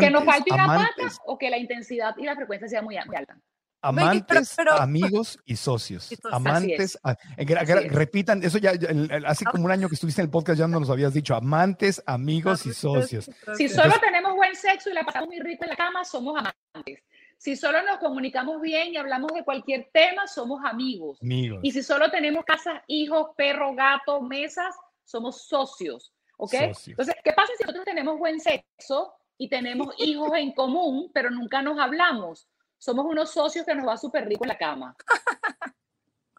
que 0.00 0.10
nos 0.10 0.24
falte 0.24 0.54
una 0.54 0.66
pata 0.66 1.12
o 1.26 1.36
que 1.36 1.50
la 1.50 1.58
intensidad 1.58 2.14
y 2.16 2.24
la 2.24 2.34
frecuencia 2.34 2.66
sea 2.66 2.80
muy, 2.80 2.96
alta. 2.96 3.36
Amantes, 3.82 4.54
pero- 4.56 4.72
amigos 4.80 5.38
y 5.44 5.56
socios. 5.56 6.08
Amantes, 6.32 6.98
a- 7.04 7.12
eh, 7.36 7.44
gra- 7.44 7.58
Así 7.60 7.72
gra- 7.72 7.84
es. 7.84 7.92
repitan, 7.92 8.42
eso 8.42 8.56
ya, 8.56 8.70
el- 8.70 9.10
el- 9.12 9.26
hace 9.26 9.44
como 9.44 9.66
un 9.66 9.70
año 9.70 9.88
que 9.90 9.94
estuviste 9.96 10.22
en 10.22 10.26
el 10.28 10.30
podcast 10.30 10.58
ya 10.58 10.66
nos 10.66 10.86
lo 10.88 10.94
habías 10.94 11.12
dicho. 11.12 11.34
Amantes, 11.34 12.02
amigos 12.06 12.64
y 12.64 12.72
socios. 12.72 13.30
Si 13.58 13.68
solo 13.68 13.92
tenemos 14.00 14.34
buen 14.34 14.56
sexo 14.56 14.88
y 14.88 14.94
la 14.94 15.04
pasamos 15.04 15.28
muy 15.28 15.38
rico 15.40 15.64
en 15.64 15.70
la 15.70 15.76
cama, 15.76 16.02
somos 16.06 16.34
amantes. 16.38 17.00
Si 17.44 17.56
solo 17.56 17.82
nos 17.82 17.98
comunicamos 17.98 18.58
bien 18.62 18.94
y 18.94 18.96
hablamos 18.96 19.30
de 19.34 19.44
cualquier 19.44 19.90
tema, 19.92 20.26
somos 20.26 20.64
amigos. 20.64 21.20
Amigos. 21.20 21.60
Y 21.62 21.72
si 21.72 21.82
solo 21.82 22.10
tenemos 22.10 22.42
casas, 22.42 22.80
hijos, 22.86 23.32
perro, 23.36 23.74
gato, 23.74 24.22
mesas, 24.22 24.74
somos 25.04 25.42
socios. 25.42 26.14
¿Ok? 26.38 26.52
Socios. 26.52 26.88
Entonces, 26.88 27.16
¿qué 27.22 27.34
pasa 27.34 27.52
si 27.58 27.64
nosotros 27.64 27.84
tenemos 27.84 28.18
buen 28.18 28.40
sexo 28.40 29.12
y 29.36 29.50
tenemos 29.50 29.94
hijos 29.98 30.32
en 30.34 30.52
común, 30.52 31.10
pero 31.12 31.30
nunca 31.30 31.60
nos 31.60 31.78
hablamos? 31.78 32.48
Somos 32.78 33.04
unos 33.04 33.30
socios 33.30 33.66
que 33.66 33.74
nos 33.74 33.86
va 33.86 33.98
súper 33.98 34.26
rico 34.26 34.44
en 34.44 34.48
la 34.48 34.56
cama. 34.56 34.96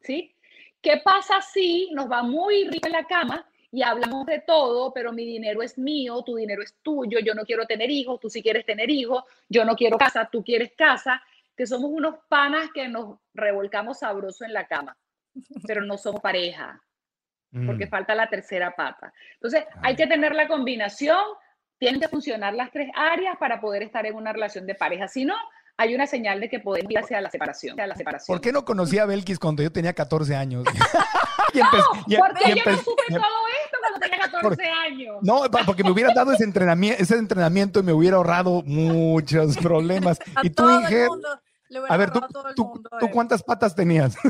¿Sí? 0.02 0.36
¿Qué 0.82 1.02
pasa 1.06 1.40
si 1.40 1.92
nos 1.92 2.12
va 2.12 2.24
muy 2.24 2.68
rico 2.68 2.88
en 2.88 2.94
la 2.94 3.06
cama 3.06 3.48
y 3.76 3.84
hablamos 3.84 4.26
de 4.26 4.40
todo, 4.40 4.94
pero 4.94 5.12
mi 5.12 5.26
dinero 5.26 5.62
es 5.62 5.78
mío, 5.78 6.22
tu 6.26 6.36
dinero 6.36 6.64
es 6.64 6.76
tuyo, 6.82 7.20
yo 7.20 7.34
no 7.34 7.44
quiero 7.44 7.66
tener 7.66 7.90
hijos, 7.92 8.20
tú 8.20 8.30
sí 8.30 8.42
quieres 8.42 8.66
tener 8.66 8.90
hijos, 8.90 9.24
yo 9.50 9.66
no 9.66 9.76
quiero 9.76 9.98
casa, 9.98 10.30
tú 10.32 10.44
quieres 10.44 10.72
casa, 10.78 11.22
que 11.58 11.68
somos 11.68 11.90
unos 11.92 12.16
panas 12.30 12.70
que 12.74 12.88
nos 12.88 13.18
revolcamos 13.34 14.00
sabroso 14.00 14.46
en 14.46 14.54
la 14.54 14.68
cama, 14.68 14.96
pero 15.68 15.82
no 15.82 15.98
somos 15.98 16.22
pareja, 16.22 16.82
porque 17.66 17.86
Mm. 17.86 17.90
falta 17.90 18.16
la 18.16 18.30
tercera 18.30 18.76
pata. 18.76 19.14
Entonces, 19.34 19.66
hay 19.82 19.94
Ah. 19.94 19.96
que 19.98 20.08
tener 20.08 20.34
la 20.36 20.48
combinación, 20.48 21.20
tienen 21.78 22.00
que 22.00 22.08
funcionar 22.08 22.54
las 22.54 22.72
tres 22.72 22.90
áreas 22.96 23.36
para 23.38 23.60
poder 23.60 23.84
estar 23.84 24.06
en 24.06 24.16
una 24.16 24.32
relación 24.32 24.66
de 24.66 24.76
pareja. 24.76 25.08
Si 25.10 25.26
no, 25.26 25.36
hay 25.78 25.94
una 25.96 26.08
señal 26.08 26.40
de 26.40 26.48
que 26.50 26.60
podemos 26.62 26.90
ir 26.92 27.00
hacia 27.00 27.20
la 27.20 27.30
separación. 27.30 27.74
hacia 27.74 27.88
la 27.88 27.96
separación. 27.96 28.34
¿Por 28.38 28.42
qué 28.42 28.54
no 28.54 28.64
conocí 28.64 28.98
a 29.00 29.06
Belkis 29.06 29.38
cuando 29.40 29.62
yo 29.64 29.72
tenía 29.72 29.92
14 29.94 30.34
años? 30.36 30.64
y 31.54 31.60
empe- 31.60 31.84
y- 32.08 32.16
¿Por 32.18 32.34
qué 32.34 32.52
y 32.52 32.56
yo 32.56 32.64
no 32.66 32.72
empe- 32.72 32.84
supe 32.84 33.04
y- 33.10 33.14
todo 33.14 33.24
esto 33.24 33.55
cuando 34.00 34.00
tenía 34.10 34.32
14 34.32 34.64
años? 34.64 35.18
No, 35.22 35.44
porque 35.66 35.84
me 35.84 35.92
hubieran 35.92 36.14
dado 36.14 36.32
ese 36.32 36.44
entrenamiento, 36.44 37.02
ese 37.02 37.16
entrenamiento 37.16 37.80
y 37.80 37.84
me 37.84 37.94
hubiera 37.94 38.18
ahorrado 38.18 38.62
muchos 38.64 39.58
problemas. 39.62 40.20
A 40.36 40.46
Y 40.46 40.50
tú, 40.50 40.70
Inger, 40.70 41.10
a 41.90 41.98
ver, 41.98 42.12
tú, 42.12 42.20
a 42.20 42.54
tú, 42.54 42.66
mundo 42.66 42.90
tú 43.00 43.10
cuántas 43.12 43.44
patas 43.44 43.76
tenías? 43.76 44.16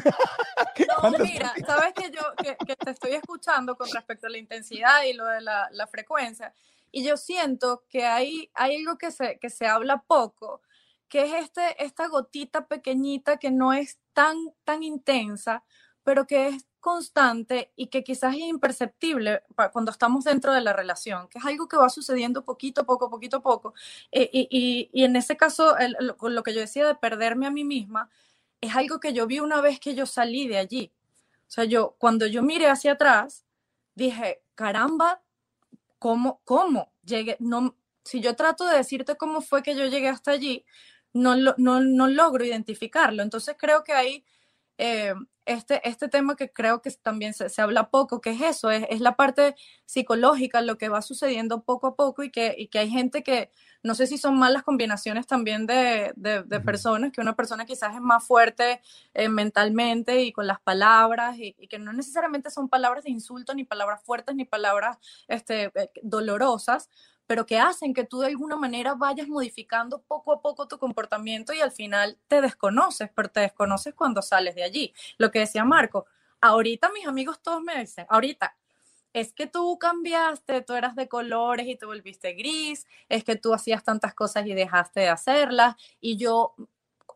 No, 0.78 1.02
¿Cuántas 1.02 1.22
mira, 1.28 1.54
sabes 1.66 1.94
que 1.94 2.12
yo 2.12 2.22
que, 2.38 2.58
que 2.66 2.76
te 2.76 2.92
estoy 2.92 3.12
escuchando 3.12 3.76
con 3.76 3.90
respecto 3.90 4.28
a 4.28 4.30
la 4.30 4.38
intensidad 4.38 5.04
y 5.04 5.14
lo 5.14 5.26
de 5.26 5.40
la, 5.42 5.70
la 5.72 5.88
frecuencia, 5.88 6.54
y 6.92 7.04
yo 7.04 7.18
siento 7.18 7.84
que 7.90 8.06
hay, 8.06 8.50
hay 8.54 8.78
algo 8.78 8.98
que 8.98 9.12
se, 9.12 9.38
que 9.40 9.50
se 9.50 9.68
habla 9.68 10.04
poco, 10.06 10.62
que 11.08 11.24
es 11.24 11.44
este, 11.44 11.84
esta 11.84 12.08
gotita 12.08 12.68
pequeñita 12.68 13.38
que 13.38 13.52
no 13.52 13.74
es 13.74 14.00
tan, 14.14 14.38
tan 14.64 14.84
intensa, 14.84 15.64
pero 16.04 16.26
que 16.26 16.50
es 16.50 16.66
constante 16.86 17.72
y 17.76 17.88
que 17.88 18.04
quizás 18.04 18.36
es 18.36 18.42
imperceptible 18.42 19.42
cuando 19.74 19.90
estamos 19.92 20.24
dentro 20.26 20.54
de 20.54 20.62
la 20.62 20.72
relación, 20.72 21.28
que 21.30 21.40
es 21.40 21.46
algo 21.46 21.68
que 21.68 21.78
va 21.78 21.90
sucediendo 21.90 22.46
poquito 22.46 22.82
a 22.82 22.86
poco, 22.86 23.10
poquito 23.10 23.38
a 23.38 23.42
poco. 23.42 23.74
Eh, 24.12 24.30
y, 24.32 24.90
y- 24.94 25.04
en 25.04 25.16
ese 25.16 25.36
caso, 25.36 25.78
el- 25.80 25.98
lo- 26.00 26.44
que 26.44 26.54
yo 26.54 26.60
decía 26.62 26.86
de 26.88 26.94
perderme 26.96 27.48
a 27.48 27.52
mí 27.52 27.64
misma, 27.64 28.10
es 28.62 28.76
algo 28.76 29.00
que 29.00 29.14
yo 29.14 29.26
vi 29.26 29.40
una 29.40 29.62
vez 29.62 29.80
que 29.80 29.96
yo 29.96 30.06
salí 30.06 30.48
de 30.48 30.58
allí. 30.60 30.92
O 31.48 31.52
sea, 31.52 31.64
yo, 31.66 31.96
cuando 32.00 32.28
yo 32.28 32.44
miré 32.44 32.68
hacia 32.70 32.94
atrás, 32.94 33.46
dije, 33.96 34.44
caramba, 34.56 35.22
¿cómo, 36.00 36.42
cómo 36.46 36.92
llegué? 37.06 37.38
No, 37.40 37.76
si 38.04 38.22
yo 38.22 38.36
trato 38.36 38.66
de 38.68 38.78
decirte 38.78 39.16
cómo 39.18 39.42
fue 39.42 39.64
que 39.64 39.76
yo 39.76 39.86
llegué 39.88 40.10
hasta 40.10 40.32
allí, 40.32 40.66
no, 41.14 41.36
no, 41.36 41.80
no 41.82 42.08
logro 42.08 42.46
identificarlo. 42.46 43.24
Entonces 43.24 43.56
creo 43.60 43.84
que 43.84 43.94
hay 43.94 44.26
eh, 44.78 45.14
este, 45.46 45.88
este 45.88 46.08
tema 46.10 46.36
que 46.36 46.52
creo 46.52 46.82
que 46.82 46.92
también 46.92 47.34
se, 47.34 47.50
se 47.50 47.62
habla 47.62 47.90
poco, 47.90 48.22
que 48.22 48.32
es 48.32 48.42
eso, 48.42 48.72
es, 48.72 48.86
es 48.90 49.02
la 49.02 49.16
parte 49.16 49.56
psicológica, 49.86 50.62
lo 50.62 50.78
que 50.78 50.90
va 50.90 51.02
sucediendo 51.02 51.64
poco 51.64 51.88
a 51.88 51.96
poco 51.96 52.24
y 52.24 52.32
que, 52.32 52.56
y 52.58 52.68
que 52.68 52.80
hay 52.80 52.90
gente 52.90 53.24
que, 53.24 53.52
no 53.84 53.94
sé 53.96 54.08
si 54.08 54.18
son 54.18 54.38
malas 54.40 54.64
combinaciones 54.64 55.28
también 55.28 55.68
de, 55.68 56.12
de- 56.16 56.44
personas, 56.62 57.12
que 57.12 57.22
una 57.22 57.36
persona 57.36 57.66
quizás 57.66 57.94
es 57.96 58.02
más 58.02 58.26
fuerte 58.26 58.82
eh, 59.14 59.30
mentalmente 59.30 60.24
y 60.24 60.32
con 60.32 60.48
las 60.48 60.60
palabras 60.62 61.38
y, 61.38 61.56
y 61.60 61.68
que 61.68 61.78
no 61.80 61.94
necesariamente 61.94 62.50
son 62.50 62.70
palabras 62.70 63.04
de 63.04 63.12
insulto, 63.12 63.54
ni 63.54 63.64
palabras 63.64 64.02
fuertes, 64.04 64.36
ni 64.36 64.46
palabras 64.46 64.98
este, 65.28 65.66
eh, 65.76 65.92
dolorosas, 66.02 66.90
pero 67.28 67.46
que 67.46 67.60
hacen 67.60 67.94
que 67.94 68.04
tú 68.04 68.20
de 68.20 68.28
alguna 68.28 68.56
manera 68.56 68.96
vayas 68.96 69.28
modificando 69.28 70.02
poco 70.04 70.34
a 70.34 70.42
poco 70.42 70.68
tu 70.68 70.78
comportamiento 70.78 71.54
y 71.54 71.62
al 71.62 71.72
final 71.72 72.18
te 72.28 72.42
desconoces, 72.42 73.10
pero 73.16 73.30
te 73.30 73.42
desconoces 73.42 73.94
cuando 73.94 74.22
sales 74.22 74.56
de 74.56 74.64
allí. 74.64 74.94
Lo 75.18 75.32
que 75.32 75.40
decía 75.40 75.66
Marco, 75.66 76.06
ahorita 76.42 76.92
mis 76.92 77.08
amigos 77.08 77.42
todos 77.42 77.62
me 77.62 77.80
dicen, 77.80 78.06
ahorita, 78.10 78.56
es 79.14 79.34
que 79.34 79.48
tú 79.48 79.80
cambiaste, 79.80 80.62
tú 80.62 80.74
eras 80.74 80.96
de 80.96 81.08
colores 81.08 81.68
y 81.68 81.78
te 81.78 81.86
volviste 81.86 82.34
gris, 82.34 82.86
es 83.08 83.24
que 83.24 83.38
tú 83.38 83.54
hacías 83.54 83.84
tantas 83.84 84.14
cosas 84.14 84.46
y 84.46 84.54
dejaste 84.54 85.02
de 85.02 85.10
hacerlas, 85.10 85.76
y 86.02 86.18
yo, 86.18 86.54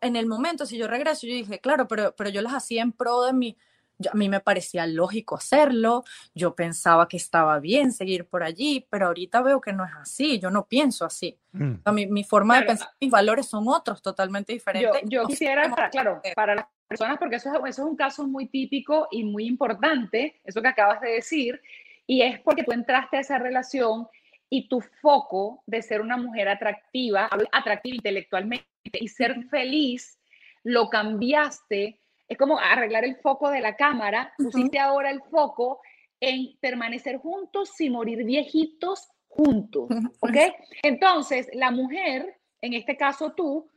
en 0.02 0.16
el 0.16 0.26
momento, 0.26 0.66
si 0.66 0.78
yo 0.78 0.88
regreso, 0.88 1.28
yo 1.28 1.34
dije, 1.34 1.60
claro, 1.60 1.88
pero, 1.90 2.16
pero 2.16 2.30
yo 2.30 2.42
las 2.42 2.54
hacía 2.54 2.84
en 2.84 2.94
pro 2.94 3.24
de 3.24 3.34
mi, 3.34 3.58
yo- 4.00 4.12
a 4.12 4.16
mí 4.16 4.28
me 4.30 4.40
parecía 4.40 4.88
lógico 4.88 5.36
hacerlo, 5.36 6.04
yo 6.34 6.56
pensaba 6.56 7.08
que 7.08 7.18
estaba 7.18 7.60
bien 7.60 7.92
seguir 7.92 8.26
por 8.26 8.42
allí, 8.44 8.88
pero 8.90 9.08
ahorita 9.08 9.42
veo 9.42 9.62
que 9.62 9.74
no 9.74 9.86
es 9.86 9.92
así, 10.00 10.40
yo 10.40 10.50
no 10.50 10.66
pienso 10.66 11.06
así. 11.06 11.38
Mm. 11.52 11.74
O 11.76 11.82
sea, 11.84 11.92
mi, 11.94 12.08
mi 12.08 12.24
forma 12.24 12.60
de 12.60 12.66
pensar, 12.66 12.90
mis 13.00 13.12
valores 13.12 13.46
son 13.46 13.68
otros 13.68 14.02
totalmente 14.02 14.54
Yo, 14.54 14.56
diferentes. 14.56 15.02
yo 15.06 15.22
No 15.24 15.28
sé 15.28 15.34
quisiera, 15.34 15.70
para- 15.70 15.90
claro, 15.90 16.22
para 16.36 16.56
las 16.56 16.66
personas, 16.88 17.18
porque 17.20 17.36
eso 17.36 17.50
es, 17.54 17.56
eso 17.70 17.82
es 17.84 17.88
un 17.90 17.96
caso 17.96 18.26
muy 18.28 18.48
típico 18.48 19.08
y 19.12 19.24
muy 19.24 19.46
importante, 19.46 20.40
eso 20.44 20.62
que 20.62 20.68
acabas 20.70 21.02
de 21.02 21.12
decir, 21.12 21.62
y 22.08 22.22
es 22.24 22.40
porque 22.40 22.64
tú 22.64 22.72
entraste 22.72 23.18
a 23.18 23.20
esa 23.20 23.38
relación 23.38 24.08
y 24.50 24.68
tu 24.68 24.82
foco 24.82 25.62
de 25.68 25.82
ser 25.84 26.02
una 26.02 26.18
mujer 26.18 26.50
atractiva, 26.50 27.30
atractiva 27.52 27.96
intelectualmente 27.98 28.66
y 28.94 29.08
ser 29.10 29.44
feliz, 29.50 30.18
lo 30.64 30.90
cambiaste. 30.90 31.99
Es 32.30 32.38
como 32.38 32.60
arreglar 32.60 33.04
el 33.04 33.16
foco 33.18 33.50
de 33.50 33.60
la 33.60 33.76
cámara, 33.76 34.32
pusiste 34.38 34.78
ahora 34.78 35.10
el 35.10 35.22
foco 35.24 35.82
en 36.22 36.56
permanecer 36.60 37.18
juntos 37.18 37.80
y 37.82 37.90
morir 37.90 38.24
viejitos 38.24 39.10
juntos, 39.28 39.90
¿ok? 40.20 40.38
Entonces, 40.84 41.50
la 41.54 41.72
mujer, 41.72 42.40
en 42.62 42.74
este 42.74 42.96
caso 42.96 43.34
tú, 43.34 43.68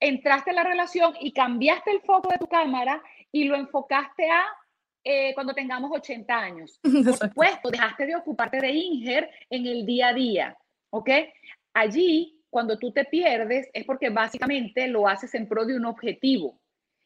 entraste 0.00 0.50
a 0.50 0.54
la 0.54 0.64
relación 0.64 1.14
y 1.18 1.32
cambiaste 1.32 1.92
el 1.92 2.02
foco 2.02 2.28
de 2.28 2.38
tu 2.38 2.46
cámara 2.46 3.02
y 3.32 3.44
lo 3.44 3.56
enfocaste 3.56 4.30
a 4.30 4.44
eh, 5.02 5.32
cuando 5.34 5.54
tengamos 5.54 5.90
80 5.92 6.34
años. 6.34 6.80
Por 6.82 7.16
supuesto, 7.16 7.70
dejaste 7.70 8.06
de 8.06 8.16
ocuparte 8.16 8.60
de 8.60 8.70
Inger 8.70 9.30
en 9.48 9.66
el 9.66 9.86
día 9.86 10.08
a 10.08 10.14
día, 10.14 10.58
¿ok? 10.90 11.10
Allí, 11.72 12.38
cuando 12.50 12.78
tú 12.78 12.92
te 12.92 13.04
pierdes, 13.06 13.68
es 13.72 13.84
porque 13.84 14.10
básicamente 14.10 14.88
lo 14.88 15.08
haces 15.08 15.34
en 15.34 15.48
pro 15.48 15.64
de 15.64 15.76
un 15.76 15.86
objetivo 15.86 16.60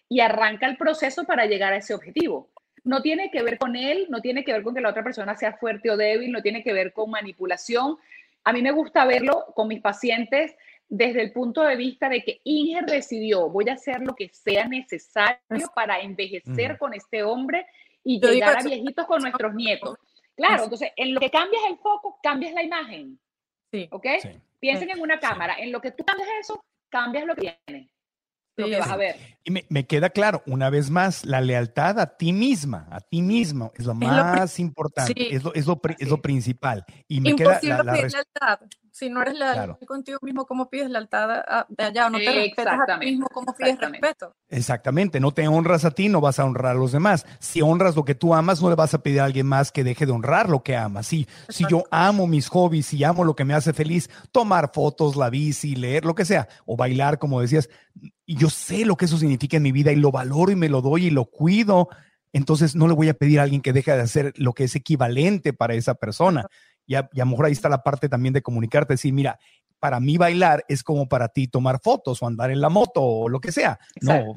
y 0.09 0.21
arranca 0.21 0.67
el 0.67 0.77
proceso 0.77 1.25
para 1.25 1.47
llegar 1.47 1.73
a 1.73 1.77
ese 1.77 1.95
objetivo. 1.95 2.51
No 2.85 3.03
tiene 3.03 3.31
que 3.31 3.43
ver 3.43 3.59
con 3.59 3.77
él, 3.77 4.07
no 4.09 4.21
tiene 4.21 4.45
que 4.45 4.53
ver 4.53 4.63
con 4.63 4.75
que 4.75 4.81
la 4.81 4.91
otra 4.91 5.05
persona 5.05 5.37
sea 5.37 5.55
fuerte 5.55 5.91
o 5.91 5.97
débil, 5.97 6.33
no 6.33 6.43
tiene 6.43 6.63
que 6.63 6.73
ver 6.73 6.93
con 6.93 7.11
manipulación. 7.11 7.99
A 8.45 8.53
mí 8.53 8.63
me 8.63 8.71
gusta 8.71 9.05
verlo 9.05 9.47
con 9.55 9.69
mis 9.69 9.81
pacientes 9.81 10.57
desde 10.89 11.21
el 11.21 11.33
punto 11.33 11.63
de 11.63 11.77
vista 11.77 12.09
de 12.09 12.25
que 12.25 12.41
Inger 12.45 12.87
decidió, 12.87 13.51
voy 13.51 13.69
a 13.69 13.75
hacer 13.75 14.01
lo 14.01 14.15
que 14.15 14.31
sea 14.31 14.67
necesario 14.67 15.71
para 15.75 16.01
envejecer 16.01 16.79
con 16.79 16.95
este 16.95 17.23
hombre 17.23 17.67
y 18.03 18.21
Yo 18.21 18.31
llegar 18.33 18.59
a 18.59 18.63
viejitos 18.63 19.07
con 19.07 19.21
nuestros 19.21 19.55
nietos. 19.55 19.99
Claro, 20.35 20.65
entonces 20.65 20.93
en 20.97 21.15
lo 21.15 21.21
que 21.21 21.31
cambias 21.31 21.63
el 21.69 21.77
foco, 21.77 22.19
cambias 22.23 22.55
la 22.55 22.63
imagen, 22.63 23.19
Sí, 23.71 23.87
¿ok? 23.91 24.07
Sí. 24.23 24.31
Piensen 24.61 24.91
en 24.91 25.01
una 25.01 25.21
cámara, 25.21 25.57
en 25.59 25.73
lo 25.73 25.81
que 25.81 25.91
tú 25.91 26.05
cambias 26.05 26.29
eso, 26.41 26.65
cambias 26.89 27.27
lo 27.27 27.37
que 27.37 27.59
viene, 27.67 27.91
lo 28.59 28.67
Sí, 28.67 28.71
que 28.73 28.79
vas 28.79 28.89
sí. 28.89 28.93
a 28.93 28.97
ver. 28.97 29.17
Y 29.45 29.51
me, 29.51 29.65
me 29.69 29.87
queda 29.87 30.11
claro, 30.11 30.43
una 30.47 30.69
vez 30.69 30.91
más, 30.91 31.25
la 31.25 31.41
lealtad 31.41 31.99
a 32.01 32.17
ti 32.19 32.33
misma, 32.33 32.87
a 32.91 33.01
ti 33.01 33.23
mismo, 33.23 33.73
es 33.77 33.87
lo 33.87 33.95
más 33.95 34.59
importante, 34.59 35.15
sí. 35.17 35.29
es, 35.31 35.43
lo, 35.43 35.55
es, 35.55 35.67
lo, 35.67 35.81
es 35.99 36.09
principal. 36.21 36.85
Y 37.07 37.21
me 37.21 37.35
queda 37.35 37.51
Imposible 37.55 37.77
la, 37.79 37.85
la 37.85 37.93
pedir 37.93 38.05
res- 38.05 38.13
lealtad. 38.15 38.61
Si 38.99 39.09
no 39.09 39.23
eres 39.23 39.35
leal 39.39 39.55
Claro. 39.55 39.79
contigo 39.87 40.19
mismo, 40.23 40.45
¿cómo 40.45 40.69
pides 40.69 40.91
lealtad 40.91 41.31
a- 41.31 41.67
de 41.69 41.85
allá? 41.85 42.11
No 42.11 42.19
te 42.19 42.33
respetas 42.33 42.67
a 42.67 42.71
ti 42.71 42.73
Exactamente, 42.73 43.07
mismo, 43.07 43.27
¿cómo 43.33 43.55
pides 43.55 43.79
respeto? 43.81 44.35
Exactamente, 44.51 45.21
no 45.21 45.31
te 45.33 45.47
honras 45.47 45.85
a 45.85 45.93
ti, 45.93 46.09
no 46.09 46.21
vas 46.21 46.41
a 46.41 46.45
honrar 46.45 46.75
a 46.75 46.79
los 46.79 46.91
demás. 46.91 47.25
Si 47.39 47.63
honras 47.63 47.95
lo 47.95 48.05
que 48.05 48.17
tú 48.17 48.35
amas, 48.35 48.61
no 48.61 48.69
le 48.71 48.75
vas 48.75 48.95
a 48.95 48.99
pedir 49.03 49.21
a 49.21 49.25
alguien 49.27 49.47
más 49.47 49.71
que 49.71 49.85
deje 49.85 50.05
de 50.05 50.11
honrar 50.13 50.49
lo 50.49 50.63
que 50.65 50.75
amas. 50.77 51.07
Si, 51.07 51.29
si 51.49 51.65
yo 51.69 51.85
amo 51.93 52.27
mis 52.27 52.49
hobbies 52.49 52.93
y 52.93 53.05
amo 53.05 53.23
lo 53.25 53.37
que 53.37 53.45
me 53.45 53.55
hace 53.55 53.73
feliz, 53.73 54.11
tomar 54.33 54.73
fotos, 54.75 55.15
la 55.17 55.31
bici, 55.31 55.77
leer, 55.77 56.05
lo 56.05 56.15
que 56.17 56.25
sea, 56.25 56.49
o 56.67 56.77
bailar, 56.77 57.19
como 57.19 57.41
decías, 57.41 57.69
y 58.27 58.37
yo 58.37 58.51
sé 58.51 58.85
lo 58.85 58.97
que 58.97 59.05
eso 59.05 59.17
significa 59.19 59.59
en 59.59 59.63
mi 59.63 59.71
vida 59.71 59.93
y 59.93 59.97
lo 59.97 60.11
valoro 60.11 60.51
y 60.51 60.57
me 60.57 60.69
lo 60.69 60.81
doy 60.81 61.07
y 61.07 61.11
lo 61.11 61.27
cuido, 61.27 61.89
entonces 62.33 62.75
no 62.75 62.89
le 62.89 62.95
voy 62.95 63.09
a 63.09 63.15
pedir 63.15 63.41
a 63.41 63.45
alguien 63.45 63.61
que 63.63 63.73
deje 63.73 63.93
de 63.93 64.03
hacer 64.03 64.33
lo 64.37 64.53
que 64.55 64.65
es 64.65 64.75
equivalente 64.75 65.53
para 65.53 65.75
esa 65.75 65.95
persona. 65.95 66.47
Y 66.89 66.97
a, 66.97 67.09
y 67.13 67.21
a 67.21 67.25
lo 67.25 67.31
mejor 67.31 67.47
ahí 67.47 67.53
está 67.53 67.69
la 67.69 67.85
parte 67.85 68.09
también 68.09 68.33
de 68.33 68.43
comunicarte, 68.43 68.95
decir, 68.95 69.13
mira, 69.13 69.39
para 69.79 70.01
mí 70.01 70.17
bailar 70.17 70.65
es 70.69 70.83
como 70.83 71.09
para 71.09 71.29
ti 71.29 71.47
tomar 71.47 71.79
fotos 71.81 72.21
o 72.21 72.27
andar 72.27 72.51
en 72.51 72.61
la 72.61 72.71
moto 72.71 73.01
o 73.03 73.29
lo 73.29 73.41
que 73.41 73.53
sea. 73.53 73.79
No, 74.01 74.35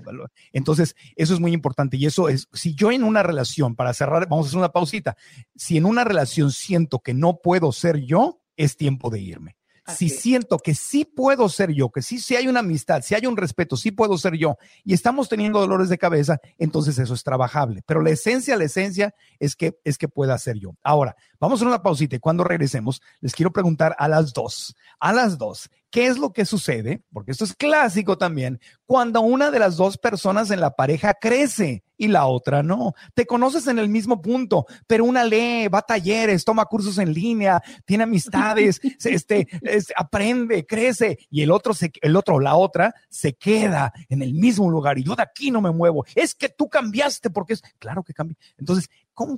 entonces 0.52 0.96
eso 1.16 1.34
es 1.34 1.40
muy 1.40 1.54
importante 1.54 1.98
y 1.98 2.06
eso 2.06 2.30
es, 2.30 2.48
si 2.54 2.76
yo 2.76 2.92
en 2.92 3.04
una 3.04 3.24
relación, 3.24 3.76
para 3.76 3.94
cerrar, 3.94 4.28
vamos 4.28 4.46
a 4.46 4.50
hacer 4.50 4.60
una 4.60 4.72
pausita, 4.72 5.18
si 5.56 5.78
en 5.78 5.86
una 5.86 6.04
relación 6.04 6.52
siento 6.52 7.00
que 7.00 7.14
no 7.14 7.40
puedo 7.42 7.72
ser 7.72 8.02
yo, 8.02 8.42
es 8.58 8.78
tiempo 8.78 9.10
de 9.10 9.22
irme 9.22 9.61
si 9.96 10.10
siento 10.10 10.58
que 10.58 10.76
sí 10.76 11.06
puedo 11.06 11.48
ser 11.50 11.72
yo, 11.72 11.90
que 11.90 12.02
sí, 12.02 12.20
si 12.20 12.36
hay 12.36 12.48
una 12.48 12.62
amistad, 12.62 13.02
si 13.02 13.16
hay 13.16 13.26
un 13.26 13.38
respeto, 13.38 13.78
sí 13.78 13.92
puedo 13.92 14.18
ser 14.18 14.36
yo 14.36 14.58
y 14.84 14.94
estamos 14.94 15.30
teniendo 15.30 15.60
dolores 15.60 15.90
de 15.90 15.98
cabeza, 15.98 16.40
entonces 16.58 16.98
eso 16.98 17.14
es 17.14 17.24
trabajable. 17.24 17.84
Pero 17.86 18.02
la 18.02 18.10
esencia, 18.10 18.56
la 18.56 18.66
esencia 18.66 19.14
es 19.40 19.56
que, 19.56 19.80
es 19.84 19.98
que 19.98 20.08
pueda 20.08 20.38
ser 20.38 20.58
yo. 20.58 20.76
Ahora, 20.84 21.16
vamos 21.40 21.62
a 21.62 21.66
una 21.66 21.82
pausita 21.82 22.16
y 22.16 22.20
cuando 22.20 22.44
regresemos, 22.44 23.02
les 23.20 23.34
quiero 23.34 23.52
preguntar 23.52 23.96
a 23.98 24.08
las 24.08 24.34
dos, 24.34 24.76
a 25.00 25.14
las 25.14 25.38
dos, 25.38 25.70
¿Qué 25.92 26.08
es 26.08 26.18
lo 26.18 26.32
que 26.32 26.46
sucede? 26.46 27.04
Porque 27.12 27.32
esto 27.32 27.44
es 27.44 27.54
clásico 27.54 28.18
también, 28.18 28.62
cuando 28.86 29.22
una 29.22 29.52
de 29.52 29.60
las 29.60 29.76
dos 29.76 29.98
personas 29.98 30.50
en 30.50 30.62
la 30.62 30.76
pareja 30.76 31.14
crece 31.14 31.84
y 31.98 32.08
la 32.08 32.26
otra 32.26 32.64
no. 32.64 32.96
Te 33.14 33.28
conoces 33.28 33.68
en 33.68 33.78
el 33.78 33.90
mismo 33.90 34.22
punto, 34.22 34.66
pero 34.88 35.06
una 35.06 35.24
lee, 35.24 35.68
va 35.68 35.80
a 35.80 35.84
talleres, 35.84 36.46
toma 36.46 36.66
cursos 36.66 36.98
en 36.98 37.14
línea, 37.14 37.62
tiene 37.86 38.06
amistades, 38.06 38.80
este, 39.04 39.48
aprende, 39.96 40.66
crece 40.66 41.20
y 41.30 41.44
el 41.44 41.52
otro, 41.52 41.74
se, 41.74 41.92
el 42.02 42.16
otro, 42.16 42.40
la 42.40 42.56
otra, 42.56 42.96
se 43.10 43.34
queda 43.34 43.94
en 44.10 44.24
el 44.24 44.34
mismo 44.34 44.72
lugar 44.72 44.98
y 44.98 45.04
yo 45.04 45.16
de 45.16 45.24
aquí 45.24 45.52
no 45.52 45.62
me 45.62 45.72
muevo. 45.72 46.06
Es 46.16 46.34
que 46.34 46.50
tú 46.50 46.70
cambiaste 46.70 47.30
porque 47.30 47.54
es, 47.54 47.62
claro 47.78 48.02
que 48.02 48.14
cambié. 48.14 48.38
Entonces, 48.58 48.90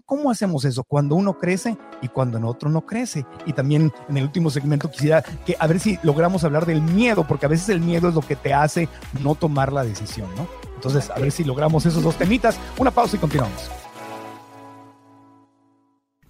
¿Cómo, 0.05 0.31
hacemos 0.31 0.65
eso 0.65 0.83
cuando 0.83 1.15
uno 1.15 1.37
crece 1.37 1.77
y 2.01 2.07
cuando 2.07 2.37
en 2.37 2.45
otro 2.45 2.69
no 2.69 2.85
crece? 2.85 3.25
Y 3.45 3.53
también 3.53 3.91
en 4.09 4.17
el 4.17 4.23
último 4.23 4.49
segmento 4.49 4.89
quisiera 4.89 5.21
que 5.21 5.55
a 5.59 5.67
ver 5.67 5.79
si 5.79 5.99
logramos 6.03 6.43
hablar 6.43 6.65
del 6.65 6.81
miedo, 6.81 7.25
porque 7.27 7.45
a 7.45 7.49
veces 7.49 7.69
el 7.69 7.81
miedo 7.81 8.09
es 8.09 8.15
lo 8.15 8.21
que 8.21 8.35
te 8.35 8.53
hace 8.53 8.89
no 9.21 9.35
tomar 9.35 9.73
la 9.73 9.83
decisión, 9.83 10.29
¿no? 10.35 10.47
Entonces, 10.75 11.09
a 11.09 11.19
ver 11.19 11.31
si 11.31 11.43
logramos 11.43 11.85
esos 11.85 12.03
dos 12.03 12.17
temitas. 12.17 12.57
Una 12.77 12.91
pausa 12.91 13.15
y 13.15 13.19
continuamos. 13.19 13.82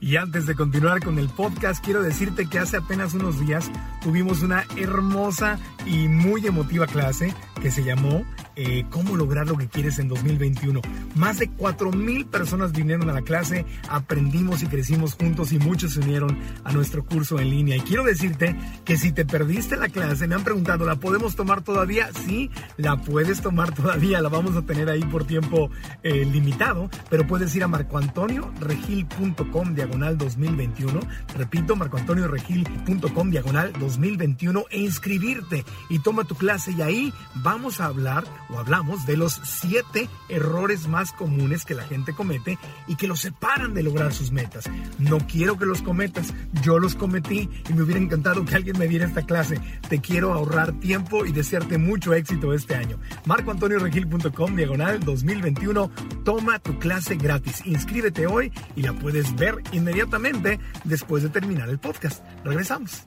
Y 0.04 0.18
antes 0.18 0.46
de 0.46 0.54
continuar 0.54 1.02
con 1.02 1.18
el 1.18 1.30
podcast, 1.30 1.82
quiero 1.82 2.04
decirte 2.04 2.48
que 2.48 2.60
hace 2.60 2.76
apenas 2.76 3.14
unos 3.14 3.40
días 3.40 3.72
tuvimos 4.02 4.42
una 4.42 4.66
hermosa 4.76 5.58
y 5.86 6.10
muy 6.10 6.46
emotiva 6.46 6.88
clase 6.88 7.34
que 7.62 7.72
se 7.72 7.86
llamó 7.86 8.26
eh, 8.58 8.84
Cómo 8.90 9.16
lograr 9.16 9.48
lo 9.48 9.56
que 9.56 9.70
quieres 9.70 10.00
en 10.00 10.10
2021. 10.10 10.82
Más 11.16 11.40
de 11.40 11.50
4.000 11.50 12.26
personas 12.26 12.74
vinieron 12.74 13.10
a 13.10 13.14
la 13.14 13.22
clase, 13.22 13.66
aprendimos 13.88 14.62
y 14.62 14.68
crecimos 14.68 15.14
juntos 15.14 15.54
y 15.54 15.60
muchos 15.60 15.94
se 15.94 16.02
unieron 16.02 16.38
a 16.66 16.74
nuestro 16.74 17.06
curso 17.06 17.40
en 17.40 17.50
línea. 17.50 17.78
Y 17.78 17.82
quiero 17.82 18.04
decirte 18.04 18.58
que 18.84 18.98
si 18.98 19.14
te 19.14 19.24
perdiste 19.24 19.78
la 19.78 19.88
clase, 19.88 20.28
me 20.28 20.36
han 20.36 20.44
preguntado, 20.44 20.86
¿la 20.86 20.98
podemos 20.98 21.38
tomar 21.38 21.62
todavía? 21.62 22.10
Sí, 22.26 22.52
la 22.76 22.98
puedes 22.98 23.42
tomar 23.42 23.74
todavía, 23.74 24.22
la 24.22 24.28
vamos 24.28 24.58
a 24.58 24.64
tener 24.64 24.90
ahí 24.90 25.06
por 25.06 25.24
tiempo 25.24 25.70
eh, 26.04 26.26
limitado, 26.26 26.90
pero 27.10 27.26
puedes 27.26 27.56
ir 27.56 27.64
a 27.64 27.70
marcoantonioregil.com 27.70 29.74
diagonal 29.74 29.93
2021. 30.00 31.00
Repito, 31.36 31.76
marcoantonioregil.com 31.76 33.30
diagonal 33.30 33.74
2021 33.80 34.66
e 34.70 34.80
inscribirte 34.80 35.64
y 35.90 36.00
toma 36.00 36.24
tu 36.24 36.36
clase 36.36 36.72
y 36.72 36.82
ahí 36.82 37.14
vamos 37.36 37.80
a 37.80 37.86
hablar 37.86 38.24
o 38.50 38.60
hablamos 38.60 39.06
de 39.06 39.18
los 39.18 39.40
siete 39.44 40.10
errores 40.30 40.88
más 40.88 41.12
comunes 41.12 41.66
que 41.66 41.76
la 41.76 41.84
gente 41.84 42.14
comete 42.14 42.58
y 42.88 42.96
que 42.96 43.08
los 43.08 43.22
separan 43.22 43.74
de 43.74 43.84
lograr 43.84 44.14
sus 44.14 44.32
metas. 44.32 44.70
No 44.98 45.20
quiero 45.20 45.58
que 45.58 45.66
los 45.66 45.82
cometas, 45.82 46.34
yo 46.62 46.80
los 46.80 46.96
cometí 46.96 47.50
y 47.70 47.74
me 47.74 47.84
hubiera 47.84 48.00
encantado 48.00 48.46
que 48.46 48.56
alguien 48.56 48.78
me 48.78 48.88
diera 48.88 49.06
esta 49.06 49.24
clase. 49.24 49.60
Te 49.90 50.00
quiero 50.00 50.34
ahorrar 50.34 50.74
tiempo 50.74 51.26
y 51.26 51.32
desearte 51.32 51.78
mucho 51.78 52.14
éxito 52.14 52.54
este 52.54 52.76
año. 52.76 53.00
MarcoAntonioRegil.com 53.26 54.56
diagonal 54.56 55.00
2021. 55.00 55.92
Toma 56.24 56.60
tu 56.60 56.80
clase 56.80 57.16
gratis. 57.16 57.62
Inscríbete 57.66 58.28
hoy 58.28 58.52
y 58.76 58.82
la 58.82 58.94
puedes 58.94 59.36
ver 59.36 59.62
inmediatamente 59.84 60.60
después 60.86 61.24
de 61.24 61.30
terminar 61.30 61.70
el 61.70 61.78
podcast. 61.78 62.24
Regresamos. 62.44 63.04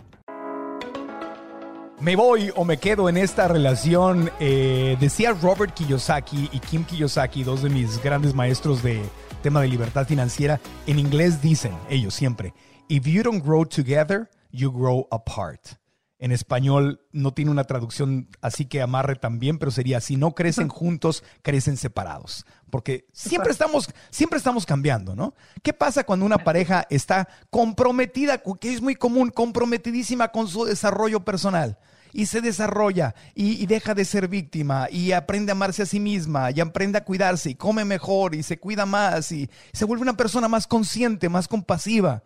Me 1.99 2.15
voy 2.15 2.53
o 2.55 2.65
me 2.65 2.77
quedo 2.77 3.09
en 3.09 3.17
esta 3.17 3.49
relación. 3.49 4.31
Eh, 4.39 4.99
decía 5.01 5.33
Robert 5.33 5.73
Kiyosaki 5.73 6.51
y 6.53 6.61
Kim 6.61 6.85
Kiyosaki, 6.85 7.43
dos 7.43 7.63
de 7.63 7.71
mis 7.71 8.03
grandes 8.03 8.35
maestros 8.35 8.83
de 8.83 9.03
tema 9.43 9.63
de 9.63 9.69
libertad 9.69 10.07
financiera. 10.07 10.61
En 10.87 10.99
inglés 10.99 11.41
dicen 11.41 11.73
ellos 11.89 12.13
siempre, 12.13 12.53
if 12.89 13.07
you 13.07 13.23
don't 13.23 13.43
grow 13.43 13.65
together, 13.65 14.29
you 14.53 14.71
grow 14.71 15.09
apart. 15.11 15.79
En 16.19 16.33
español 16.33 17.03
no 17.13 17.35
tiene 17.35 17.51
una 17.51 17.65
traducción 17.65 18.29
así 18.41 18.65
que 18.65 18.81
amarre 18.81 19.17
también, 19.17 19.59
pero 19.59 19.71
sería 19.71 20.01
si 20.01 20.17
no 20.17 20.35
crecen 20.35 20.69
juntos, 20.69 21.23
crecen 21.43 21.77
separados. 21.77 22.47
Porque 22.71 23.07
siempre 23.13 23.53
estamos, 23.53 23.91
siempre 24.11 24.39
estamos 24.39 24.65
cambiando, 24.65 25.15
¿no? 25.15 25.35
¿Qué 25.63 25.75
pasa 25.75 26.05
cuando 26.05 26.25
una 26.25 26.39
pareja 26.39 26.87
está 26.89 27.29
comprometida, 27.51 28.43
que 28.61 28.73
es 28.73 28.81
muy 28.81 28.95
común, 28.95 29.31
comprometidísima 29.31 30.29
con 30.29 30.49
su 30.49 30.65
desarrollo 30.65 31.25
personal? 31.25 31.79
y 32.17 32.25
se 32.25 32.41
desarrolla 32.41 33.15
y, 33.35 33.67
deja 33.67 33.95
de 33.95 34.07
ser 34.07 34.27
víctima 34.27 34.89
y 34.91 35.13
aprende 35.13 35.53
a 35.53 35.55
amarse 35.55 35.83
a 35.83 35.87
sí 35.87 36.01
misma 36.01 36.51
y 36.51 36.61
aprende 36.61 36.97
a 36.97 37.05
cuidarse 37.05 37.51
y 37.51 37.55
come 37.57 37.85
mejor 37.85 38.35
y 38.35 38.43
se 38.43 38.59
cuida 38.59 38.87
más 38.87 39.31
y 39.33 39.51
se 39.75 39.85
vuelve 39.85 40.03
una 40.03 40.17
persona 40.17 40.49
más 40.49 40.67
consciente, 40.67 41.29
más 41.29 41.47
compasiva. 41.47 42.23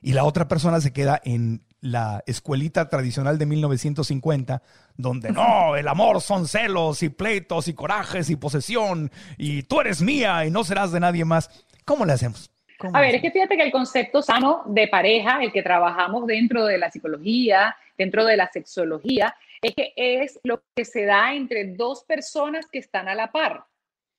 Y 0.00 0.12
la 0.12 0.24
otra 0.24 0.48
persona 0.48 0.80
se 0.80 0.94
queda 0.94 1.20
en 1.24 1.62
la 1.84 2.24
escuelita 2.26 2.88
tradicional 2.88 3.36
de 3.36 3.44
1950, 3.44 4.62
donde 4.96 5.30
no, 5.30 5.76
el 5.76 5.86
amor 5.86 6.22
son 6.22 6.48
celos 6.48 7.02
y 7.02 7.10
pleitos 7.10 7.68
y 7.68 7.74
corajes 7.74 8.30
y 8.30 8.36
posesión 8.36 9.10
y 9.36 9.64
tú 9.64 9.82
eres 9.82 10.00
mía 10.00 10.46
y 10.46 10.50
no 10.50 10.64
serás 10.64 10.92
de 10.92 11.00
nadie 11.00 11.26
más. 11.26 11.50
¿Cómo 11.84 12.06
le 12.06 12.14
hacemos? 12.14 12.50
A 12.90 13.00
ver, 13.02 13.16
es 13.16 13.20
que 13.20 13.30
fíjate 13.30 13.58
que 13.58 13.64
el 13.64 13.70
concepto 13.70 14.22
sano 14.22 14.62
de 14.64 14.88
pareja, 14.88 15.42
el 15.42 15.52
que 15.52 15.62
trabajamos 15.62 16.26
dentro 16.26 16.64
de 16.64 16.78
la 16.78 16.90
psicología, 16.90 17.76
dentro 17.98 18.24
de 18.24 18.38
la 18.38 18.50
sexología, 18.50 19.36
es 19.60 19.74
que 19.74 19.92
es 19.94 20.40
lo 20.42 20.62
que 20.74 20.86
se 20.86 21.04
da 21.04 21.34
entre 21.34 21.74
dos 21.74 22.04
personas 22.04 22.64
que 22.66 22.78
están 22.78 23.08
a 23.08 23.14
la 23.14 23.30
par, 23.30 23.66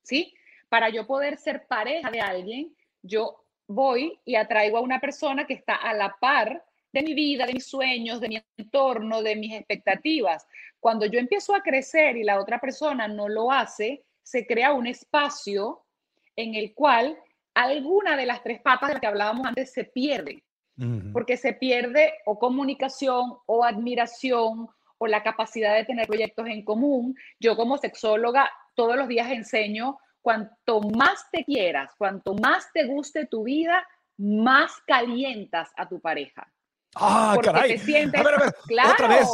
¿sí? 0.04 0.36
Para 0.70 0.90
yo 0.90 1.08
poder 1.08 1.38
ser 1.38 1.66
pareja 1.66 2.12
de 2.12 2.22
alguien, 2.22 2.76
yo 3.02 3.44
voy 3.68 4.20
y 4.24 4.36
atraigo 4.36 4.78
a 4.78 4.82
una 4.82 5.02
persona 5.02 5.48
que 5.48 5.56
está 5.56 5.74
a 5.74 5.94
la 5.96 6.16
par 6.20 6.64
de 6.96 7.04
mi 7.04 7.14
vida, 7.14 7.46
de 7.46 7.54
mis 7.54 7.68
sueños, 7.68 8.22
de 8.22 8.30
mi 8.30 8.42
entorno, 8.58 9.22
de 9.22 9.36
mis 9.36 9.54
expectativas. 9.54 10.48
Cuando 10.80 11.06
yo 11.06 11.20
empiezo 11.20 11.54
a 11.54 11.62
crecer 11.62 12.16
y 12.16 12.24
la 12.24 12.40
otra 12.40 12.60
persona 12.60 13.06
no 13.10 13.28
lo 13.28 13.52
hace, 13.52 14.06
se 14.24 14.48
crea 14.48 14.72
un 14.72 14.88
espacio 14.88 15.84
en 16.38 16.56
el 16.56 16.74
cual 16.74 17.18
alguna 17.54 18.16
de 18.16 18.26
las 18.26 18.42
tres 18.42 18.62
patas 18.62 18.88
de 18.88 18.94
las 18.94 19.02
que 19.02 19.08
hablábamos 19.08 19.46
antes 19.46 19.74
se 19.74 19.84
pierde, 19.84 20.42
porque 21.12 21.36
se 21.36 21.52
pierde 21.52 22.14
o 22.26 22.40
comunicación 22.40 23.40
o 23.46 23.66
admiración 23.66 24.70
o 24.98 25.08
la 25.08 25.22
capacidad 25.22 25.76
de 25.76 25.84
tener 25.84 26.08
proyectos 26.08 26.48
en 26.48 26.64
común. 26.64 27.14
Yo 27.42 27.58
como 27.58 27.78
sexóloga 27.78 28.50
todos 28.74 28.96
los 28.96 29.10
días 29.10 29.30
enseño, 29.32 29.98
cuanto 30.22 30.80
más 30.80 31.30
te 31.30 31.44
quieras, 31.44 31.92
cuanto 31.98 32.36
más 32.36 32.72
te 32.74 32.86
guste 32.86 33.26
tu 33.26 33.44
vida, 33.44 33.86
más 34.18 34.72
calientas 34.88 35.72
a 35.76 35.90
tu 35.90 36.00
pareja. 36.00 36.50
Ah, 36.96 37.38
caray. 37.44 37.74
a 37.74 38.24
ver, 38.24 38.34
a 38.34 38.38
ver, 38.38 38.54
otra 38.90 39.08
vez. 39.08 39.28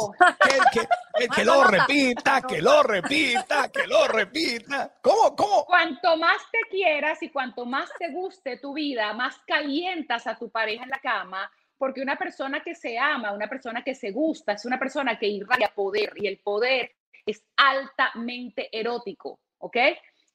Que, 1.34 1.44
lo 1.44 1.64
repita, 1.64 2.42
que 2.42 2.60
lo 2.60 2.82
repita, 2.82 3.68
que 3.68 3.86
lo 3.86 4.08
repita. 4.08 4.92
¿Cómo, 5.00 5.36
cómo? 5.36 5.64
Cuanto 5.64 6.16
más 6.16 6.38
te 6.50 6.58
quieras 6.70 7.22
y 7.22 7.30
cuanto 7.30 7.64
más 7.64 7.88
te 7.98 8.10
guste 8.10 8.58
tu 8.58 8.74
vida, 8.74 9.12
más 9.12 9.38
calientas 9.46 10.26
a 10.26 10.36
tu 10.36 10.50
pareja 10.50 10.82
en 10.82 10.90
la 10.90 10.98
cama, 10.98 11.50
porque 11.78 12.02
una 12.02 12.16
persona 12.16 12.62
que 12.62 12.74
se 12.74 12.98
ama, 12.98 13.32
una 13.32 13.48
persona 13.48 13.82
que 13.82 13.94
se 13.94 14.10
gusta, 14.10 14.52
es 14.52 14.64
una 14.64 14.78
persona 14.78 15.18
que 15.18 15.28
irradia 15.28 15.72
poder 15.72 16.12
y 16.16 16.26
el 16.26 16.38
poder 16.38 16.92
es 17.24 17.44
altamente 17.56 18.68
erótico, 18.76 19.38
¿ok? 19.58 19.76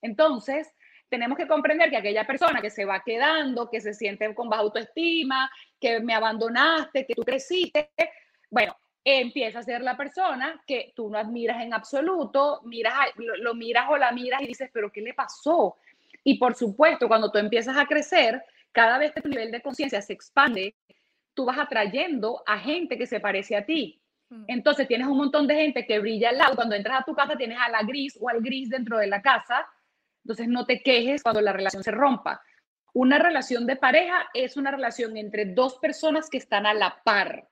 Entonces, 0.01 0.71
tenemos 1.09 1.37
que 1.37 1.47
comprender 1.47 1.89
que 1.89 1.97
aquella 1.97 2.25
persona 2.25 2.61
que 2.61 2.69
se 2.69 2.85
va 2.85 3.03
quedando, 3.03 3.69
que 3.69 3.81
se 3.81 3.93
siente 3.93 4.33
con 4.35 4.49
baja 4.49 4.63
autoestima, 4.63 5.49
que 5.79 5.99
me 5.99 6.13
abandonaste, 6.13 7.05
que 7.05 7.15
tú 7.15 7.23
creciste, 7.23 7.91
bueno, 8.49 8.75
empieza 9.03 9.59
a 9.59 9.63
ser 9.63 9.81
la 9.81 9.95
persona 9.95 10.61
que 10.67 10.91
tú 10.95 11.09
no 11.09 11.17
admiras 11.17 11.63
en 11.63 11.73
absoluto, 11.73 12.61
miras, 12.65 12.93
lo, 13.15 13.55
miras 13.55 13.85
o 13.89 13.97
la 13.97 14.11
miras 14.11 14.41
y 14.41 14.47
dices, 14.47 14.69
pero 14.73 14.91
¿qué 14.91 15.01
le 15.01 15.13
pasó? 15.13 15.77
Y 16.23 16.37
por 16.37 16.55
supuesto, 16.55 17.07
cuando 17.07 17.31
tú 17.31 17.37
empiezas 17.37 17.77
a 17.77 17.85
crecer, 17.85 18.43
cada 18.73 18.97
vez 18.97 19.13
que 19.13 19.21
tu 19.21 19.29
nivel 19.29 19.49
de 19.49 19.61
conciencia 19.61 20.01
se 20.01 20.11
expande, 20.11 20.75
tú 21.33 21.45
vas 21.45 21.57
atrayendo 21.57 22.43
a 22.45 22.59
gente 22.59 22.97
que 22.97 23.07
se 23.07 23.21
parece 23.21 23.55
a 23.55 23.65
ti. 23.65 24.01
Mm. 24.29 24.43
Entonces 24.47 24.87
tienes 24.87 25.07
un 25.07 25.17
montón 25.17 25.47
de 25.47 25.55
gente 25.55 25.85
que 25.85 25.99
brilla 25.99 26.29
al 26.29 26.37
lado. 26.37 26.55
Cuando 26.55 26.75
entras 26.75 26.99
a 26.99 27.05
tu 27.05 27.15
casa 27.15 27.37
tienes 27.37 27.57
a 27.61 27.69
la 27.69 27.83
gris 27.83 28.17
o 28.19 28.27
al 28.27 28.41
gris 28.41 28.69
dentro 28.69 28.97
de 28.97 29.07
la 29.07 29.21
casa 29.21 29.65
entonces 30.27 30.49
no 30.49 30.65
te 30.65 30.81
quejes 30.81 31.23
cuando 31.23 31.39
la 31.39 31.53
relación 31.53 31.83
se 31.83 31.91
rompa. 31.91 32.41
Una 32.91 33.17
relación 33.17 33.65
de 33.65 33.77
pareja 33.77 34.27
es 34.33 34.57
una 34.57 34.71
relación 34.71 35.15
entre 35.15 35.45
dos 35.45 35.77
personas 35.77 36.29
que 36.29 36.37
están 36.37 36.65
a 36.65 36.73
la 36.73 37.01
par. 37.05 37.47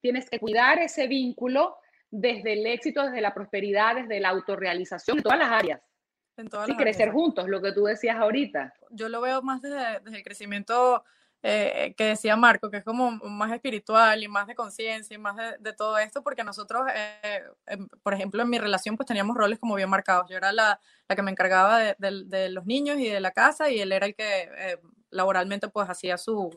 Tienes 0.00 0.28
que 0.28 0.40
cuidar 0.40 0.80
ese 0.80 1.06
vínculo 1.06 1.76
desde 2.10 2.54
el 2.54 2.66
éxito, 2.66 3.04
desde 3.04 3.20
la 3.20 3.32
prosperidad, 3.34 3.94
desde 3.94 4.18
la 4.18 4.30
autorrealización, 4.30 5.18
en 5.18 5.22
todas 5.22 5.38
las 5.38 5.50
áreas. 5.52 5.80
En 6.36 6.48
todas 6.48 6.66
Sí, 6.66 6.72
las 6.72 6.80
crecer 6.82 7.02
áreas. 7.10 7.14
juntos, 7.14 7.48
lo 7.48 7.62
que 7.62 7.70
tú 7.70 7.84
decías 7.84 8.16
ahorita. 8.16 8.74
Yo 8.90 9.08
lo 9.08 9.20
veo 9.20 9.40
más 9.42 9.62
desde, 9.62 10.00
desde 10.00 10.16
el 10.18 10.24
crecimiento 10.24 11.04
eh, 11.42 11.94
que 11.96 12.04
decía 12.04 12.36
Marco, 12.36 12.70
que 12.70 12.78
es 12.78 12.84
como 12.84 13.12
más 13.12 13.52
espiritual 13.52 14.22
y 14.22 14.28
más 14.28 14.46
de 14.46 14.54
conciencia 14.54 15.14
y 15.14 15.18
más 15.18 15.36
de, 15.60 15.72
todo 15.72 15.98
esto, 15.98 16.22
porque 16.22 16.44
nosotros, 16.44 16.82
eh, 16.94 17.42
por 18.02 18.14
ejemplo, 18.14 18.42
en 18.42 18.50
mi 18.50 18.58
relación, 18.58 18.96
pues 18.96 19.06
teníamos 19.06 19.36
roles 19.36 19.58
como 19.58 19.74
bien 19.74 19.88
marcados. 19.90 20.28
Yo 20.30 20.36
era 20.36 20.52
la, 20.52 20.80
la 21.08 21.16
que 21.16 21.22
me 21.22 21.30
encargaba 21.30 21.78
de, 21.78 21.96
de- 21.98 22.24
de 22.24 22.48
los 22.50 22.66
niños 22.66 22.98
y 22.98 23.08
de 23.08 23.20
la 23.20 23.30
casa 23.32 23.70
y 23.70 23.80
él 23.80 23.92
era 23.92 24.06
el 24.06 24.14
que 24.14 24.24
eh, 24.56 24.80
laboralmente 25.10 25.68
pues 25.68 25.88
hacía 25.88 26.18
su, 26.18 26.50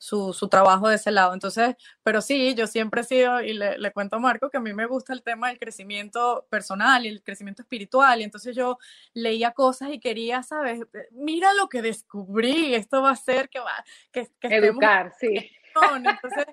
su, 0.00 0.32
su 0.32 0.48
trabajo 0.48 0.88
de 0.88 0.96
ese 0.96 1.10
lado. 1.10 1.34
Entonces, 1.34 1.76
pero 2.02 2.22
sí, 2.22 2.54
yo 2.54 2.66
siempre 2.66 3.02
he 3.02 3.04
sido, 3.04 3.42
y 3.42 3.52
le, 3.52 3.78
le 3.78 3.92
cuento 3.92 4.16
a 4.16 4.18
Marco, 4.18 4.48
que 4.48 4.56
a 4.56 4.60
mí 4.60 4.72
me 4.72 4.86
gusta 4.86 5.12
el 5.12 5.22
tema 5.22 5.48
del 5.48 5.58
crecimiento 5.58 6.46
personal 6.48 7.04
y 7.04 7.10
el 7.10 7.22
crecimiento 7.22 7.60
espiritual, 7.60 8.20
y 8.20 8.24
entonces 8.24 8.56
yo 8.56 8.78
leía 9.12 9.52
cosas 9.52 9.90
y 9.92 10.00
quería, 10.00 10.42
¿sabes? 10.42 10.80
Mira 11.10 11.52
lo 11.52 11.68
que 11.68 11.82
descubrí, 11.82 12.74
esto 12.74 13.02
va 13.02 13.10
a 13.10 13.16
ser 13.16 13.50
que 13.50 13.60
va, 13.60 13.84
que, 14.10 14.30
que 14.40 14.48
estemos 14.48 14.68
Educar, 14.70 15.12
sí. 15.20 15.50
en 15.94 16.06
entonces, 16.06 16.46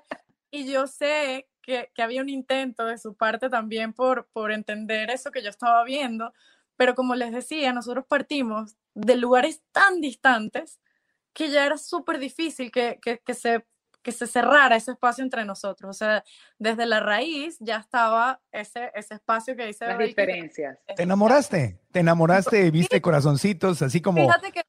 y 0.52 0.70
yo 0.70 0.86
sé 0.86 1.48
que, 1.62 1.90
que 1.96 2.02
había 2.02 2.22
un 2.22 2.30
intento 2.30 2.86
de 2.86 2.98
su 2.98 3.16
parte 3.16 3.50
también 3.50 3.94
por, 3.94 4.28
por 4.34 4.52
entender 4.52 5.10
eso 5.10 5.32
que 5.32 5.42
yo 5.42 5.50
estaba 5.50 5.86
viendo, 5.86 6.34
pero 6.76 6.96
como 6.96 7.16
les 7.16 7.32
decía, 7.32 7.72
nosotros 7.72 8.06
partimos 8.06 8.76
de 8.94 9.16
lugares 9.16 9.62
tan 9.72 10.02
distantes 10.02 10.82
que 11.34 11.50
ya 11.50 11.66
era 11.66 11.78
súper 11.78 12.18
difícil 12.20 12.72
que, 12.72 13.00
que, 13.02 13.20
que 13.20 13.34
se 13.34 13.66
que 14.04 14.12
se 14.14 14.26
cerrara 14.26 14.78
ese 14.78 14.92
espacio 14.92 15.22
entre 15.22 15.44
nosotros. 15.44 15.90
O 15.90 15.94
sea, 15.94 16.24
desde 16.58 16.86
la 16.86 17.02
raíz 17.02 17.58
ya 17.60 17.76
estaba 17.78 18.40
ese, 18.54 18.90
ese 18.96 19.16
espacio 19.16 19.54
que 19.58 19.66
dice 19.66 19.86
Las 19.86 19.98
que- 19.98 20.06
diferencias. 20.06 20.78
¿Te 20.96 21.04
enamoraste? 21.04 21.82
¿Te 21.92 22.00
enamoraste? 22.00 22.72
¿Viste 22.72 23.02
corazoncitos? 23.02 23.82
Así 23.82 24.00
como... 24.02 24.22
Fíjate 24.22 24.54
que, 24.54 24.62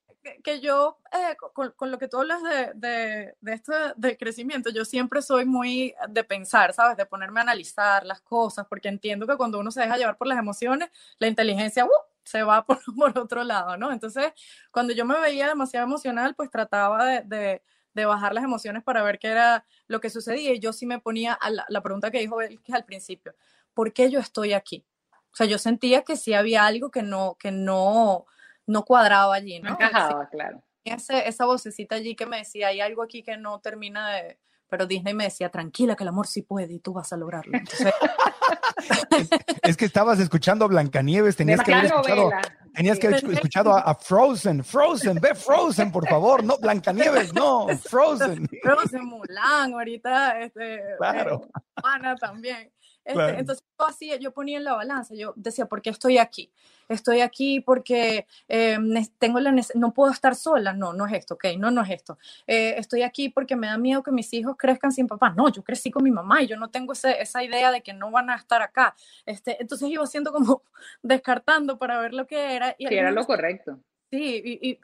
que- 0.45 0.61
yo, 0.61 0.99
eh, 1.13 1.37
con, 1.55 1.73
con 1.73 1.91
lo 1.91 1.99
que 1.99 2.09
tú 2.09 2.19
hablas 2.19 2.43
de, 2.43 2.73
de, 2.75 3.35
de 3.41 3.53
esto 3.53 3.73
de 3.97 4.17
crecimiento, 4.17 4.71
yo 4.71 4.85
siempre 4.85 5.23
soy 5.23 5.45
muy 5.45 5.95
de 6.09 6.25
pensar, 6.25 6.73
¿sabes? 6.75 6.97
De 6.97 7.07
ponerme 7.07 7.41
a 7.41 7.43
analizar 7.45 8.05
las 8.07 8.21
cosas, 8.21 8.67
porque 8.69 8.89
entiendo 8.89 9.27
que 9.27 9.37
cuando 9.37 9.59
uno 9.59 9.71
se 9.71 9.81
deja 9.81 9.97
llevar 9.97 10.17
por 10.17 10.27
las 10.29 10.39
emociones, 10.39 10.91
la 11.19 11.29
inteligencia 11.29 11.85
¡uh! 11.85 11.91
se 12.25 12.43
va 12.43 12.65
por, 12.67 12.79
por 12.97 13.19
otro 13.19 13.45
lado, 13.45 13.77
¿no? 13.77 13.93
Entonces, 13.93 14.33
cuando 14.71 14.93
yo 14.93 15.05
me 15.05 15.19
veía 15.21 15.49
demasiado 15.49 15.87
emocional, 15.87 16.35
pues 16.35 16.51
trataba 16.51 17.05
de, 17.05 17.23
de- 17.23 17.63
bajar 18.07 18.33
las 18.33 18.45
emociones 18.45 18.85
para 18.85 19.03
ver 19.03 19.19
qué 19.19 19.27
era 19.27 19.65
lo 19.89 20.01
que 20.01 20.09
sucedía. 20.09 20.53
Y 20.53 20.61
yo 20.61 20.73
sí 20.73 20.87
me 20.87 21.01
ponía 21.01 21.33
a 21.35 21.51
la, 21.51 21.65
la 21.69 21.83
pregunta 21.83 22.13
que 22.13 22.21
dijo 22.21 22.41
él 22.41 22.61
que 22.63 22.73
al 22.73 22.85
principio, 22.85 23.35
¿por 23.75 23.93
qué 23.93 24.09
yo 24.09 24.21
estoy 24.21 24.53
aquí? 24.53 24.85
O 25.33 25.37
sea, 25.37 25.47
yo 25.47 25.59
sentía 25.59 26.03
que 26.03 26.17
sí 26.17 26.33
había 26.33 26.65
algo 26.67 26.91
que 26.93 27.03
no, 27.03 27.37
que 27.41 27.51
no, 27.51 28.25
no 28.69 28.85
cuadraba 28.85 29.35
allí, 29.35 29.59
No 29.61 29.71
¿no? 29.71 29.75
encajaba, 29.75 30.29
claro. 30.29 30.63
ese- 30.85 31.27
esa 31.29 31.45
vocecita 31.47 31.97
allí 31.97 32.15
que 32.15 32.27
me 32.27 32.39
decía, 32.39 32.69
hay 32.69 32.81
algo 32.81 33.03
aquí 33.03 33.23
que 33.23 33.37
no 33.37 33.61
termina 33.61 34.11
de... 34.15 34.39
Pero 34.71 34.85
Disney 34.87 35.15
me 35.15 35.25
decía, 35.25 35.49
tranquila, 35.49 35.97
que 35.97 36.05
el 36.05 36.09
amor 36.09 36.27
sí 36.27 36.43
puede 36.43 36.75
y 36.75 36.79
tú 36.79 36.93
vas 36.93 37.11
a 37.13 37.17
lograrlo. 37.17 37.57
Entonces, 37.57 37.91
Es 39.63 39.77
que 39.77 39.85
estabas 39.85 40.19
escuchando 40.21 40.65
a 40.65 40.69
Blancanieves, 40.69 41.37
tenías 41.37 41.63
que 41.63 41.73
haber 41.73 41.87
escuchado, 41.87 42.31
tenías 42.75 42.99
que 42.99 43.07
haber 43.09 43.25
escuchado 43.33 43.75
a, 43.75 43.81
a 43.81 43.95
Frozen, 43.95 44.63
Frozen, 44.65 45.19
ve 45.21 45.35
Frozen, 45.35 45.91
por 45.91 46.07
favor, 46.09 46.45
no 46.45 46.59
Blancanieves, 46.59 47.33
no, 47.35 47.67
Frozen. 47.91 48.49
Frozen, 48.63 49.05
Mulan, 49.07 49.73
ahorita, 49.73 50.41
este, 50.41 50.83
Claro. 50.99 51.43
eh, 51.47 51.61
Ana 51.83 52.15
también. 52.17 52.71
Este, 53.09 53.15
Claro. 53.15 53.39
Entonces, 53.39 53.65
yo 53.79 53.87
así, 53.87 54.11
yo 54.21 54.33
ponía 54.33 54.59
en 54.59 54.65
la 54.65 54.75
balanza, 54.75 55.15
yo 55.15 55.33
decía, 55.35 55.65
¿por 55.65 55.81
qué 55.81 55.89
estoy 55.89 56.19
aquí? 56.19 56.53
Estoy 56.91 57.23
aquí 57.23 57.61
porque 57.61 58.27
eh, 58.49 58.79
tengo 59.19 59.41
la 59.41 59.55
no 59.75 59.95
puedo 59.95 60.13
estar 60.13 60.35
sola, 60.35 60.75
no, 60.75 60.93
no 60.93 61.07
es 61.07 61.15
esto, 61.15 61.35
ok, 61.35 61.45
no, 61.59 61.71
no 61.71 61.81
es 61.83 61.91
esto. 61.91 62.19
Eh, 62.47 62.75
estoy 62.77 63.01
aquí 63.03 63.31
porque 63.31 63.57
me 63.57 63.67
da 63.67 63.79
miedo 63.79 64.03
que 64.03 64.11
mis 64.13 64.31
hijos 64.35 64.57
crezcan 64.59 64.93
sin 64.93 65.07
papá, 65.07 65.31
no, 65.31 65.49
yo 65.51 65.65
crecí 65.65 65.91
con 65.91 66.05
mi 66.05 66.11
mamá 66.11 66.43
y 66.43 66.49
yo 66.49 66.59
no 66.59 66.69
tengo 66.69 66.93
ese- 66.93 67.19
esa 67.21 67.43
idea 67.43 67.73
de 67.73 67.81
que 67.83 67.95
no 67.95 68.11
van 68.11 68.29
a 68.29 68.37
estar 68.37 68.61
acá. 68.61 68.95
Este, 69.25 69.57
entonces 69.59 69.89
iba 69.89 70.05
haciendo 70.05 70.31
como 70.31 70.63
descartando 71.03 71.79
para 71.79 71.99
ver 72.01 72.13
lo 72.13 72.27
que 72.27 72.55
era. 72.57 72.75
Y 72.79 72.87
Sí, 72.89 72.95
era 72.95 73.11
lo 73.11 73.25
correcto. 73.27 73.79
Sí, 74.11 74.43
y, 74.45 74.71
y, 74.71 74.81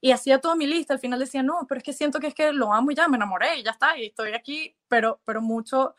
y 0.00 0.10
hacía 0.12 0.40
toda 0.40 0.56
mi 0.56 0.66
lista, 0.66 0.94
al 0.94 1.00
final 1.00 1.18
decía, 1.20 1.42
no, 1.42 1.64
pero 1.68 1.78
es 1.78 1.84
que 1.84 1.92
siento 1.92 2.18
que 2.20 2.26
es 2.28 2.34
que 2.34 2.52
lo 2.52 2.72
amo 2.72 2.90
y 2.90 2.94
ya, 2.96 3.06
me 3.08 3.16
enamoré 3.16 3.58
y 3.58 3.62
ya 3.64 3.70
está, 3.72 3.96
y 3.98 4.06
estoy 4.06 4.32
aquí, 4.32 4.74
pero, 4.88 5.20
pero 5.24 5.40
mucho 5.40 5.94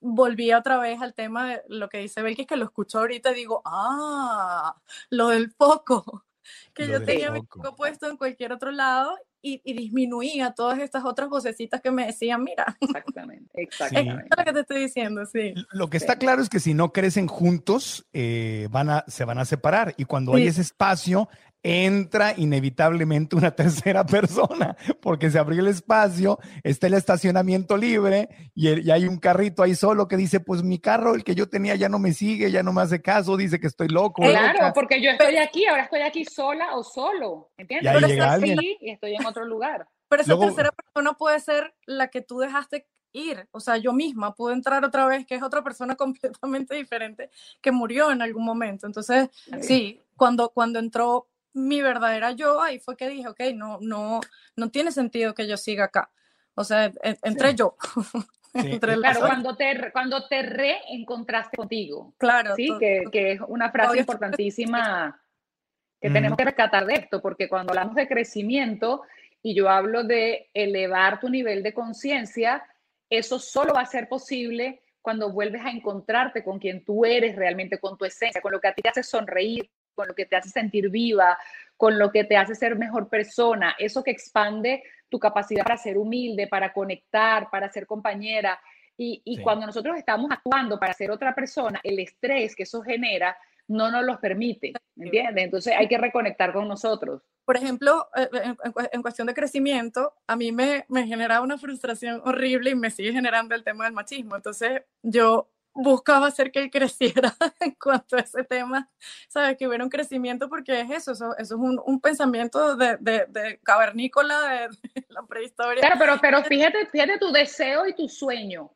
volvía 0.00 0.58
otra 0.58 0.78
vez 0.78 1.00
al 1.00 1.14
tema 1.14 1.48
de 1.48 1.62
lo 1.68 1.88
que 1.88 1.98
dice 1.98 2.22
Belkis, 2.22 2.46
que 2.46 2.56
lo 2.56 2.64
escucho 2.64 2.98
ahorita 2.98 3.32
y 3.32 3.34
digo, 3.34 3.62
ah, 3.64 4.74
lo 5.10 5.28
del 5.28 5.50
foco, 5.50 6.24
que 6.74 6.86
Lo 6.86 6.94
yo 7.00 7.04
tenía 7.04 7.30
mi 7.30 7.40
foco. 7.40 7.62
foco 7.62 7.76
puesto 7.76 8.08
en 8.10 8.16
cualquier 8.16 8.52
otro 8.52 8.70
lado 8.70 9.16
y, 9.42 9.60
y 9.64 9.74
disminuía 9.74 10.52
todas 10.54 10.80
estas 10.80 11.04
otras 11.04 11.28
vocecitas 11.28 11.80
que 11.80 11.90
me 11.92 12.06
decían, 12.06 12.42
mira, 12.42 12.76
Exactamente. 12.80 13.48
Exactamente. 13.62 14.24
es 14.30 14.38
lo 14.38 14.44
que 14.44 14.52
te 14.52 14.60
estoy 14.60 14.80
diciendo, 14.82 15.24
sí. 15.26 15.54
Lo 15.70 15.88
que 15.88 15.96
está 15.98 16.16
claro 16.16 16.42
es 16.42 16.48
que 16.48 16.58
si 16.58 16.74
no 16.74 16.92
crecen 16.92 17.28
juntos, 17.28 18.06
eh, 18.12 18.66
van 18.72 18.90
a, 18.90 19.04
se 19.06 19.24
van 19.24 19.38
a 19.38 19.44
separar. 19.44 19.94
Y 19.98 20.04
cuando 20.04 20.34
hay 20.34 20.42
Sí. 20.42 20.48
ese 20.48 20.62
espacio, 20.62 21.28
entra 21.68 22.32
inevitablemente 22.36 23.34
una 23.34 23.50
tercera 23.56 24.06
persona, 24.06 24.76
porque 25.00 25.30
se 25.30 25.38
abrió 25.38 25.60
el 25.60 25.66
espacio, 25.68 26.38
está 26.62 26.86
el 26.86 26.94
estacionamiento 26.94 27.76
libre 27.76 28.28
y, 28.54 28.68
el- 28.68 28.86
y 28.86 28.90
hay 28.92 29.06
un 29.06 29.18
carrito 29.18 29.62
ahí 29.62 29.74
solo 29.74 30.06
que 30.06 30.16
dice, 30.16 30.38
pues 30.40 30.62
mi 30.62 30.78
carro, 30.78 31.14
el 31.14 31.24
que 31.24 31.34
yo 31.34 31.48
tenía 31.48 31.74
ya 31.74 31.88
no 31.88 31.98
me 31.98 32.12
sigue, 32.12 32.50
ya 32.50 32.62
no 32.62 32.72
me 32.72 32.82
hace 32.82 33.02
caso, 33.02 33.36
dice 33.36 33.58
que 33.58 33.66
estoy 33.66 33.88
loco. 33.88 34.22
Claro, 34.22 34.52
loca". 34.54 34.72
porque 34.72 35.02
yo 35.02 35.10
estoy 35.10 35.36
aquí, 35.38 35.66
ahora 35.66 35.82
estoy 35.84 36.02
aquí 36.02 36.24
sola 36.24 36.76
o 36.76 36.84
solo, 36.84 37.50
¿entiendes? 37.56 37.84
Y 37.84 37.88
ahí 37.88 37.94
Pero 37.96 38.06
llega 38.08 38.24
estoy 38.36 38.50
alguien. 38.50 38.58
aquí 38.58 38.76
y 38.80 38.90
estoy 38.90 39.14
en 39.16 39.26
otro 39.26 39.44
lugar. 39.44 39.88
Pero 40.08 40.22
esa 40.22 40.32
Luego- 40.34 40.46
tercera 40.46 40.70
persona 40.70 41.12
puede 41.14 41.40
ser 41.40 41.74
la 41.84 42.08
que 42.08 42.20
tú 42.20 42.38
dejaste 42.38 42.86
ir. 43.12 43.48
O 43.50 43.60
sea, 43.60 43.76
yo 43.76 43.92
misma 43.92 44.34
pude 44.34 44.52
entrar 44.54 44.84
otra 44.84 45.06
vez, 45.06 45.26
que 45.26 45.34
es 45.34 45.42
otra 45.42 45.64
persona 45.64 45.96
completamente 45.96 46.74
diferente 46.76 47.30
que 47.60 47.72
murió 47.72 48.12
en 48.12 48.22
algún 48.22 48.44
momento. 48.44 48.86
Entonces, 48.86 49.30
sí, 49.62 50.00
cuando, 50.16 50.50
cuando 50.50 50.78
entró 50.78 51.26
mi 51.56 51.80
verdadera 51.82 52.32
yo, 52.32 52.60
ahí 52.60 52.78
fue 52.78 52.96
que 52.96 53.08
dije, 53.08 53.28
ok, 53.28 53.40
no, 53.54 53.78
no, 53.80 54.20
no 54.56 54.70
tiene 54.70 54.92
sentido 54.92 55.34
que 55.34 55.46
yo 55.48 55.56
siga 55.56 55.84
acá. 55.84 56.10
O 56.54 56.64
sea, 56.64 56.84
en- 57.02 57.18
entré 57.22 57.54
yo. 57.54 57.76
Sí. 58.58 58.72
Entre 58.72 58.96
Claro, 58.96 59.20
cuando 59.20 59.54
te, 59.54 59.92
cuando 59.92 60.26
te 60.28 60.40
reencontraste 60.40 61.58
contigo. 61.58 62.14
claro. 62.16 62.54
Sí, 62.56 62.68
to- 62.68 62.78
que, 62.78 63.04
que 63.12 63.32
es 63.32 63.40
una 63.46 63.70
frase 63.70 63.98
importantísima 63.98 65.20
que 66.00 66.08
tenemos 66.08 66.38
que 66.38 66.44
rescatar 66.46 66.86
de 66.86 66.94
esto, 66.94 67.20
porque 67.20 67.50
cuando 67.50 67.72
hablamos 67.72 67.94
de 67.96 68.08
crecimiento 68.08 69.02
y 69.42 69.54
yo 69.54 69.68
hablo 69.68 70.04
de 70.04 70.48
elevar 70.54 71.20
tu 71.20 71.28
nivel 71.28 71.62
de 71.62 71.74
conciencia, 71.74 72.64
eso 73.10 73.38
solo 73.38 73.74
va 73.74 73.82
a 73.82 73.86
ser 73.86 74.08
posible 74.08 74.82
cuando 75.02 75.30
vuelves 75.30 75.62
a 75.62 75.70
encontrarte 75.70 76.42
con 76.42 76.58
quien 76.58 76.82
tú 76.82 77.04
eres 77.04 77.36
realmente, 77.36 77.78
con 77.78 77.98
tu 77.98 78.06
esencia, 78.06 78.40
con 78.40 78.52
lo 78.52 78.60
que 78.60 78.68
a 78.68 78.74
ti 78.74 78.80
te 78.80 78.88
hace 78.88 79.02
sonreír, 79.02 79.70
con 79.96 80.06
lo 80.06 80.14
que 80.14 80.26
te 80.26 80.36
hace 80.36 80.50
sentir 80.50 80.90
viva, 80.90 81.36
con 81.76 81.98
lo 81.98 82.12
que 82.12 82.22
te 82.22 82.36
hace 82.36 82.54
ser 82.54 82.76
mejor 82.76 83.08
persona, 83.08 83.74
eso 83.78 84.04
que 84.04 84.12
expande 84.12 84.84
tu 85.08 85.18
capacidad 85.18 85.64
para 85.64 85.76
ser 85.76 85.98
humilde, 85.98 86.46
para 86.46 86.72
conectar, 86.72 87.50
para 87.50 87.68
ser 87.72 87.86
compañera. 87.86 88.60
Y, 88.96 89.20
y 89.24 89.36
Sí. 89.36 89.42
cuando 89.42 89.66
nosotros 89.66 89.96
estamos 89.96 90.30
actuando 90.30 90.78
para 90.78 90.92
ser 90.92 91.10
otra 91.10 91.34
persona, 91.34 91.80
el 91.82 91.98
estrés 91.98 92.54
que 92.54 92.62
eso 92.62 92.80
genera 92.82 93.36
no 93.68 93.90
nos 93.90 94.04
los 94.04 94.18
permite, 94.18 94.72
¿me 94.94 95.06
entiendes? 95.06 95.44
Entonces 95.44 95.74
hay 95.76 95.88
que 95.88 95.98
reconectar 95.98 96.52
con 96.52 96.68
nosotros. 96.68 97.20
por 97.44 97.56
ejemplo, 97.56 98.08
eh, 98.16 98.28
cu- 98.72 98.88
en 98.92 99.02
cuestión 99.02 99.26
de 99.28 99.34
crecimiento, 99.34 100.14
a 100.26 100.34
mí 100.34 100.50
me, 100.50 100.84
me 100.88 101.06
generaba 101.06 101.44
una 101.44 101.58
frustración 101.58 102.20
horrible 102.24 102.70
y 102.70 102.74
me 102.74 102.90
sigue 102.90 103.12
generando 103.12 103.54
el 103.54 103.62
tema 103.62 103.84
del 103.84 103.92
machismo. 103.92 104.34
Entonces, 104.34 104.82
yo 105.02 105.48
buscaba 105.76 106.26
hacer 106.26 106.50
que 106.50 106.60
él 106.60 106.70
creciera 106.70 107.34
en 107.60 107.74
cuanto 107.82 108.16
a 108.16 108.20
ese 108.20 108.44
tema, 108.44 108.90
¿sabes? 109.28 109.56
Que 109.56 109.66
hubiera 109.68 109.84
un 109.84 109.90
crecimiento 109.90 110.48
porque 110.48 110.80
es 110.80 110.90
eso, 110.90 111.12
eso, 111.12 111.36
eso 111.36 111.54
es 111.54 111.60
un, 111.60 111.80
un 111.84 112.00
pensamiento 112.00 112.76
de, 112.76 112.96
de, 112.98 113.26
de 113.28 113.58
cavernícola 113.62 114.40
de, 114.40 114.68
de 114.94 115.06
la 115.08 115.22
prehistoria. 115.26 115.80
Claro, 115.80 115.96
pero, 115.98 116.18
pero 116.20 116.42
fíjate, 116.44 116.86
fíjate 116.86 117.18
tu 117.18 117.30
deseo 117.32 117.86
y 117.86 117.94
tu 117.94 118.08
sueño. 118.08 118.70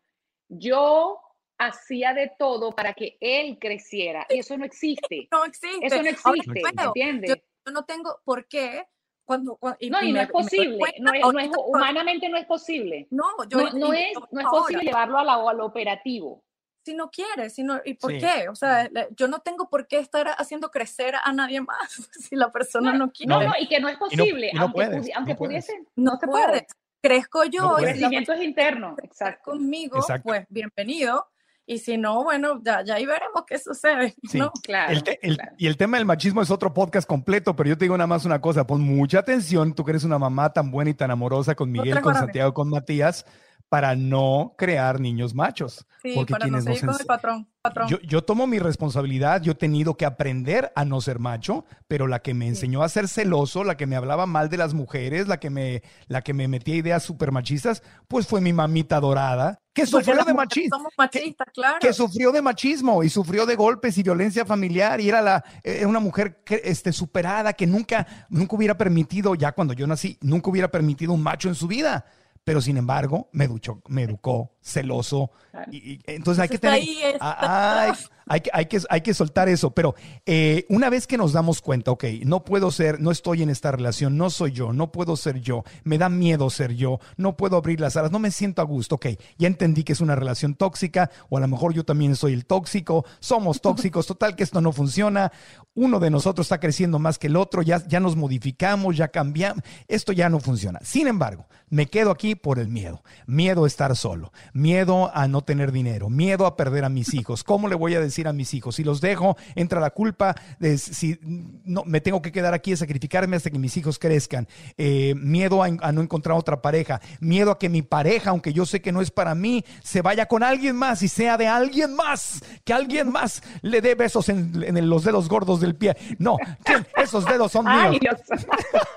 Yo 0.49 1.21
hacía 1.59 2.15
de 2.15 2.33
todo 2.39 2.73
para 2.73 2.95
que 2.95 3.17
él 3.21 3.59
creciera 3.61 4.27
y 4.31 4.39
eso 4.39 4.57
no 4.57 4.65
existe. 4.65 5.29
No 5.31 5.45
existe. 5.45 5.87
Eso 5.87 5.97
no 5.97 6.01
Ahora 6.01 6.11
existe, 6.11 6.61
puedo. 6.61 6.87
¿entiendes? 6.89 7.31
Yo, 7.31 7.37
yo 7.67 7.73
no 7.73 7.85
tengo 7.85 8.21
por 8.25 8.49
qué 8.49 8.87
cuando... 9.25 9.57
cuando- 9.57 9.79
No, 9.91 10.03
y 10.03 10.11
no 10.13 10.19
me- 10.19 10.23
es 10.25 10.31
posible, 10.31 10.79
cuenta 10.79 10.99
no 11.01 11.13
es, 11.13 11.21
no 11.21 11.39
es- 11.39 11.51
humanamente 11.67 12.29
no 12.29 12.37
es 12.37 12.47
posible. 12.47 13.07
No, 13.11 13.25
yo 13.49 13.59
No, 13.59 13.71
no 13.79 13.93
es, 13.93 14.13
no 14.33 14.41
es 14.41 14.47
ahora. 14.47 14.51
posible 14.61 14.85
llevarlo 14.85 15.19
a 15.19 15.25
la- 15.25 15.51
al 15.51 15.61
operativo. 15.61 16.43
Si 16.85 16.95
no 16.95 17.11
quiere, 17.11 17.51
si 17.51 17.63
no, 17.63 17.81
¿y 17.85 17.95
por 17.95 18.13
Sí. 18.13 18.19
qué? 18.19 18.49
O 18.49 18.55
sea, 18.55 18.89
yo 19.17 19.29
no 19.29 19.41
tengo 19.41 19.69
por 19.69 19.87
qué 19.87 19.99
estar 19.99 20.29
haciendo 20.39 20.71
crecer 20.71 21.15
a 21.23 21.33
nadie 21.33 21.61
más 21.61 21.77
si 22.31 22.37
la 22.37 22.51
persona 22.51 22.93
no, 22.93 23.11
quiere. 23.11 23.29
No, 23.33 23.43
no, 23.43 23.53
y 23.61 23.69
que 23.69 23.81
no 23.81 23.89
es 23.89 23.95
y 23.95 23.99
no- 24.17 24.25
posible, 24.25 24.51
y 24.53 24.57
no 24.57 24.63
aunque, 24.63 24.75
puedes, 24.75 25.03
pudi- 25.07 25.13
aunque 25.15 25.33
no 25.33 25.39
puedes. 25.39 25.67
pudiese, 25.67 25.85
no, 25.97 26.13
no 26.13 26.19
se 26.19 26.27
puede. 26.27 26.47
puede. 26.47 26.67
Crezco 27.03 27.45
yo 27.45 27.51
y 27.51 27.69
puedes. 27.69 27.83
la 27.87 27.93
Crecimiento 27.93 28.33
es 28.35 28.43
interno, 28.43 28.97
exacto. 29.03 29.53
conmigo, 29.53 29.99
Exacto. 29.99 30.25
pues 30.25 30.47
bienvenido. 30.49 31.27
y 31.67 31.79
si 31.79 31.97
no, 31.97 32.25
bueno, 32.25 32.61
ya, 32.65 32.83
ya 32.83 32.95
ahí 32.97 33.07
veremos 33.07 33.45
qué 33.47 33.57
sucede. 33.57 34.15
¿no? 34.35 34.51
Claro, 34.63 34.93
El 34.93 35.05
te- 35.05 35.21
el- 35.23 35.37
claro. 35.37 35.53
Y 35.57 35.67
el 35.69 35.77
tema 35.77 35.99
del 35.99 36.05
machismo 36.07 36.43
es 36.43 36.51
otro 36.51 36.75
podcast 36.75 37.07
completo, 37.09 37.55
pero 37.55 37.69
yo 37.69 37.79
te 37.79 37.85
digo 37.85 37.97
nada 37.97 38.09
más 38.09 38.25
una 38.25 38.41
cosa, 38.41 38.67
pon 38.67 38.81
mucha 38.81 39.21
atención, 39.21 39.73
tú 39.75 39.85
que 39.85 39.93
eres 39.93 40.03
una 40.05 40.19
mamá 40.19 40.53
tan 40.53 40.71
buena 40.73 40.91
y 40.91 40.95
tan 40.95 41.11
amorosa 41.13 41.55
con 41.55 41.71
Miguel, 41.71 42.01
con. 42.01 42.15
Santiago, 42.15 42.53
con 42.55 42.69
Matías, 42.71 43.25
para 43.71 43.95
no 43.95 44.55
crear 44.59 45.01
niños 45.01 45.33
machos. 45.33 45.87
Sí, 46.03 46.13
porque 46.17 46.33
para 46.33 46.47
no 46.47 46.59
quienes 46.59 46.65
nos 46.65 46.75
seguir 46.75 46.91
con 46.91 47.01
el 47.01 47.07
patrón. 47.07 47.49
patrón. 47.63 47.89
Yo, 47.89 48.01
yo 48.01 48.25
tomo 48.25 48.49
mi 48.49 48.59
responsabilidad, 48.59 49.43
yo 49.43 49.53
he 49.53 49.55
tenido 49.55 49.97
que 49.97 50.07
aprender 50.07 50.73
a 50.75 50.85
no 50.85 51.01
ser 51.01 51.21
macho, 51.21 51.65
pero 51.87 52.09
la 52.09 52.21
que 52.21 52.35
me 52.35 52.49
enseñó 52.49 52.83
a 52.83 52.89
ser 52.89 53.07
celoso, 53.07 53.63
la 53.63 53.77
que 53.77 53.87
me 53.87 53.95
hablaba 53.95 54.27
mal 54.27 54.49
de 54.49 54.57
las 54.57 54.75
mujeres, 54.75 55.29
la 55.29 55.39
que 55.39 55.51
me, 55.51 55.83
la 56.09 56.23
que 56.23 56.35
me 56.35 56.49
metía 56.49 56.75
ideas 56.75 57.05
súper 57.05 57.31
machistas, 57.31 57.85
pues 58.09 58.27
fue 58.27 58.41
mi 58.41 58.53
mamita 58.53 58.99
dorada, 58.99 59.61
que 59.73 59.87
Porque 59.87 60.05
sufrió 60.05 60.25
de 60.25 60.35
machismo. 60.35 60.77
Somos 60.77 60.93
machistas, 60.99 61.49
claro. 61.55 61.79
Que 61.81 61.93
sufrió 61.93 62.33
de 62.33 62.43
machismo 62.43 63.05
y 63.05 63.09
sufrió 63.09 63.47
de 63.47 63.55
golpes 63.55 63.97
y 63.99 64.03
violencia 64.03 64.45
familiar 64.45 65.01
y 65.01 65.09
era 65.09 65.23
la 65.23 65.45
era 65.63 65.87
una 65.87 66.01
mujer 66.01 66.43
que, 66.45 66.61
este, 66.65 66.93
superada 66.93 67.53
que 67.53 67.69
nunca, 67.69 68.27
nunca 68.31 68.57
hubiera 68.57 68.77
permitido, 68.77 69.37
ya 69.37 69.53
cuando 69.53 69.75
yo 69.75 69.87
nací, 69.87 70.19
nunca 70.23 70.51
hubiera 70.51 70.73
permitido 70.73 71.13
un 71.13 71.23
macho 71.23 71.49
en 71.49 71.55
su 71.55 71.69
vida. 71.69 72.05
Pero 72.51 72.61
sin 72.61 72.77
embargo, 72.79 73.29
me, 73.31 73.47
duchó, 73.47 73.81
me 73.87 74.03
educó, 74.03 74.57
celoso. 74.61 75.31
Y, 75.71 75.77
y 75.93 76.01
entonces 76.07 76.43
hay 76.43 76.49
que 76.49 76.57
Está 76.57 76.73
tener. 76.73 76.83
ahí, 76.83 77.01
está 77.05 77.95
hay 78.31 78.43
que, 78.43 78.51
hay, 78.53 78.67
que, 78.67 78.81
hay 78.89 79.01
que 79.01 79.13
soltar 79.13 79.49
eso. 79.49 79.73
Pero 79.73 79.97
eh, 80.25 80.65
una 80.69 80.89
vez 80.89 81.09
que 81.09 81.19
nos 81.19 81.33
damos 81.33 81.61
cuenta, 81.61 81.91
ok, 81.91 82.05
no 82.25 82.45
puedo 82.45 82.71
ser, 82.71 83.01
no 83.01 83.11
estoy 83.11 83.43
en 83.43 83.51
esta 83.51 83.73
relación, 83.73 84.17
no 84.17 84.31
soy 84.31 84.53
yo, 84.53 84.73
no 84.73 84.93
puedo 84.93 85.17
ser 85.17 85.41
yo, 85.41 85.65
me 85.83 85.99
da 85.99 86.09
miedo 86.09 86.49
ser 86.49 86.75
yo, 86.75 87.01
no 87.17 87.37
puedo 87.37 87.57
abrir 87.57 87.81
las 87.81 87.97
alas, 87.97 88.13
no 88.13 88.21
me 88.21 88.31
siento 88.31 88.63
a 88.63 88.65
gusto, 88.65 88.95
ok, 88.95 89.07
ya 89.37 89.49
entendí 89.49 89.83
que 89.83 89.93
es 89.93 90.01
una 90.01 90.15
relación 90.15 90.55
tóxica, 90.55 91.11
o 91.29 91.39
a 91.39 91.41
lo 91.41 91.49
mejor 91.49 91.75
yo 91.75 91.85
también 91.85 92.15
soy 92.15 92.33
el 92.33 92.47
tóxico, 92.47 93.05
somos 93.19 93.61
tóxicos, 93.63 94.07
total 94.07 94.37
que 94.37 94.45
esto 94.45 94.61
no 94.61 94.71
funciona, 94.71 95.33
uno 95.75 95.99
de 95.99 96.11
nosotros 96.11 96.47
está 96.47 96.61
creciendo 96.61 97.01
más 97.01 97.19
que 97.19 97.27
el 97.27 97.35
otro, 97.35 97.63
ya, 97.63 97.85
ya 97.89 97.99
nos 97.99 98.15
modificamos, 98.15 98.97
ya 98.97 99.09
cambiamos, 99.09 99.65
esto 99.89 100.13
ya 100.13 100.29
no 100.29 100.39
funciona. 100.39 100.79
Sin 100.85 101.09
embargo, 101.09 101.47
me 101.69 101.87
quedo 101.87 102.13
aquí 102.13 102.37
por 102.37 102.61
el 102.61 102.69
miedo, 102.69 103.03
miedo 103.27 103.65
a 103.65 103.67
estar 103.67 103.97
solo, 103.97 104.33
miedo 104.53 105.11
a 105.15 105.27
no 105.27 105.43
tener 105.43 105.73
dinero, 105.73 106.11
miedo 106.11 106.47
a 106.47 106.57
perder 106.57 106.85
a 106.85 106.89
mis 106.89 107.13
hijos. 107.15 107.43
¿Cómo 107.43 107.67
le 107.67 107.75
voy 107.75 107.95
a 107.95 108.01
decir 108.01 108.20
a 108.29 108.33
mis 108.33 108.55
hijos? 108.55 108.77
Si 108.77 108.85
los 108.85 109.01
dejo, 109.01 109.37
entra 109.55 109.81
la 109.81 109.91
culpa 109.91 110.35
de 110.59 110.79
si 110.79 111.19
no 111.23 111.85
me 111.85 112.01
tengo 112.01 112.23
que 112.23 112.33
quedar 112.33 112.55
aquí 112.55 112.73
a 112.73 112.77
sacrificarme 112.77 113.37
hasta 113.37 113.51
que 113.51 113.59
mis 113.59 113.77
hijos 113.77 113.99
crezcan. 113.99 114.49
Eh, 114.79 115.15
miedo 115.17 115.63
a, 115.63 115.67
a 115.67 115.93
no 115.93 116.01
encontrar 116.03 116.37
otra 116.37 116.63
pareja, 116.63 117.01
miedo 117.21 117.51
a 117.51 117.59
que 117.59 117.69
mi 117.69 117.83
pareja, 117.83 118.31
aunque 118.31 118.53
yo 118.53 118.67
sé 118.67 118.81
que 118.83 118.93
no 118.93 119.01
es 119.01 119.11
para 119.11 119.35
mí, 119.35 119.65
se 119.83 120.03
vaya 120.03 120.27
con 120.27 120.43
alguien 120.43 120.77
más 120.77 121.03
y 121.03 121.09
sea 121.09 121.37
de 121.37 121.47
alguien 121.49 121.95
más, 121.95 122.43
que 122.65 122.73
alguien 122.73 123.11
más 123.11 123.43
le 123.63 123.81
dé 123.81 123.95
besos 123.95 124.29
en, 124.29 124.63
en 124.63 124.89
los 124.89 125.05
dedos 125.05 125.29
gordos 125.29 125.61
del 125.61 125.75
pie. 125.75 125.97
No, 126.19 126.37
¿quién? 126.65 126.87
esos 126.97 127.25
dedos 127.27 127.53
son 127.53 127.65
míos. 127.71 127.97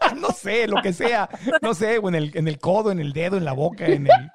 Ay, 0.02 0.16
no 0.20 0.30
sé, 0.32 0.68
lo 0.68 0.82
que 0.82 0.94
sea, 0.94 1.30
no 1.62 1.74
sé, 1.74 1.98
o 1.98 2.10
en 2.10 2.16
el, 2.16 2.32
en 2.36 2.48
el 2.48 2.60
codo, 2.60 2.92
en 2.92 3.00
el 3.00 3.14
dedo, 3.14 3.38
en 3.38 3.46
la 3.46 3.54
boca, 3.54 3.86
en 3.86 4.08
el... 4.08 4.32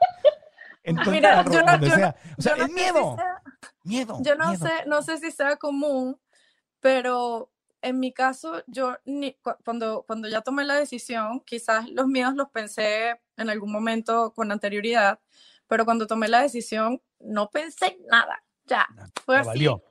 En 0.85 0.97
todo 0.97 1.11
el 1.11 1.17
Mira, 1.17 1.45
yo 1.45 1.63
no- 1.63 1.73
donde 1.73 1.89
yo 1.91 1.95
sea. 1.97 2.17
O 2.39 2.41
sea, 2.43 2.57
yo 2.57 2.59
no 2.61 2.65
es 2.65 2.71
sé 2.73 2.79
si 2.79 2.83
miedo, 2.93 3.17
sea- 3.17 3.38
miedo. 3.85 4.19
Yo 4.23 4.35
no 4.37 4.49
miedo. 4.49 4.67
sé, 4.67 4.73
no 4.87 5.03
sé 5.03 5.19
si 5.19 5.31
sea 5.31 5.57
común, 5.57 6.21
pero 6.81 7.51
en 7.83 8.01
mi 8.01 8.13
caso, 8.13 8.63
yo 8.67 8.97
ni, 9.05 9.35
cu- 9.35 9.57
cuando, 9.65 10.03
cuando 10.07 10.29
ya 10.29 10.41
tomé 10.41 10.65
la 10.65 10.75
decisión, 10.75 11.41
quizás 11.41 11.89
los 11.91 12.07
miedos 12.09 12.35
los 12.35 12.51
pensé 12.51 13.21
en 13.37 13.51
algún 13.51 13.71
momento 13.73 14.33
con 14.35 14.51
anterioridad, 14.51 15.21
pero 15.67 15.85
cuando 15.85 16.07
tomé 16.07 16.29
la 16.29 16.43
decisión, 16.43 17.01
no 17.21 17.51
pensé 17.51 17.87
en 17.87 18.07
nada. 18.07 18.43
Ya, 18.65 18.87
fue 19.25 19.37
así. 19.39 19.47
valió. 19.47 19.83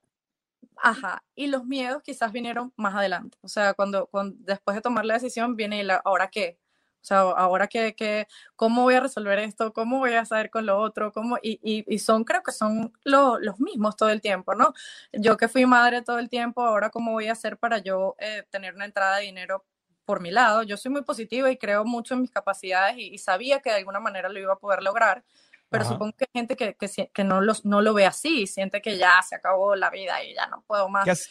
Ajá, 0.76 1.24
y 1.34 1.48
los 1.48 1.66
miedos 1.66 2.04
quizás 2.04 2.32
vinieron 2.32 2.72
más 2.76 2.94
adelante. 2.94 3.38
O 3.42 3.48
sea, 3.48 3.74
cuando, 3.74 4.08
cuando 4.08 4.36
después 4.40 4.76
de 4.76 4.82
tomar 4.82 5.06
la 5.06 5.16
decisión 5.16 5.56
viene 5.56 5.84
la, 5.84 5.96
¿ahora 6.06 6.30
qué? 6.30 6.60
O 7.08 7.10
sea, 7.10 7.20
ahora 7.22 7.68
qué, 7.70 7.96
qué, 7.96 8.28
¿cómo 8.58 8.84
voy 8.84 8.96
a 8.96 9.00
resolver 9.00 9.40
esto? 9.40 9.72
¿Cómo 9.72 10.00
voy 10.00 10.12
a 10.16 10.26
saber 10.26 10.50
con 10.50 10.66
lo 10.66 10.78
otro? 10.78 11.14
¿Cómo? 11.14 11.38
Y, 11.42 11.58
y, 11.64 11.86
y 11.88 12.00
son, 12.00 12.26
creo 12.26 12.44
que 12.44 12.52
son 12.52 12.92
lo- 13.06 13.40
los 13.40 13.62
mismos 13.62 13.96
todo 13.96 14.10
el 14.10 14.20
tiempo, 14.20 14.56
¿no? 14.56 14.74
Yo 15.14 15.38
que 15.38 15.48
fui 15.48 15.66
madre 15.66 16.02
todo 16.02 16.20
el 16.20 16.28
tiempo, 16.28 16.62
ahora 16.64 16.90
cómo 16.90 17.14
voy 17.14 17.28
a 17.28 17.32
hacer 17.32 17.58
para 17.58 17.78
yo 17.78 18.16
eh, 18.20 18.44
tener 18.50 18.76
una 18.76 18.84
entrada 18.84 19.16
de 19.20 19.24
dinero 19.24 19.64
por 20.04 20.20
mi 20.20 20.32
lado. 20.32 20.64
Yo 20.64 20.76
soy 20.76 20.92
muy 20.92 21.02
positiva 21.04 21.50
y 21.50 21.56
creo 21.58 21.86
mucho 21.86 22.14
en 22.14 22.24
mis 22.24 22.32
capacidades 22.32 22.98
y, 22.98 23.14
y 23.14 23.18
sabía 23.20 23.62
que 23.62 23.70
de 23.70 23.78
alguna 23.78 24.02
manera 24.02 24.28
lo 24.28 24.38
iba 24.40 24.52
a 24.52 24.60
poder 24.60 24.84
lograr, 24.84 25.24
pero 25.70 25.86
Ajá. 25.86 25.94
supongo 25.94 26.12
que 26.18 26.26
hay 26.26 26.42
gente 26.42 26.58
que, 26.58 26.76
que, 26.76 27.10
que 27.14 27.24
no, 27.24 27.40
los, 27.40 27.64
no 27.64 27.82
lo 27.82 27.94
ve 27.94 28.06
así, 28.06 28.48
siente 28.48 28.82
que 28.82 28.98
ya 28.98 29.22
se 29.22 29.36
acabó 29.36 29.78
la 29.78 29.90
vida 29.90 30.22
y 30.26 30.36
ya 30.36 30.48
no 30.48 30.62
puedo 30.68 30.90
más. 30.90 31.06
¿Qué, 31.06 31.12
has- 31.12 31.30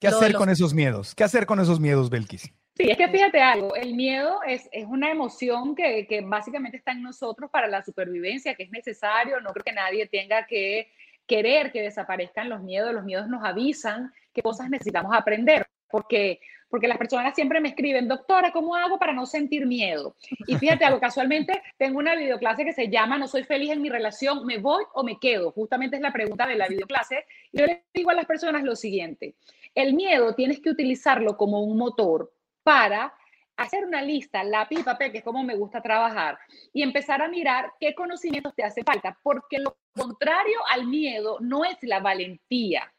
qué 0.00 0.08
hacer 0.08 0.32
los- 0.32 0.38
con 0.40 0.48
esos 0.48 0.72
miedos? 0.72 1.14
¿Qué 1.14 1.22
hacer 1.22 1.44
con 1.44 1.60
esos 1.60 1.80
miedos, 1.80 2.08
Belkis? 2.08 2.50
Sí, 2.76 2.90
es 2.90 2.98
que 2.98 3.08
fíjate 3.08 3.40
algo, 3.40 3.74
el 3.74 3.94
miedo 3.94 4.42
es, 4.46 4.68
es 4.70 4.84
una 4.84 5.10
emoción 5.10 5.74
que, 5.74 6.06
que 6.06 6.20
básicamente 6.20 6.76
está 6.76 6.92
en 6.92 7.02
nosotros 7.02 7.50
para 7.50 7.68
la 7.68 7.82
supervivencia, 7.82 8.54
que 8.54 8.64
es 8.64 8.70
necesario, 8.70 9.40
no 9.40 9.50
creo 9.52 9.64
que 9.64 9.72
nadie 9.72 10.06
tenga 10.06 10.46
que 10.46 10.90
querer 11.26 11.72
que 11.72 11.80
desaparezcan 11.80 12.50
los 12.50 12.62
miedos, 12.62 12.92
los 12.92 13.04
miedos 13.04 13.28
nos 13.28 13.42
avisan 13.42 14.12
qué 14.34 14.42
cosas 14.42 14.68
necesitamos 14.68 15.16
aprender, 15.16 15.66
porque, 15.90 16.38
porque 16.68 16.86
las 16.86 16.98
personas 16.98 17.34
siempre 17.34 17.62
me 17.62 17.70
escriben, 17.70 18.08
doctora, 18.08 18.52
¿cómo 18.52 18.76
hago 18.76 18.98
para 18.98 19.14
no 19.14 19.24
sentir 19.24 19.64
miedo? 19.64 20.14
Y 20.46 20.56
fíjate 20.56 20.84
algo, 20.84 21.00
casualmente 21.00 21.62
tengo 21.78 21.98
una 21.98 22.14
videoclase 22.14 22.66
que 22.66 22.74
se 22.74 22.90
llama 22.90 23.16
No 23.16 23.26
soy 23.26 23.44
feliz 23.44 23.70
en 23.70 23.80
mi 23.80 23.88
relación, 23.88 24.44
¿me 24.44 24.58
voy 24.58 24.84
o 24.92 25.02
me 25.02 25.18
quedo? 25.18 25.50
Justamente 25.50 25.96
es 25.96 26.02
la 26.02 26.12
pregunta 26.12 26.46
de 26.46 26.56
la 26.56 26.68
videoclase. 26.68 27.24
Yo 27.54 27.64
le 27.64 27.84
digo 27.94 28.10
a 28.10 28.14
las 28.14 28.26
personas 28.26 28.64
lo 28.64 28.76
siguiente, 28.76 29.34
el 29.74 29.94
miedo 29.94 30.34
tienes 30.34 30.60
que 30.60 30.68
utilizarlo 30.68 31.38
como 31.38 31.62
un 31.62 31.78
motor 31.78 32.35
para 32.66 33.14
hacer 33.56 33.84
una 33.84 34.02
lista, 34.02 34.42
lápiz 34.42 34.80
y 34.80 34.82
papel, 34.82 35.12
que 35.12 35.18
es 35.18 35.24
como 35.24 35.44
me 35.44 35.54
gusta 35.54 35.80
trabajar, 35.80 36.36
y 36.72 36.82
empezar 36.82 37.22
a 37.22 37.28
mirar 37.28 37.72
qué 37.78 37.94
conocimientos 37.94 38.56
te 38.56 38.64
hace 38.64 38.82
falta, 38.82 39.16
porque 39.22 39.60
lo 39.60 39.76
contrario 39.92 40.58
al 40.72 40.88
miedo 40.88 41.38
no 41.40 41.64
es 41.64 41.76
la 41.82 42.00
valentía. 42.00 42.92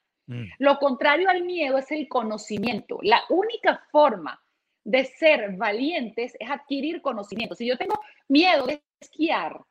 Lo 0.57 0.77
contrario 0.77 1.29
al 1.29 1.43
miedo 1.43 1.77
es 1.77 1.91
el 1.91 2.07
conocimiento. 2.07 2.99
La 3.01 3.23
única 3.29 3.85
forma 3.91 4.41
de 4.85 5.03
ser 5.03 5.57
valientes 5.57 6.33
es 6.39 6.49
adquirir 6.49 7.01
conocimiento. 7.01 7.55
Si 7.55 7.67
yo 7.67 7.77
tengo 7.77 7.99
miedo 8.29 8.67
de 8.67 8.81
esquiar 9.01 9.61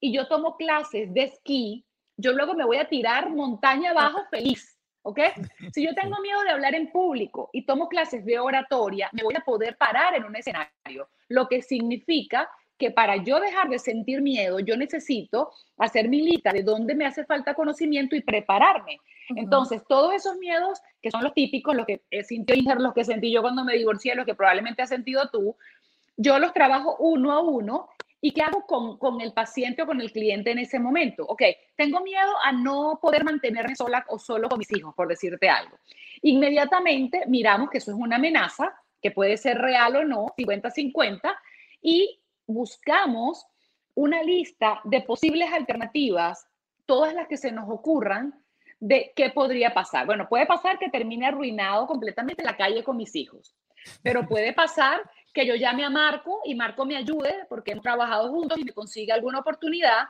y 0.00 0.12
yo 0.12 0.26
tomo 0.26 0.56
clases 0.56 1.12
de 1.14 1.22
esquí, 1.22 1.84
yo 2.16 2.32
luego 2.32 2.54
me 2.54 2.64
voy 2.64 2.78
a 2.78 2.88
tirar 2.88 3.30
montaña 3.30 3.90
abajo 3.90 4.24
feliz, 4.28 4.75
¿ok? 5.06 5.20
Si 5.72 5.84
yo 5.84 5.94
tengo 5.94 6.20
miedo 6.20 6.42
de 6.42 6.50
hablar 6.50 6.74
en 6.74 6.90
público 6.90 7.48
y 7.52 7.62
tomo 7.64 7.88
clases 7.88 8.24
de 8.24 8.40
oratoria, 8.40 9.08
me 9.12 9.22
voy 9.22 9.34
a 9.36 9.40
poder 9.40 9.76
parar 9.76 10.16
en 10.16 10.24
un 10.24 10.34
escenario, 10.34 11.08
lo 11.28 11.46
que 11.46 11.62
significa 11.62 12.50
que 12.76 12.90
para 12.90 13.16
yo 13.16 13.38
dejar 13.38 13.68
de 13.68 13.78
sentir 13.78 14.20
miedo, 14.20 14.58
yo 14.58 14.76
necesito 14.76 15.52
hacer 15.78 16.08
mi 16.08 16.22
lista 16.22 16.52
de 16.52 16.64
dónde 16.64 16.96
me 16.96 17.06
hace 17.06 17.24
falta 17.24 17.54
conocimiento 17.54 18.16
y 18.16 18.20
prepararme. 18.20 18.98
Entonces, 19.30 19.82
todos 19.88 20.12
esos 20.12 20.36
miedos, 20.38 20.80
que 21.00 21.10
son 21.10 21.22
los 21.22 21.34
típicos, 21.34 21.74
los 21.76 21.86
que 21.86 22.02
sintió 22.24 22.56
Inger, 22.56 22.80
los 22.80 22.92
que 22.92 23.04
sentí 23.04 23.32
yo 23.32 23.42
cuando 23.42 23.64
me 23.64 23.74
divorcié, 23.74 24.14
los 24.16 24.26
que 24.26 24.34
probablemente 24.34 24.82
has 24.82 24.88
sentido 24.88 25.30
tú, 25.30 25.56
yo 26.16 26.38
los 26.38 26.52
trabajo 26.52 26.96
uno 26.98 27.32
a 27.32 27.40
uno. 27.40 27.88
¿Y 28.26 28.32
qué 28.32 28.42
hago 28.42 28.66
con, 28.66 28.98
con 28.98 29.20
el 29.20 29.32
paciente 29.32 29.82
o 29.82 29.86
con 29.86 30.00
el 30.00 30.10
cliente 30.10 30.50
en 30.50 30.58
ese 30.58 30.80
momento? 30.80 31.24
Ok, 31.24 31.42
tengo 31.76 32.00
miedo 32.00 32.32
a 32.42 32.50
no 32.50 32.98
poder 33.00 33.22
mantenerme 33.22 33.76
sola 33.76 34.04
o 34.08 34.18
solo 34.18 34.48
con 34.48 34.58
mis 34.58 34.76
hijos, 34.76 34.92
por 34.96 35.06
decirte 35.06 35.48
algo. 35.48 35.78
Inmediatamente 36.22 37.22
miramos 37.28 37.70
que 37.70 37.78
eso 37.78 37.92
es 37.92 37.96
una 37.96 38.16
amenaza, 38.16 38.74
que 39.00 39.12
puede 39.12 39.36
ser 39.36 39.58
real 39.58 39.94
o 39.94 40.04
no, 40.04 40.26
50-50, 40.36 41.20
y 41.80 42.18
buscamos 42.48 43.46
una 43.94 44.24
lista 44.24 44.80
de 44.82 45.02
posibles 45.02 45.52
alternativas, 45.52 46.48
todas 46.84 47.14
las 47.14 47.28
que 47.28 47.36
se 47.36 47.52
nos 47.52 47.70
ocurran, 47.70 48.34
de 48.80 49.12
qué 49.14 49.30
podría 49.30 49.72
pasar. 49.72 50.04
Bueno, 50.04 50.28
puede 50.28 50.46
pasar 50.46 50.80
que 50.80 50.90
termine 50.90 51.28
arruinado 51.28 51.86
completamente 51.86 52.42
en 52.42 52.46
la 52.46 52.56
calle 52.56 52.82
con 52.82 52.96
mis 52.96 53.14
hijos, 53.14 53.54
pero 54.02 54.26
puede 54.26 54.52
pasar 54.52 55.00
que 55.36 55.46
yo 55.46 55.54
llame 55.54 55.84
a 55.84 55.90
Marco 55.90 56.40
y 56.46 56.54
Marco 56.54 56.86
me 56.86 56.96
ayude 56.96 57.44
porque 57.50 57.72
hemos 57.72 57.82
trabajado 57.82 58.30
juntos 58.30 58.56
y 58.58 58.64
me 58.64 58.72
consiga 58.72 59.14
alguna 59.14 59.40
oportunidad. 59.40 60.06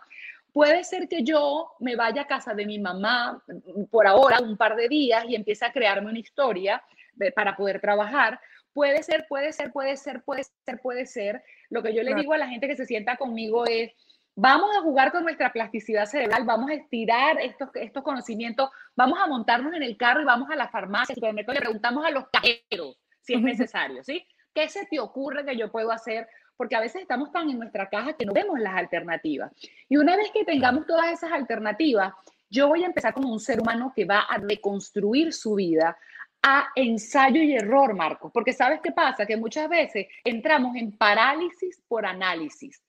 Puede 0.53 0.85
ser 0.85 1.09
que 1.09 1.24
yo 1.24 1.72
me 1.81 1.97
vaya 1.97 2.22
a 2.22 2.27
casa 2.29 2.55
de 2.55 2.64
mi 2.64 2.79
mamá 2.79 3.43
por 3.91 4.07
ahora, 4.07 4.39
un 4.41 4.57
par 4.57 4.77
de 4.77 4.89
días, 4.89 5.24
y 5.29 5.35
empiece 5.35 5.64
a 5.64 5.72
crearme 5.72 6.11
una 6.11 6.20
historia 6.20 6.81
eh, 7.20 7.33
para 7.33 7.57
poder 7.57 7.81
trabajar. 7.81 8.41
Puede 8.72 9.03
ser, 9.03 9.27
puede 9.29 9.53
ser, 9.53 9.72
puede 9.72 9.97
ser, 9.97 10.22
puede 10.22 10.45
ser, 10.45 10.81
puede 10.81 11.07
ser. 11.07 11.43
Lo 11.70 11.83
que 11.83 11.93
yo 11.93 12.05
le 12.05 12.14
digo 12.14 12.33
a 12.33 12.39
la 12.39 12.47
gente 12.47 12.68
que 12.68 12.77
se 12.77 12.87
sienta 12.87 13.16
conmigo 13.16 13.66
es, 13.66 13.91
vamos 14.37 14.70
a 14.77 14.83
jugar 14.83 15.11
con 15.11 15.24
nuestra 15.24 15.53
plasticidad 15.53 16.07
cerebral, 16.07 16.45
vamos 16.45 16.70
a 16.70 16.74
estirar 16.74 17.41
estos, 17.41 17.70
estos 17.74 18.05
conocimientos, 18.05 18.70
vamos 18.95 19.18
a 19.20 19.27
montarnos 19.27 19.74
en 19.74 19.83
el 19.83 19.97
carro 19.97 20.22
y 20.22 20.24
vamos 20.24 20.49
a 20.51 20.55
la 20.55 20.68
farmacia, 20.68 21.16
supermercado, 21.16 21.55
y 21.55 21.59
le 21.59 21.64
preguntamos 21.64 22.07
a 22.07 22.11
los 22.11 22.27
cajeros 22.29 22.97
si 23.22 23.35
es 23.35 23.43
necesario, 23.43 24.05
¿sí? 24.05 24.24
¿Qué 24.57 24.71
se 24.71 24.87
te 24.87 24.99
ocurre 24.99 25.45
que 25.45 25.55
yo 25.55 25.71
puedo 25.71 25.93
hacer? 25.93 26.27
Porque 26.57 26.75
a 26.77 26.81
veces 26.81 27.03
estamos 27.03 27.31
tan 27.31 27.51
en 27.51 27.59
nuestra 27.59 27.91
caja 27.91 28.15
que 28.15 28.25
no 28.25 28.33
vemos 28.33 28.59
las 28.59 28.75
alternativas. 28.75 29.53
Y 29.87 29.99
una 29.99 30.17
vez 30.17 30.31
que 30.31 30.47
tengamos 30.47 30.87
todas 30.87 31.13
esas 31.13 31.31
alternativas, 31.31 32.15
yo 32.49 32.67
voy 32.67 32.83
a 32.83 32.87
empezar 32.87 33.13
como 33.13 33.31
un 33.31 33.39
ser 33.39 33.61
humano 33.61 33.93
que 33.95 34.07
va 34.07 34.21
a 34.21 34.39
reconstruir 34.39 35.35
su 35.35 35.57
vida 35.57 35.99
a 36.43 36.69
ensayo 36.75 37.43
y 37.43 37.55
error, 37.55 37.93
Marcos, 37.95 38.33
porque 38.33 38.55
sabes 38.55 38.81
qué 38.83 38.93
pasa, 38.93 39.27
que 39.27 39.37
muchas 39.37 39.69
veces 39.69 40.07
entramos 40.25 40.75
en 40.77 40.97
parálisis 40.97 41.83
por 41.87 42.07
análisis. 42.07 42.83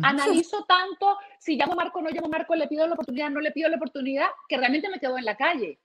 Analizo 0.00 0.66
tanto, 0.66 1.18
si 1.40 1.56
llamo 1.56 1.72
a 1.72 1.76
Marco, 1.76 2.00
no 2.00 2.10
llamo 2.10 2.26
a 2.26 2.38
Marco, 2.38 2.54
le 2.54 2.68
pido 2.68 2.86
la 2.86 2.94
oportunidad, 2.94 3.30
no 3.30 3.40
le 3.40 3.50
pido 3.50 3.68
la 3.68 3.76
oportunidad, 3.76 4.28
que 4.48 4.56
realmente 4.56 4.88
me 4.88 5.00
quedo 5.00 5.18
en 5.18 5.24
la 5.24 5.36
calle. 5.36 5.80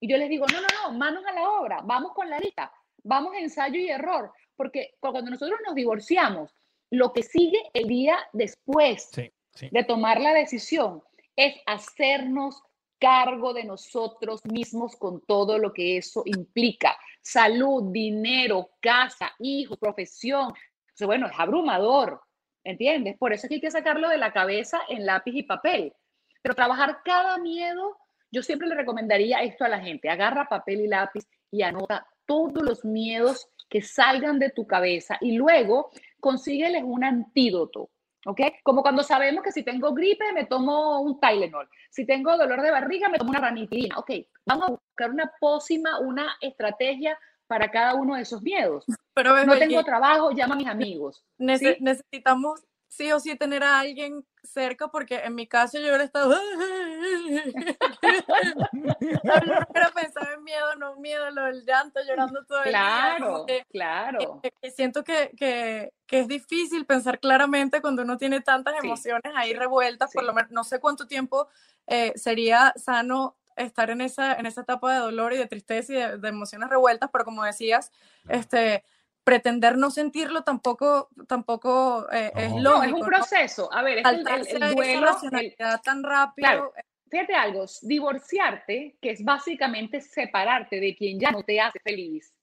Y 0.00 0.08
yo 0.08 0.16
les 0.16 0.28
digo, 0.28 0.46
no, 0.52 0.60
no, 0.60 0.66
no, 0.82 0.98
manos 0.98 1.24
a 1.26 1.32
la 1.32 1.48
obra, 1.48 1.80
vamos 1.84 2.12
con 2.12 2.28
la 2.28 2.40
lista, 2.40 2.72
vamos 3.04 3.34
ensayo 3.36 3.78
y 3.78 3.88
error, 3.88 4.32
porque 4.56 4.94
cuando 5.00 5.30
nosotros 5.30 5.58
nos 5.66 5.74
divorciamos, 5.74 6.54
lo 6.90 7.12
que 7.12 7.22
sigue 7.22 7.58
el 7.72 7.86
día 7.86 8.18
después 8.32 9.10
de 9.12 9.84
tomar 9.84 10.20
la 10.20 10.32
decisión 10.32 11.02
es 11.36 11.54
hacernos 11.66 12.62
cargo 12.98 13.52
de 13.52 13.64
nosotros 13.64 14.44
mismos 14.46 14.96
con 14.96 15.20
todo 15.26 15.58
lo 15.58 15.72
que 15.72 15.98
eso 15.98 16.22
implica. 16.24 16.96
Salud, 17.20 17.90
dinero, 17.92 18.70
casa, 18.80 19.32
hijos, 19.38 19.78
profesión. 19.78 20.54
bueno, 21.00 21.26
es 21.26 21.32
abrumador, 21.36 22.22
¿entiendes? 22.62 23.18
Por 23.18 23.32
eso 23.32 23.46
es 23.46 23.48
que 23.48 23.54
hay 23.56 23.60
que 23.60 23.70
sacarlo 23.70 24.08
de 24.08 24.18
la 24.18 24.32
cabeza 24.32 24.80
en 24.88 25.04
lápiz 25.04 25.34
y 25.34 25.42
papel. 25.42 25.92
Pero 26.40 26.54
trabajar 26.54 27.00
cada 27.04 27.38
miedo, 27.38 27.96
yo 28.30 28.42
siempre 28.42 28.68
le 28.68 28.74
recomendaría 28.74 29.42
esto 29.42 29.64
a 29.64 29.68
la 29.68 29.80
gente. 29.80 30.08
Agarra 30.08 30.48
papel 30.48 30.80
y 30.80 30.88
lápiz 30.88 31.26
y 31.50 31.62
anota 31.62 32.06
todos 32.26 32.62
los 32.62 32.84
miedos 32.84 33.48
que 33.68 33.82
salgan 33.82 34.38
de 34.38 34.50
tu 34.50 34.66
cabeza 34.66 35.18
y 35.20 35.36
luego 35.36 35.90
consígueles 36.20 36.82
un 36.84 37.04
antídoto. 37.04 37.90
¿Ok? 38.26 38.40
Como 38.62 38.80
cuando 38.80 39.02
sabemos 39.02 39.44
que 39.44 39.52
si 39.52 39.62
tengo 39.62 39.92
gripe 39.92 40.32
me 40.32 40.46
tomo 40.46 41.02
un 41.02 41.20
Tylenol, 41.20 41.68
si 41.90 42.06
tengo 42.06 42.36
dolor 42.38 42.62
de 42.62 42.70
barriga 42.70 43.10
me 43.10 43.18
tomo 43.18 43.30
una 43.30 43.40
ranitidina. 43.40 43.98
Ok, 43.98 44.12
vamos 44.46 44.68
a 44.68 44.70
buscar 44.70 45.10
una 45.10 45.30
pócima, 45.38 45.98
una 46.00 46.34
estrategia 46.40 47.18
para 47.46 47.70
cada 47.70 47.94
uno 47.94 48.14
de 48.14 48.22
esos 48.22 48.42
miedos. 48.42 48.86
Pero 49.12 49.44
no 49.44 49.58
tengo 49.58 49.84
trabajo, 49.84 50.30
llama 50.32 50.54
a 50.54 50.58
mis 50.58 50.68
amigos. 50.68 51.24
Necesitamos 51.36 52.64
sí 52.88 53.12
o 53.12 53.20
sí 53.20 53.36
tener 53.36 53.62
a 53.62 53.80
alguien 53.80 54.24
cerca 54.42 54.88
porque 54.88 55.16
en 55.16 55.34
mi 55.34 55.46
caso 55.46 55.78
yo 55.78 55.86
hubiera 55.86 56.04
estado 56.04 56.34
no 58.82 59.66
quiero 59.72 59.92
pensar 59.94 60.32
en 60.34 60.44
miedo, 60.44 60.76
no 60.76 60.96
miedo, 60.96 61.30
lo 61.30 61.44
del 61.44 61.64
llanto, 61.64 62.00
llorando 62.06 62.44
todo 62.44 62.58
el 62.58 62.70
día. 62.70 63.14
Claro, 63.16 63.46
claro. 63.70 64.42
siento 64.74 65.02
que, 65.02 65.30
que, 65.36 65.92
que, 66.06 66.20
es 66.20 66.28
difícil 66.28 66.86
pensar 66.86 67.18
claramente 67.18 67.80
cuando 67.80 68.02
uno 68.02 68.16
tiene 68.16 68.40
tantas 68.40 68.74
emociones 68.82 69.32
ahí 69.34 69.54
revueltas, 69.54 70.12
por 70.12 70.24
lo 70.24 70.34
menos 70.34 70.50
no 70.50 70.64
sé 70.64 70.78
cuánto 70.80 71.06
tiempo 71.06 71.48
eh, 71.86 72.12
sería 72.16 72.72
sano 72.76 73.36
estar 73.56 73.90
en 73.90 74.00
esa, 74.00 74.34
en 74.34 74.46
esa 74.46 74.62
etapa 74.62 74.92
de 74.92 74.98
dolor 75.00 75.32
y 75.32 75.36
de 75.36 75.46
tristeza 75.46 75.92
y 75.92 75.96
de, 75.96 76.18
de 76.18 76.28
emociones 76.28 76.68
revueltas, 76.68 77.10
pero 77.12 77.24
como 77.24 77.44
decías, 77.44 77.92
este 78.28 78.84
pretender 79.24 79.76
no 79.76 79.90
sentirlo 79.90 80.42
tampoco, 80.42 81.08
tampoco 81.26 82.06
eh, 82.12 82.30
es 82.36 82.52
lógico. 82.52 82.84
es 82.84 82.92
un 82.92 83.06
proceso. 83.06 83.72
A 83.72 83.82
ver, 83.82 83.98
es 83.98 84.04
el, 84.04 84.62
el, 84.62 84.74
duelo. 84.74 85.16
tan 85.82 86.02
rápido. 86.02 86.72
Fíjate 87.10 87.34
algo, 87.34 87.64
divorciarte, 87.82 88.96
que 89.00 89.10
es 89.10 89.24
básicamente 89.24 90.00
separarte 90.00 90.80
de 90.80 90.96
quien 90.96 91.18
ya 91.18 91.30
no 91.30 91.42
te 91.42 91.60
hace 91.60 91.78
feliz. 91.80 92.34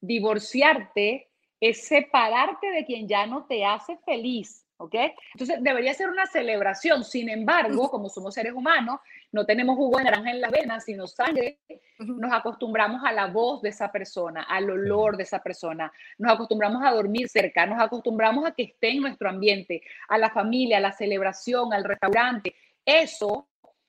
Divorciarte 0.00 1.30
es 1.60 1.86
separarte 1.86 2.68
de 2.70 2.84
quien 2.84 3.06
ya 3.08 3.26
no 3.26 3.46
te 3.46 3.64
hace 3.64 3.96
feliz. 3.98 4.65
¿Ok? 4.78 4.94
Entonces 5.34 5.58
debería 5.60 5.94
ser 5.94 6.08
una 6.08 6.26
celebración. 6.26 7.04
Sin 7.04 7.28
embargo, 7.28 7.90
como 7.90 8.08
somos 8.08 8.34
seres 8.34 8.52
humanos, 8.52 9.00
no 9.32 9.44
tenemos 9.46 9.76
jugo 9.76 9.98
de 9.98 10.04
naranja 10.04 10.30
en 10.30 10.40
las 10.40 10.50
venas, 10.50 10.84
sino 10.84 11.06
sangre, 11.06 11.58
nos 11.98 12.32
acostumbramos 12.32 13.02
a 13.04 13.12
la 13.12 13.26
voz 13.26 13.62
de 13.62 13.70
esa 13.70 13.90
persona, 13.90 14.42
al 14.42 14.70
olor 14.70 15.16
de 15.16 15.22
esa 15.22 15.42
persona, 15.42 15.92
nos 16.18 16.32
acostumbramos 16.32 16.82
a 16.84 16.90
dormir 16.90 17.28
cerca, 17.28 17.66
nos 17.66 17.80
acostumbramos 17.80 18.46
a 18.46 18.52
que 18.52 18.64
esté 18.64 18.90
en 18.90 19.00
nuestro 19.00 19.28
ambiente, 19.28 19.82
a 20.08 20.18
la 20.18 20.30
familia, 20.30 20.78
a 20.78 20.80
la 20.80 20.92
celebración, 20.92 21.72
al 21.72 21.84
restaurante. 21.84 22.54
Eso 22.84 23.48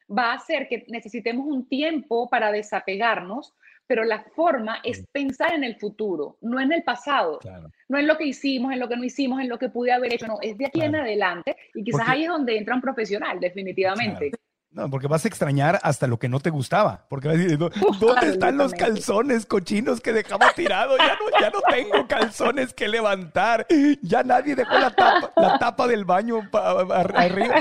va 0.09 0.31
a 0.31 0.35
hacer 0.35 0.67
que 0.67 0.85
necesitemos 0.87 1.45
un 1.45 1.67
tiempo 1.67 2.29
para 2.29 2.51
desapegarnos, 2.51 3.53
pero 3.87 4.03
la 4.03 4.23
forma 4.35 4.79
es 4.83 5.03
pensar 5.11 5.53
en 5.53 5.63
el 5.63 5.77
futuro, 5.77 6.37
no 6.41 6.59
en 6.59 6.71
el 6.73 6.83
pasado, 6.83 7.39
no 7.87 7.97
en 7.97 8.07
lo 8.07 8.17
que 8.17 8.25
hicimos, 8.25 8.73
en 8.73 8.79
lo 8.79 8.87
que 8.87 8.97
no 8.97 9.03
hicimos, 9.03 9.41
en 9.41 9.49
lo 9.49 9.57
que 9.57 9.69
pude 9.69 9.91
haber 9.91 10.13
hecho, 10.13 10.27
no, 10.27 10.37
es 10.41 10.57
de 10.57 10.67
aquí 10.67 10.81
en 10.81 10.95
adelante 10.95 11.55
y 11.73 11.83
quizás 11.83 12.07
ahí 12.07 12.23
es 12.23 12.29
donde 12.29 12.57
entra 12.57 12.75
un 12.75 12.81
profesional, 12.81 13.39
definitivamente. 13.39 14.31
No, 14.77 14.89
porque 14.91 15.07
vas 15.07 15.25
a 15.25 15.27
extrañar 15.27 15.79
hasta 15.81 16.05
lo 16.05 16.19
que 16.19 16.29
no 16.29 16.39
te 16.39 16.51
gustaba. 16.51 17.07
Porque 17.09 17.27
vas 17.27 17.37
a 17.37 17.39
decir, 17.39 17.57
¿dónde 17.99 18.29
están 18.29 18.57
los 18.57 18.73
calzones 18.73 19.47
cochinos 19.47 20.01
que 20.01 20.13
dejaba 20.13 20.51
tirado? 20.55 20.95
Ya 20.97 21.15
no, 21.15 21.41
ya 21.41 21.49
no 21.49 21.61
tengo 21.61 22.07
calzones 22.07 22.75
que 22.75 22.87
levantar. 22.87 23.65
Ya 24.03 24.21
nadie 24.21 24.55
dejó 24.55 24.77
la 24.77 24.91
tapa, 24.91 25.31
la 25.35 25.57
tapa 25.57 25.87
del 25.87 26.05
baño 26.05 26.41
arriba. 26.53 27.55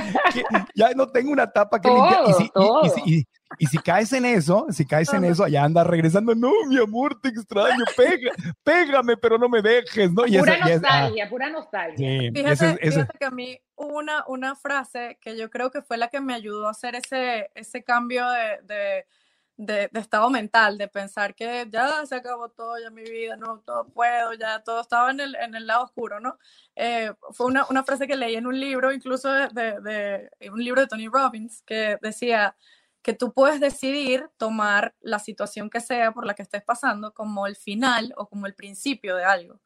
Ya 0.74 0.90
no 0.94 1.08
tengo 1.08 1.30
una 1.30 1.50
tapa 1.50 1.80
que 1.80 1.88
limpiar. 1.88 2.24
Y 3.06 3.18
y 3.18 3.26
si 3.60 3.78
caes 3.78 4.12
en 4.12 4.24
eso, 4.24 4.66
si 4.70 4.84
caes 4.86 5.12
en 5.12 5.24
eso, 5.24 5.44
allá 5.44 5.64
andas 5.64 5.86
regresando, 5.86 6.34
no, 6.34 6.52
mi 6.68 6.78
amor, 6.78 7.20
te 7.20 7.28
extraño, 7.28 7.84
pega, 7.96 8.32
pégame, 8.62 9.16
pero 9.16 9.38
no 9.38 9.48
me 9.48 9.62
dejes, 9.62 10.12
¿no? 10.12 10.26
Y 10.26 10.38
pura 10.38 10.58
ah. 10.60 10.68
nostalgia, 10.68 11.28
pura 11.28 11.50
nostalgia. 11.50 12.32
fíjate, 12.32 13.06
que 13.18 13.24
a 13.24 13.30
mí 13.30 13.58
una, 13.76 14.24
una 14.26 14.56
frase 14.56 15.18
que 15.20 15.36
yo 15.36 15.50
creo 15.50 15.70
que 15.70 15.82
fue 15.82 15.96
la 15.96 16.08
que 16.08 16.20
me 16.20 16.34
ayudó 16.34 16.66
a 16.66 16.72
hacer 16.72 16.96
ese, 16.96 17.50
ese 17.54 17.84
cambio 17.84 18.28
de, 18.30 19.04
de, 19.56 19.88
de, 19.92 20.00
estado 20.00 20.28
mental, 20.28 20.76
de 20.76 20.88
pensar 20.88 21.34
que 21.34 21.66
ya 21.70 22.04
se 22.06 22.14
acabó 22.14 22.48
todo, 22.50 22.78
ya 22.78 22.90
mi 22.90 23.02
vida, 23.02 23.36
no, 23.36 23.60
todo 23.60 23.88
puedo, 23.88 24.34
ya 24.34 24.62
todo 24.62 24.80
estaba 24.80 25.10
en 25.10 25.20
el, 25.20 25.34
en 25.36 25.54
el 25.54 25.66
lado 25.66 25.84
oscuro, 25.84 26.20
¿no? 26.20 26.38
Eh, 26.74 27.12
fue 27.32 27.46
una, 27.46 27.66
una, 27.70 27.84
frase 27.84 28.06
que 28.06 28.16
leí 28.16 28.34
en 28.34 28.46
un 28.46 28.58
libro, 28.58 28.92
incluso 28.92 29.30
de, 29.30 29.48
de, 29.50 30.50
un 30.50 30.62
libro 30.62 30.80
de 30.80 30.86
Tony 30.88 31.08
Robbins, 31.08 31.62
que 31.62 31.98
decía, 32.02 32.54
que 33.06 33.12
tú 33.12 33.32
puedes 33.32 33.60
decidir 33.60 34.28
tomar 34.36 34.96
la 35.00 35.20
situación 35.20 35.70
que 35.70 35.80
sea 35.80 36.10
por 36.10 36.26
la 36.26 36.34
que 36.34 36.42
estés 36.42 36.64
pasando 36.64 37.14
como 37.14 37.46
el 37.46 37.54
final 37.54 38.12
o 38.16 38.28
como 38.28 38.46
el 38.48 38.54
principio 38.56 39.14
de 39.14 39.22
algo. 39.22 39.60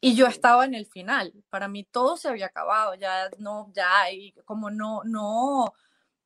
Y 0.00 0.14
yo 0.14 0.26
estaba 0.26 0.64
en 0.64 0.72
el 0.72 0.86
final, 0.86 1.34
para 1.50 1.68
mí 1.68 1.84
todo 1.84 2.16
se 2.16 2.28
había 2.28 2.46
acabado, 2.46 2.94
ya 2.94 3.28
no, 3.38 3.70
ya, 3.74 4.10
y 4.10 4.32
como 4.46 4.70
no, 4.70 5.02
no, 5.04 5.74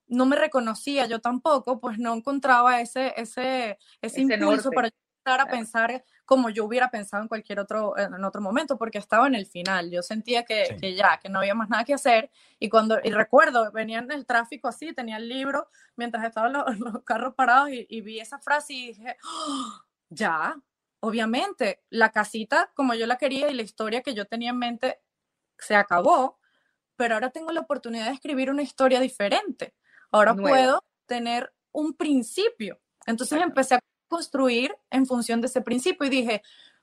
no 0.06 0.24
me 0.24 0.36
reconocía 0.36 1.06
yo 1.06 1.20
tampoco, 1.20 1.80
pues 1.80 1.98
no 1.98 2.14
encontraba 2.14 2.80
ese, 2.80 3.12
ese, 3.16 3.76
ese, 4.00 4.20
impulso 4.20 4.70
para 4.70 4.88
a 5.24 5.46
pensar 5.46 6.04
como 6.24 6.50
yo 6.50 6.64
hubiera 6.64 6.90
pensado 6.90 7.22
en 7.22 7.28
cualquier 7.28 7.60
otro, 7.60 7.96
en 7.98 8.24
otro 8.24 8.40
momento, 8.40 8.78
porque 8.78 8.98
estaba 8.98 9.26
en 9.26 9.34
el 9.34 9.46
final. 9.46 9.90
Yo 9.90 10.02
sentía 10.02 10.44
que, 10.44 10.76
que, 10.80 10.94
ya, 10.94 11.18
que 11.18 11.28
no 11.28 11.38
había 11.38 11.54
más 11.54 11.68
nada 11.68 11.84
que 11.84 11.94
hacer. 11.94 12.30
Y 12.58 12.68
cuando, 12.68 12.98
y 13.02 13.10
recuerdo, 13.10 13.70
venía 13.72 13.98
en 13.98 14.10
el 14.10 14.26
tráfico 14.26 14.68
así, 14.68 14.92
tenía 14.92 15.16
el 15.16 15.28
libro 15.28 15.68
mientras 15.96 16.24
estaban 16.24 16.52
los, 16.52 16.64
los 16.78 17.02
carros 17.04 17.34
parados 17.34 17.70
y, 17.70 18.00
vi 18.00 18.20
esa 18.20 18.38
frase 18.38 18.72
y 18.72 18.86
dije, 18.88 19.16
¡Oh! 19.24 19.82
ya, 20.08 20.56
obviamente, 21.00 21.82
la 21.90 22.10
casita 22.10 22.70
como 22.74 22.94
yo 22.94 23.06
la 23.06 23.16
quería 23.16 23.50
y 23.50 23.54
la 23.54 23.62
historia 23.62 24.02
que 24.02 24.14
yo 24.14 24.26
tenía 24.26 24.50
en 24.50 24.58
mente 24.58 25.00
se 25.58 25.76
acabó, 25.76 26.38
pero 26.96 27.14
ahora 27.14 27.30
tengo 27.30 27.52
la 27.52 27.60
oportunidad 27.60 28.06
de 28.06 28.12
escribir 28.12 28.50
una 28.50 28.62
historia 28.62 29.00
diferente. 29.00 29.74
Ahora 30.10 30.34
puedo 30.34 30.84
tener 31.06 31.52
un 31.72 31.94
principio. 31.94 32.80
Entonces 33.06 33.40
empecé 33.40 33.76
a 33.76 33.80
construir 34.12 34.76
en 34.90 35.06
función 35.06 35.40
de 35.40 35.46
ese 35.46 35.62
principio. 35.62 36.06
Y 36.06 36.10
dije, 36.10 36.42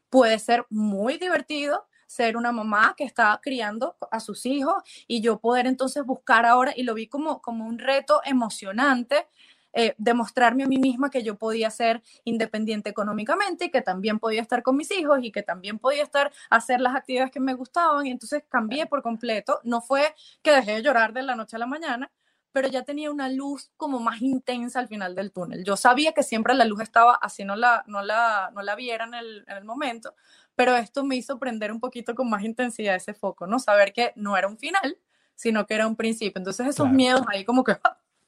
puede 0.09 0.39
ser 0.39 0.65
muy 0.69 1.17
divertido 1.17 1.87
ser 2.07 2.35
una 2.35 2.51
mamá 2.51 2.95
que 2.97 3.03
está 3.03 3.39
criando 3.41 3.95
a 4.09 4.19
sus 4.19 4.47
hijos 4.47 4.81
y 5.07 5.21
yo 5.21 5.39
poder 5.39 5.67
entonces 5.67 6.03
buscar 6.03 6.43
ahora, 6.47 6.73
y 6.75 6.81
lo 6.81 6.95
vi 6.95 7.05
como, 7.07 7.39
como 7.39 7.67
un 7.67 7.77
reto 7.77 8.19
emocionante, 8.25 9.27
eh, 9.73 9.93
demostrarme 9.99 10.63
a 10.63 10.67
mí 10.67 10.79
misma 10.79 11.11
que 11.11 11.21
yo 11.21 11.37
podía 11.37 11.69
ser 11.69 12.01
independiente 12.23 12.89
económicamente 12.89 13.65
y 13.65 13.69
que 13.69 13.83
también 13.83 14.17
podía 14.17 14.41
estar 14.41 14.63
con 14.63 14.75
mis 14.75 14.89
hijos 14.89 15.19
y 15.21 15.31
que 15.31 15.43
también 15.43 15.77
podía 15.77 16.01
estar 16.01 16.31
hacer 16.49 16.81
las 16.81 16.95
actividades 16.95 17.31
que 17.31 17.39
me 17.39 17.53
gustaban. 17.53 18.07
Y 18.07 18.11
entonces 18.11 18.43
cambié 18.49 18.87
por 18.87 19.03
completo. 19.03 19.59
No 19.63 19.81
fue 19.81 20.15
que 20.41 20.51
dejé 20.51 20.71
de 20.73 20.81
llorar 20.81 21.13
de 21.13 21.21
la 21.21 21.35
noche 21.35 21.57
a 21.57 21.59
la 21.59 21.67
mañana, 21.67 22.11
pero 22.51 22.67
ya 22.67 22.83
tenía 22.83 23.11
una 23.11 23.29
luz 23.29 23.71
como 23.77 23.99
más 23.99 24.21
intensa 24.21 24.79
al 24.79 24.87
final 24.87 25.15
del 25.15 25.31
túnel. 25.31 25.63
Yo 25.63 25.77
sabía 25.77 26.13
que 26.13 26.23
siempre 26.23 26.53
la 26.53 26.65
luz 26.65 26.81
estaba 26.81 27.15
así, 27.15 27.43
no 27.43 27.55
la, 27.55 27.83
no 27.87 28.01
la, 28.01 28.51
no 28.53 28.61
la 28.61 28.75
viera 28.75 29.05
en 29.05 29.13
el, 29.13 29.45
en 29.47 29.57
el 29.57 29.63
momento, 29.63 30.15
pero 30.55 30.75
esto 30.75 31.03
me 31.03 31.15
hizo 31.15 31.39
prender 31.39 31.71
un 31.71 31.79
poquito 31.79 32.15
con 32.15 32.29
más 32.29 32.43
intensidad 32.43 32.95
ese 32.95 33.13
foco, 33.13 33.47
¿no? 33.47 33.59
Saber 33.59 33.93
que 33.93 34.13
no 34.15 34.35
era 34.35 34.47
un 34.47 34.57
final, 34.57 34.97
sino 35.35 35.65
que 35.65 35.75
era 35.75 35.87
un 35.87 35.95
principio. 35.95 36.39
Entonces 36.39 36.67
esos 36.67 36.89
miedos 36.89 37.21
ahí 37.27 37.45
como 37.45 37.63
que... 37.63 37.77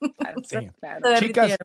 Chicas, 1.20 1.58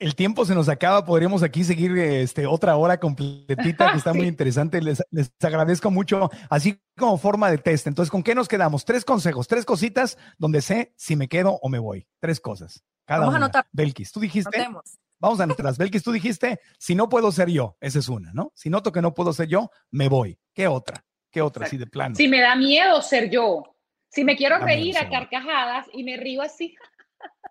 el 0.00 0.16
tiempo 0.16 0.44
se 0.46 0.54
nos 0.54 0.68
acaba, 0.68 1.04
podríamos 1.04 1.42
aquí 1.42 1.62
seguir 1.62 1.96
este, 1.98 2.46
otra 2.46 2.76
hora 2.76 2.98
completita, 2.98 3.92
que 3.92 3.98
está 3.98 4.12
muy 4.14 4.26
interesante. 4.26 4.80
Les, 4.80 5.02
les, 5.10 5.30
agradezco 5.42 5.90
mucho, 5.90 6.30
así 6.48 6.82
como 6.96 7.18
forma 7.18 7.50
de 7.50 7.58
test. 7.58 7.86
Entonces, 7.86 8.10
¿con 8.10 8.22
qué 8.22 8.34
nos 8.34 8.48
quedamos? 8.48 8.84
Tres 8.84 9.04
consejos, 9.04 9.46
tres 9.46 9.64
cositas 9.64 10.18
donde 10.38 10.62
sé 10.62 10.94
si 10.96 11.16
me 11.16 11.28
quedo 11.28 11.58
o 11.62 11.68
me 11.68 11.78
voy. 11.78 12.08
Tres 12.18 12.40
cosas. 12.40 12.82
Cada 13.04 13.20
Vamos 13.20 13.34
a 13.34 13.36
una. 13.36 13.46
anotar. 13.46 13.66
Belkis, 13.72 14.10
tú 14.10 14.20
dijiste. 14.20 14.58
Notemos. 14.58 14.98
Vamos 15.20 15.38
a 15.38 15.42
anotarlas. 15.42 15.76
Belkis, 15.76 16.02
tú 16.02 16.12
dijiste, 16.12 16.60
si 16.78 16.94
no 16.94 17.10
puedo 17.10 17.30
ser 17.30 17.50
yo, 17.50 17.76
esa 17.80 17.98
es 17.98 18.08
una, 18.08 18.32
¿no? 18.32 18.52
Si 18.54 18.70
noto 18.70 18.90
que 18.90 19.02
no 19.02 19.12
puedo 19.12 19.34
ser 19.34 19.48
yo, 19.48 19.70
me 19.90 20.08
voy. 20.08 20.38
¿Qué 20.54 20.66
otra? 20.66 21.04
¿Qué 21.30 21.42
otra? 21.42 21.66
Así 21.66 21.76
de 21.76 21.86
plano. 21.86 22.14
Si 22.14 22.26
me 22.26 22.40
da 22.40 22.56
miedo 22.56 23.02
ser 23.02 23.28
yo, 23.28 23.76
si 24.08 24.24
me 24.24 24.34
quiero 24.34 24.58
Da 24.58 24.64
reír 24.64 24.96
a 24.96 25.10
carcajadas 25.10 25.86
y 25.92 26.04
me 26.04 26.16
río 26.16 26.40
así, 26.40 26.74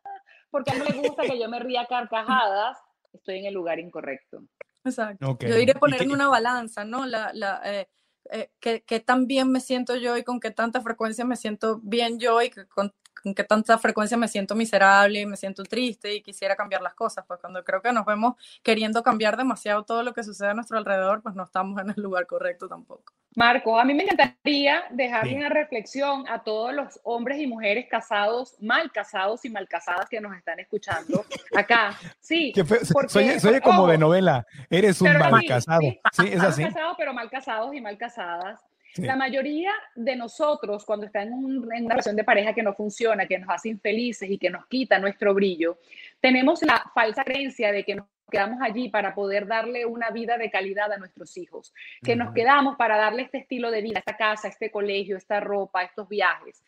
porque 0.50 0.72
a 0.72 0.76
mí 0.76 0.82
me 0.90 1.08
gusta 1.08 1.24
que 1.24 1.40
yo 1.40 1.50
me 1.50 1.60
ría 1.60 1.82
a 1.82 1.86
carcajadas, 1.88 2.78
estoy 3.14 3.40
en 3.40 3.46
el 3.46 3.54
lugar 3.54 3.80
incorrecto. 3.80 4.44
Exacto. 4.84 5.38
Yo 5.42 5.58
iré 5.58 5.74
¿Y 5.74 5.76
a 5.76 5.80
poner 5.80 6.02
en 6.02 6.12
una 6.12 6.28
balanza, 6.28 6.86
¿no? 6.86 7.06
La, 7.06 7.32
la, 7.34 7.62
eh, 7.66 7.88
eh, 8.32 8.52
qué, 8.60 8.84
qué 8.84 9.00
tan 9.00 9.28
bien 9.28 9.52
me 9.52 9.60
siento 9.60 9.96
yo 9.96 10.18
y 10.18 10.24
con 10.24 10.40
qué 10.40 10.52
tanta 10.52 10.82
frecuencia 10.82 11.26
me 11.26 11.36
siento 11.36 11.80
bien 11.84 12.20
yo 12.20 12.42
y 12.42 12.50
que 12.50 12.66
con, 12.68 12.94
con 13.22 13.34
qué 13.34 13.44
tanta 13.44 13.78
frecuencia 13.78 14.18
me 14.18 14.28
siento 14.28 14.56
miserable 14.56 15.20
y 15.22 15.26
me 15.26 15.38
siento 15.38 15.64
triste 15.64 16.14
y 16.16 16.22
quisiera 16.22 16.56
cambiar 16.56 16.82
las 16.82 16.94
cosas. 16.94 17.26
Pues 17.28 17.40
cuando 17.40 17.64
creo 17.64 17.82
que 17.82 17.92
nos 17.92 18.06
vemos 18.06 18.36
queriendo 18.64 19.04
cambiar 19.04 19.38
demasiado 19.38 19.84
todo 19.84 20.04
lo 20.04 20.14
que 20.14 20.24
sucede 20.24 20.50
a 20.50 20.54
nuestro 20.54 20.78
alrededor, 20.78 21.22
pues 21.22 21.36
no 21.36 21.44
estamos 21.44 21.80
en 21.82 21.90
el 21.90 22.02
lugar 22.02 22.26
correcto 22.28 22.68
tampoco. 22.68 23.14
Marco, 23.36 23.80
a 23.80 23.86
mí 23.86 23.94
me 23.94 24.04
encantaría 24.04 24.84
dejarle 24.90 25.32
Sí. 25.34 25.38
una 25.38 25.50
reflexión 25.50 26.28
a 26.28 26.44
todos 26.44 26.74
los 26.74 27.00
hombres 27.04 27.40
y 27.40 27.46
mujeres 27.46 27.86
casados, 27.90 28.56
mal 28.60 28.92
casados 28.92 29.46
y 29.46 29.50
mal 29.50 29.68
casadas 29.68 30.10
que 30.10 30.20
nos 30.20 30.36
están 30.36 30.60
escuchando 30.60 31.24
acá. 31.56 31.96
Sí, 32.20 32.52
porque- 32.92 33.10
Soy, 33.10 33.40
soy 33.40 33.62
como 33.62 33.86
de 33.88 33.94
ojo, 33.94 34.02
novela. 34.02 34.46
Eres 34.70 35.00
un 35.02 35.14
mal 35.14 35.46
casado. 35.48 35.82
sí, 35.82 36.00
Sí, 36.14 36.28
es 36.30 36.38
mal 36.38 36.48
así. 36.48 36.64
casados, 36.64 36.96
pero 36.98 37.14
mal 37.14 37.30
casados 37.30 37.74
y 37.76 37.82
mal 37.82 37.98
casadas. 37.98 38.60
Sí. 38.94 39.04
La 39.04 39.16
mayoría 39.16 39.72
de 39.96 40.16
nosotros, 40.16 40.84
cuando 40.86 41.06
está 41.06 41.22
en, 41.22 41.34
un- 41.34 41.70
en 41.74 41.86
una 41.86 41.94
relación 41.96 42.16
de 42.16 42.24
pareja 42.24 42.54
que 42.54 42.64
no 42.64 42.74
funciona, 42.74 43.28
que 43.28 43.38
nos 43.40 43.50
hace 43.50 43.70
infelices 43.70 44.30
y 44.30 44.38
que 44.38 44.50
nos 44.50 44.66
quita 44.68 44.98
nuestro 45.00 45.34
brillo, 45.34 45.78
tenemos 46.20 46.62
la 46.64 46.84
falsa 46.94 47.24
creencia 47.24 47.72
de 47.72 47.84
que 47.84 47.96
nos 47.96 48.08
quedamos 48.32 48.60
allí 48.62 48.90
para 48.90 49.16
poder 49.16 49.48
darle 49.48 49.86
una 49.86 50.10
vida 50.12 50.38
de 50.38 50.52
calidad 50.52 50.92
a 50.92 50.98
nuestros 50.98 51.36
hijos, 51.38 51.74
que 52.04 52.16
nos 52.16 52.34
quedamos 52.34 52.76
para 52.78 52.98
darle 52.98 53.24
este 53.24 53.40
estilo 53.40 53.72
de 53.72 53.82
vida, 53.82 54.00
esta 54.00 54.18
casa, 54.18 54.48
este 54.48 54.70
colegio, 54.70 55.18
esta 55.18 55.40
ropa, 55.40 55.84
estos 55.84 56.08
viajes. 56.10 56.64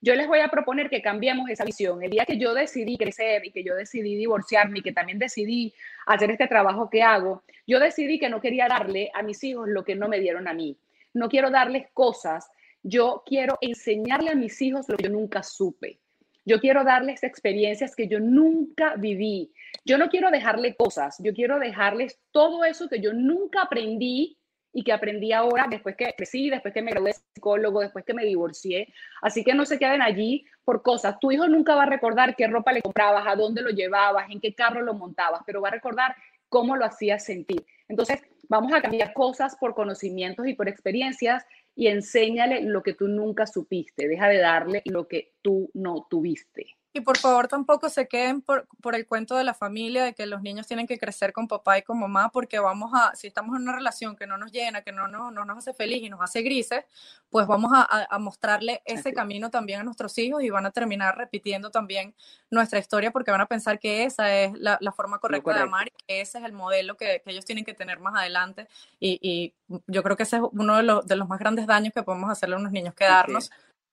Yo 0.00 0.14
les 0.16 0.26
voy 0.26 0.40
a 0.40 0.48
proponer 0.48 0.90
que 0.90 1.00
cambiemos 1.00 1.48
esa 1.48 1.64
visión. 1.64 2.02
El 2.02 2.10
día 2.10 2.24
que 2.24 2.36
yo 2.36 2.54
decidí 2.54 2.96
crecer 2.98 3.44
y 3.46 3.52
que 3.52 3.62
yo 3.62 3.74
decidí 3.76 4.16
divorciarme 4.16 4.80
y 4.80 4.82
que 4.82 4.92
también 4.92 5.18
decidí 5.18 5.72
hacer 6.06 6.30
este 6.30 6.48
trabajo 6.48 6.90
que 6.90 7.02
hago, 7.02 7.44
yo 7.66 7.78
decidí 7.78 8.18
que 8.18 8.28
no 8.28 8.40
quería 8.40 8.66
darle 8.66 9.10
a 9.14 9.22
mis 9.22 9.44
hijos 9.44 9.68
lo 9.68 9.84
que 9.84 9.94
no 9.94 10.08
me 10.08 10.18
dieron 10.18 10.48
a 10.48 10.54
mí. 10.54 10.76
No 11.14 11.28
quiero 11.28 11.50
darles 11.50 11.88
cosas, 11.92 12.48
yo 12.82 13.22
quiero 13.26 13.58
enseñarle 13.60 14.30
a 14.30 14.34
mis 14.34 14.60
hijos 14.60 14.88
lo 14.88 14.96
que 14.96 15.04
yo 15.04 15.10
nunca 15.10 15.42
supe. 15.42 16.00
Yo 16.44 16.58
quiero 16.58 16.82
darles 16.82 17.22
experiencias 17.22 17.94
que 17.94 18.08
yo 18.08 18.18
nunca 18.18 18.96
viví. 18.96 19.52
Yo 19.84 19.98
no 19.98 20.08
quiero 20.08 20.30
dejarle 20.30 20.74
cosas, 20.74 21.16
yo 21.20 21.32
quiero 21.32 21.58
dejarles 21.58 22.18
todo 22.32 22.64
eso 22.64 22.88
que 22.88 23.00
yo 23.00 23.12
nunca 23.12 23.62
aprendí 23.62 24.36
y 24.72 24.82
que 24.82 24.92
aprendí 24.92 25.32
ahora 25.32 25.66
después 25.68 25.96
que 25.96 26.14
crecí, 26.16 26.50
después 26.50 26.72
que 26.72 26.82
me 26.82 26.90
gradué 26.90 27.10
de 27.10 27.18
psicólogo, 27.34 27.80
después 27.80 28.04
que 28.04 28.14
me 28.14 28.24
divorcié. 28.24 28.92
Así 29.20 29.44
que 29.44 29.54
no 29.54 29.66
se 29.66 29.78
queden 29.78 30.02
allí 30.02 30.46
por 30.64 30.82
cosas. 30.82 31.20
Tu 31.20 31.30
hijo 31.32 31.46
nunca 31.46 31.74
va 31.74 31.84
a 31.84 31.86
recordar 31.86 32.34
qué 32.34 32.46
ropa 32.46 32.72
le 32.72 32.82
comprabas, 32.82 33.26
a 33.26 33.36
dónde 33.36 33.62
lo 33.62 33.70
llevabas, 33.70 34.30
en 34.30 34.40
qué 34.40 34.54
carro 34.54 34.82
lo 34.82 34.94
montabas, 34.94 35.42
pero 35.46 35.60
va 35.60 35.68
a 35.68 35.72
recordar 35.72 36.16
cómo 36.48 36.76
lo 36.76 36.84
hacías 36.84 37.24
sentir. 37.24 37.64
Entonces, 37.92 38.22
vamos 38.48 38.72
a 38.72 38.80
cambiar 38.80 39.12
cosas 39.12 39.54
por 39.54 39.74
conocimientos 39.74 40.46
y 40.46 40.54
por 40.54 40.66
experiencias 40.66 41.44
y 41.74 41.88
enséñale 41.88 42.62
lo 42.62 42.82
que 42.82 42.94
tú 42.94 43.06
nunca 43.06 43.46
supiste. 43.46 44.08
Deja 44.08 44.28
de 44.28 44.38
darle 44.38 44.80
lo 44.86 45.06
que 45.06 45.34
tú 45.42 45.70
no 45.74 46.06
tuviste. 46.08 46.74
Y 46.94 47.00
por 47.00 47.16
favor 47.16 47.48
tampoco 47.48 47.88
se 47.88 48.06
queden 48.06 48.42
por, 48.42 48.68
por 48.82 48.94
el 48.94 49.06
cuento 49.06 49.34
de 49.34 49.44
la 49.44 49.54
familia, 49.54 50.04
de 50.04 50.14
que 50.14 50.26
los 50.26 50.42
niños 50.42 50.66
tienen 50.66 50.86
que 50.86 50.98
crecer 50.98 51.32
con 51.32 51.48
papá 51.48 51.78
y 51.78 51.82
con 51.82 51.98
mamá, 51.98 52.30
porque 52.30 52.58
vamos 52.58 52.90
a, 52.94 53.14
si 53.14 53.28
estamos 53.28 53.56
en 53.56 53.62
una 53.62 53.76
relación 53.76 54.14
que 54.14 54.26
no 54.26 54.36
nos 54.36 54.52
llena, 54.52 54.82
que 54.82 54.92
no, 54.92 55.08
no, 55.08 55.30
no 55.30 55.46
nos 55.46 55.56
hace 55.56 55.72
feliz 55.72 56.02
y 56.02 56.10
nos 56.10 56.20
hace 56.20 56.42
grises, 56.42 56.84
pues 57.30 57.46
vamos 57.46 57.72
a, 57.74 58.06
a- 58.10 58.18
mostrarle 58.18 58.82
ese 58.84 59.14
camino 59.14 59.50
también 59.50 59.80
a 59.80 59.84
nuestros 59.84 60.18
hijos 60.18 60.42
y 60.42 60.50
van 60.50 60.66
a 60.66 60.70
terminar 60.70 61.16
repitiendo 61.16 61.70
también 61.70 62.14
nuestra 62.50 62.78
historia 62.78 63.10
porque 63.10 63.30
van 63.30 63.40
a 63.40 63.46
pensar 63.46 63.78
que 63.78 64.04
esa 64.04 64.34
es 64.34 64.52
la, 64.58 64.76
la 64.82 64.92
forma 64.92 65.18
correcta 65.18 65.50
de 65.50 65.54
correcto. 65.54 65.64
amar 65.74 65.88
y 65.88 66.04
que 66.06 66.20
ese 66.20 66.38
es 66.38 66.44
el 66.44 66.52
modelo 66.52 66.98
que, 66.98 67.22
que 67.24 67.30
ellos 67.30 67.46
tienen 67.46 67.64
que 67.64 67.72
tener 67.72 68.00
más 68.00 68.14
adelante. 68.14 68.68
Y, 69.00 69.18
y 69.22 69.54
yo 69.86 70.02
creo 70.02 70.16
que 70.16 70.24
ese 70.24 70.36
es 70.36 70.42
uno 70.52 70.76
de 70.76 70.82
los, 70.82 71.06
de 71.06 71.16
los 71.16 71.26
más 71.26 71.38
grandes 71.38 71.66
daños 71.66 71.94
que 71.94 72.02
podemos 72.02 72.30
hacerle 72.30 72.56
a 72.56 72.58
unos 72.58 72.72
niños, 72.72 72.94
quedarnos 72.94 73.50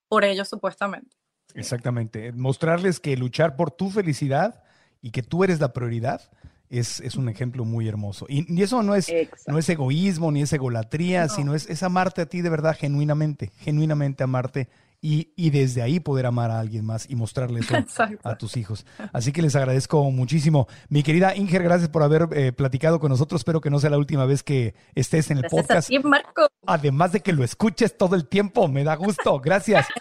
por 0.10 0.26
ellos 0.26 0.50
supuestamente. 0.50 1.16
Exactamente. 1.56 2.32
Mostrarles 2.32 3.00
que 3.00 3.18
luchar 3.18 3.56
por 3.56 3.72
tu 3.72 3.90
felicidad 3.90 4.64
y 5.02 5.12
que 5.12 5.24
tú 5.24 5.44
eres 5.44 5.60
la 5.60 5.74
prioridad 5.74 6.22
es, 6.70 7.00
es 7.00 7.16
un 7.16 7.30
ejemplo 7.30 7.66
muy 7.66 7.88
hermoso. 7.88 8.26
Y, 8.30 8.52
y 8.54 8.62
eso 8.62 8.84
no 8.84 8.94
es, 8.96 9.10
Exacto. 9.10 9.52
no 9.52 9.58
es 9.58 9.68
egoísmo 9.70 10.32
ni 10.32 10.42
es 10.44 10.54
egolatría, 10.54 11.24
No. 11.24 11.30
sino 11.30 11.56
es, 11.56 11.68
es 11.70 11.82
amarte 11.84 12.22
a 12.22 12.26
ti 12.28 12.42
de 12.42 12.50
verdad 12.50 12.76
genuinamente, 12.80 13.52
genuinamente 13.58 14.24
amarte 14.24 14.70
y, 15.02 15.32
y 15.38 15.50
desde 15.50 15.82
ahí 15.82 16.00
poder 16.02 16.26
amar 16.26 16.52
a 16.52 16.60
alguien 16.60 16.86
más 16.86 17.10
y 17.10 17.16
mostrarle 17.16 17.62
eso 17.62 17.76
Exacto. 17.78 18.20
a 18.28 18.38
tus 18.38 18.56
hijos. 18.58 18.86
Así 19.14 19.32
que 19.32 19.42
les 19.42 19.56
agradezco 19.56 20.12
muchísimo. 20.12 20.68
Mi 20.90 21.02
querida 21.02 21.36
Inger, 21.36 21.64
gracias 21.64 21.90
por 21.90 22.04
haber 22.04 22.28
eh, 22.34 22.52
platicado 22.52 23.00
con 23.00 23.10
nosotros. 23.10 23.40
Espero 23.42 23.62
que 23.62 23.70
no 23.72 23.80
sea 23.80 23.90
la 23.90 23.98
última 23.98 24.26
vez 24.26 24.44
que 24.44 24.76
estés 24.94 25.32
en 25.32 25.38
el 25.38 25.44
Gracias 25.44 25.64
a 25.64 25.68
podcast. 25.68 25.88
ti, 25.90 26.00
Marco. 26.00 26.48
Además 26.68 27.14
de 27.14 27.22
que 27.22 27.34
lo 27.34 27.44
escuches 27.44 27.98
todo 27.98 28.16
el 28.16 28.28
tiempo, 28.28 28.68
me 28.68 28.84
da 28.84 28.96
gusto. 28.96 29.40
Gracias. 29.40 29.88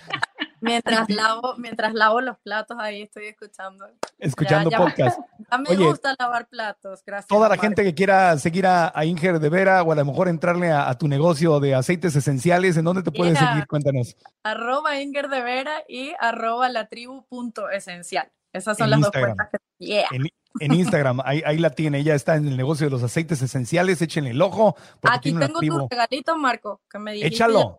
Mientras 0.60 1.08
lavo, 1.10 1.54
mientras 1.58 1.94
lavo 1.94 2.20
los 2.20 2.38
platos, 2.38 2.76
ahí 2.80 3.02
estoy 3.02 3.26
escuchando. 3.26 3.86
Escuchando 4.18 4.70
ya- 4.70 4.78
podcast. 4.78 5.18
Ya 5.50 5.56
me 5.56 5.70
Oye, 5.70 5.84
gusta 5.86 6.14
lavar 6.18 6.46
platos, 6.48 7.02
gracias. 7.06 7.28
Toda 7.28 7.42
la 7.44 7.48
Marco. 7.50 7.62
gente 7.62 7.82
que 7.82 7.94
quiera 7.94 8.36
seguir 8.36 8.66
a, 8.66 8.92
a 8.94 9.04
Inger 9.06 9.38
de 9.40 9.48
Vera 9.48 9.82
o 9.82 9.92
a 9.92 9.94
lo 9.94 10.04
mejor 10.04 10.28
entrarle 10.28 10.70
a, 10.70 10.90
a 10.90 10.98
tu 10.98 11.08
negocio 11.08 11.58
de 11.58 11.74
aceites 11.74 12.14
esenciales, 12.14 12.76
¿en 12.76 12.84
dónde 12.84 13.02
te 13.02 13.10
puedes 13.10 13.38
seguir? 13.38 13.66
Cuéntanos. 13.66 14.14
Arroba 14.42 15.00
Inger 15.00 15.28
de 15.28 15.40
Vera 15.40 15.84
y 15.88 16.12
arroba 16.20 16.68
la 16.68 16.88
tribu 16.88 17.24
punto 17.28 17.70
esencial. 17.70 18.30
Esas 18.52 18.76
son 18.76 18.86
En 18.86 18.90
las 18.90 18.98
Instagram. 19.00 19.36
dos 19.36 19.46
cuentas 19.48 19.60
que... 19.78 19.86
Yeah. 19.86 20.06
En, 20.10 20.26
en 20.60 20.74
Instagram, 20.74 21.20
ahí, 21.24 21.42
ahí 21.46 21.56
la 21.56 21.70
tiene. 21.70 21.98
Ella 22.00 22.14
está 22.14 22.36
en 22.36 22.46
el 22.48 22.56
negocio 22.58 22.86
de 22.86 22.90
los 22.90 23.02
aceites 23.02 23.40
esenciales. 23.40 24.02
Échenle 24.02 24.30
el 24.32 24.42
ojo. 24.42 24.76
Aquí 25.02 25.32
tengo 25.32 25.60
tu 25.60 25.88
regalito, 25.88 26.36
Marco, 26.36 26.82
que 26.90 26.98
me 26.98 27.12
dijiste. 27.12 27.34
Échalo. 27.36 27.78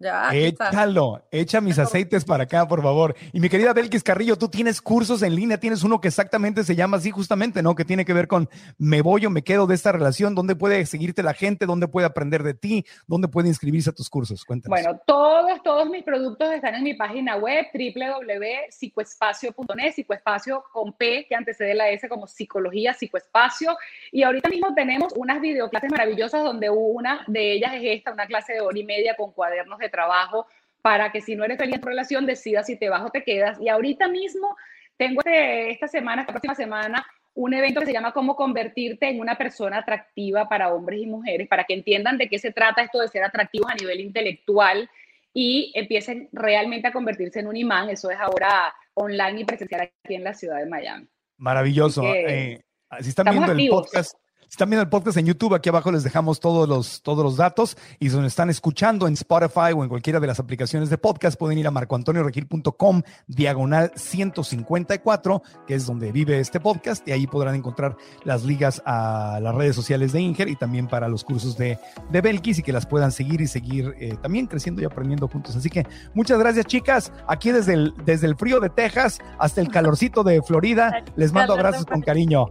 Ya. 0.00 0.30
Échalo, 0.32 1.22
echa 1.30 1.60
mis 1.60 1.78
aceites 1.78 2.24
para 2.24 2.42
acá, 2.44 2.66
por 2.66 2.82
favor. 2.82 3.14
Y 3.34 3.40
mi 3.40 3.50
querida 3.50 3.74
Belkis 3.74 4.02
Carrillo, 4.02 4.38
tú 4.38 4.48
tienes 4.48 4.80
cursos 4.80 5.22
en 5.22 5.34
línea, 5.34 5.60
tienes 5.60 5.84
uno 5.84 6.00
que 6.00 6.08
exactamente 6.08 6.64
se 6.64 6.74
llama 6.74 6.96
así, 6.96 7.10
justamente, 7.10 7.62
¿no? 7.62 7.74
Que 7.74 7.84
tiene 7.84 8.06
que 8.06 8.14
ver 8.14 8.26
con 8.26 8.48
me 8.78 9.02
voy 9.02 9.26
o 9.26 9.30
me 9.30 9.44
quedo 9.44 9.66
de 9.66 9.74
esta 9.74 9.92
relación. 9.92 10.34
¿Dónde 10.34 10.56
puede 10.56 10.86
seguirte 10.86 11.22
la 11.22 11.34
gente? 11.34 11.66
¿Dónde 11.66 11.86
puede 11.86 12.06
aprender 12.06 12.42
de 12.42 12.54
ti? 12.54 12.86
¿Dónde 13.06 13.28
puede 13.28 13.48
inscribirse 13.48 13.90
a 13.90 13.92
tus 13.92 14.08
cursos? 14.08 14.46
Cuéntanos. 14.46 14.70
Bueno, 14.70 14.98
todos, 15.04 15.62
todos 15.62 15.86
mis 15.90 16.02
productos 16.02 16.50
están 16.50 16.76
en 16.76 16.82
mi 16.82 16.94
página 16.94 17.36
web 17.36 17.66
www.psicoespacio.net, 17.74 19.92
psicoespacio 19.92 20.64
con 20.72 20.94
P 20.94 21.26
que 21.28 21.34
antecede 21.34 21.74
la 21.74 21.90
S 21.90 22.08
como 22.08 22.26
psicología, 22.26 22.94
psicoespacio. 22.94 23.76
Y 24.12 24.22
ahorita 24.22 24.48
mismo 24.48 24.72
tenemos 24.74 25.12
unas 25.14 25.42
videoclases 25.42 25.90
maravillosas 25.90 26.42
donde 26.42 26.70
una 26.70 27.22
de 27.26 27.52
ellas 27.52 27.74
es 27.74 27.82
esta, 27.84 28.14
una 28.14 28.24
clase 28.24 28.54
de 28.54 28.62
hora 28.62 28.78
y 28.78 28.84
media 28.84 29.14
con 29.14 29.32
cuadernos 29.32 29.78
de 29.78 29.89
trabajo 29.90 30.46
para 30.82 31.12
que 31.12 31.20
si 31.20 31.36
no 31.36 31.44
eres 31.44 31.58
feliz 31.58 31.74
en 31.74 31.80
tu 31.80 31.88
relación 31.88 32.26
decidas 32.26 32.66
si 32.66 32.76
te 32.76 32.88
vas 32.88 33.02
o 33.02 33.10
te 33.10 33.22
quedas. 33.22 33.60
Y 33.60 33.68
ahorita 33.68 34.08
mismo 34.08 34.56
tengo 34.96 35.20
este- 35.20 35.70
esta 35.70 35.88
semana, 35.88 36.22
esta 36.22 36.32
próxima 36.32 36.54
semana, 36.54 37.06
un 37.34 37.54
evento 37.54 37.80
que 37.80 37.86
se 37.86 37.92
llama 37.92 38.12
Cómo 38.12 38.34
convertirte 38.34 39.08
en 39.08 39.20
una 39.20 39.36
persona 39.36 39.78
atractiva 39.78 40.48
para 40.48 40.72
hombres 40.72 41.00
y 41.00 41.06
mujeres, 41.06 41.48
para 41.48 41.64
que 41.64 41.74
entiendan 41.74 42.18
de 42.18 42.28
qué 42.28 42.38
se 42.38 42.50
trata 42.52 42.82
esto 42.82 43.00
de 43.00 43.08
ser 43.08 43.22
atractivos 43.22 43.70
a 43.70 43.74
nivel 43.74 44.00
intelectual 44.00 44.90
y 45.32 45.72
empiecen 45.74 46.28
realmente 46.32 46.88
a 46.88 46.92
convertirse 46.92 47.40
en 47.40 47.46
un 47.46 47.56
imán. 47.56 47.88
Eso 47.88 48.10
es 48.10 48.18
ahora 48.18 48.74
online 48.94 49.42
y 49.42 49.44
presencial 49.44 49.82
aquí 49.82 50.14
en 50.14 50.24
la 50.24 50.34
ciudad 50.34 50.58
de 50.58 50.66
Miami. 50.66 51.06
Maravilloso. 51.36 52.02
Eh, 52.04 52.60
si 53.00 53.08
están 53.10 53.26
viendo 53.26 53.46
el 53.46 53.52
activos. 53.52 53.82
podcast, 53.86 54.16
si 54.50 54.54
están 54.54 54.68
viendo 54.68 54.82
el 54.82 54.88
podcast 54.88 55.16
en 55.16 55.26
YouTube, 55.26 55.54
aquí 55.54 55.68
abajo 55.68 55.92
les 55.92 56.02
dejamos 56.02 56.40
todos 56.40 56.68
los, 56.68 57.02
todos 57.02 57.22
los 57.22 57.36
datos. 57.36 57.76
Y 58.00 58.10
si 58.10 58.16
nos 58.16 58.26
están 58.26 58.50
escuchando 58.50 59.06
en 59.06 59.12
Spotify 59.12 59.72
o 59.76 59.84
en 59.84 59.88
cualquiera 59.88 60.18
de 60.18 60.26
las 60.26 60.40
aplicaciones 60.40 60.90
de 60.90 60.98
podcast, 60.98 61.38
pueden 61.38 61.56
ir 61.56 61.68
a 61.68 61.70
marcoantonioregil.com, 61.70 63.02
diagonal 63.28 63.92
154, 63.94 65.42
que 65.68 65.76
es 65.76 65.86
donde 65.86 66.10
vive 66.10 66.40
este 66.40 66.58
podcast, 66.58 67.06
y 67.06 67.12
ahí 67.12 67.28
podrán 67.28 67.54
encontrar 67.54 67.96
las 68.24 68.42
ligas 68.42 68.82
a 68.84 69.38
las 69.40 69.54
redes 69.54 69.76
sociales 69.76 70.10
de 70.10 70.20
Inger 70.20 70.48
y 70.48 70.56
también 70.56 70.88
para 70.88 71.06
los 71.06 71.22
cursos 71.22 71.56
de, 71.56 71.78
de 72.10 72.20
Belkis 72.20 72.58
y 72.58 72.64
que 72.64 72.72
las 72.72 72.86
puedan 72.86 73.12
seguir 73.12 73.40
y 73.40 73.46
seguir 73.46 73.94
eh, 74.00 74.16
también 74.20 74.48
creciendo 74.48 74.82
y 74.82 74.84
aprendiendo 74.84 75.28
juntos. 75.28 75.54
Así 75.54 75.70
que 75.70 75.86
muchas 76.12 76.40
gracias, 76.40 76.66
chicas. 76.66 77.12
Aquí 77.28 77.52
desde 77.52 77.74
el, 77.74 77.94
desde 78.04 78.26
el 78.26 78.34
frío 78.34 78.58
de 78.58 78.68
Texas 78.68 79.20
hasta 79.38 79.60
el 79.60 79.68
calorcito 79.68 80.24
de 80.24 80.42
Florida, 80.42 81.04
les 81.14 81.32
mando 81.32 81.52
abrazos 81.52 81.86
con 81.86 82.00
cariño. 82.00 82.46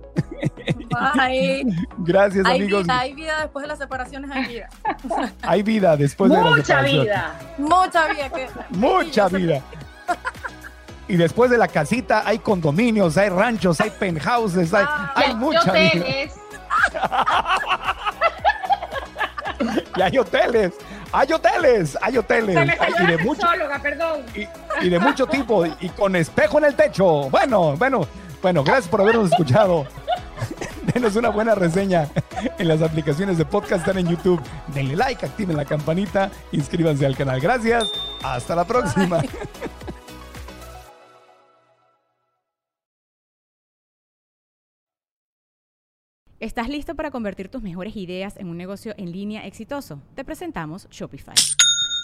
Bye. 1.14 1.66
Gracias, 1.98 2.46
Hay 2.46 2.62
amigos. 2.62 2.84
vida, 2.84 3.00
hay 3.00 3.14
vida 3.14 3.42
después 3.42 3.64
de 3.64 3.68
las 3.68 3.78
separaciones, 3.80 4.32
hay 4.32 4.46
vida. 4.46 4.70
Hay 5.42 5.64
vida 5.64 5.98
después 5.98 6.32
de 6.32 6.38
la 6.38 6.44
Mucha 6.50 6.64
separación. 6.64 7.04
vida. 7.04 7.34
Mucha 7.58 8.08
vida. 8.08 8.30
Que... 8.30 8.48
Mucha 8.70 9.28
vida. 9.28 9.62
Y 11.08 11.18
después 11.18 11.50
de 11.52 11.58
la 11.58 11.68
casita 11.68 12.22
hay 12.26 12.40
condominios, 12.40 13.18
hay 13.18 13.30
ranchos, 13.30 13.82
hay 13.82 13.90
penthouses, 13.90 14.74
hay, 14.74 14.86
hay 15.16 15.36
mucha 15.36 15.72
vida. 15.72 15.88
hoteles. 15.90 16.34
Y 19.98 20.02
hay 20.02 20.18
hoteles, 20.18 20.74
hay 21.12 21.34
hoteles, 21.34 21.98
hay 22.02 22.18
hoteles. 22.18 22.56
Hay- 22.58 22.94
y, 23.04 23.06
de 23.08 23.18
mucho, 23.18 23.46
perdón. 23.82 24.22
y, 24.34 24.48
y 24.86 24.90
de 24.90 25.00
mucho 25.00 25.28
tipo, 25.28 25.66
y 25.66 25.90
con 25.90 26.16
espejo 26.16 26.60
en 26.60 26.66
el 26.66 26.76
techo. 26.76 27.30
Bueno, 27.30 27.76
bueno, 27.76 28.08
bueno, 28.42 28.64
gracias 28.64 28.88
por 28.88 29.02
habernos 29.02 29.30
escuchado. 29.32 29.86
Denos 30.94 31.16
una 31.16 31.30
buena 31.30 31.56
reseña 31.56 32.10
en 32.58 32.68
las 32.68 32.82
aplicaciones 32.82 33.38
de 33.38 33.46
podcast, 33.46 33.82
están 33.88 33.98
en 33.98 34.08
YouTube. 34.08 34.42
Denle 34.74 34.96
like, 34.96 35.26
activen 35.26 35.58
la 35.58 35.66
campanita, 35.66 36.32
inscríbanse 36.52 37.06
al 37.06 37.16
canal. 37.16 37.40
Gracias, 37.40 37.92
hasta 38.24 38.56
la 38.56 38.66
próxima. 38.66 39.22
¿Estás 46.40 46.70
listo 46.70 46.96
para 46.96 47.12
convertir 47.12 47.50
tus 47.50 47.62
mejores 47.62 47.98
ideas 47.98 48.38
en 48.38 48.48
un 48.48 48.56
negocio 48.56 48.94
en 48.98 49.12
línea 49.12 49.46
exitoso? 49.46 50.02
Te 50.16 50.24
presentamos 50.24 50.88
Shopify. 50.90 51.36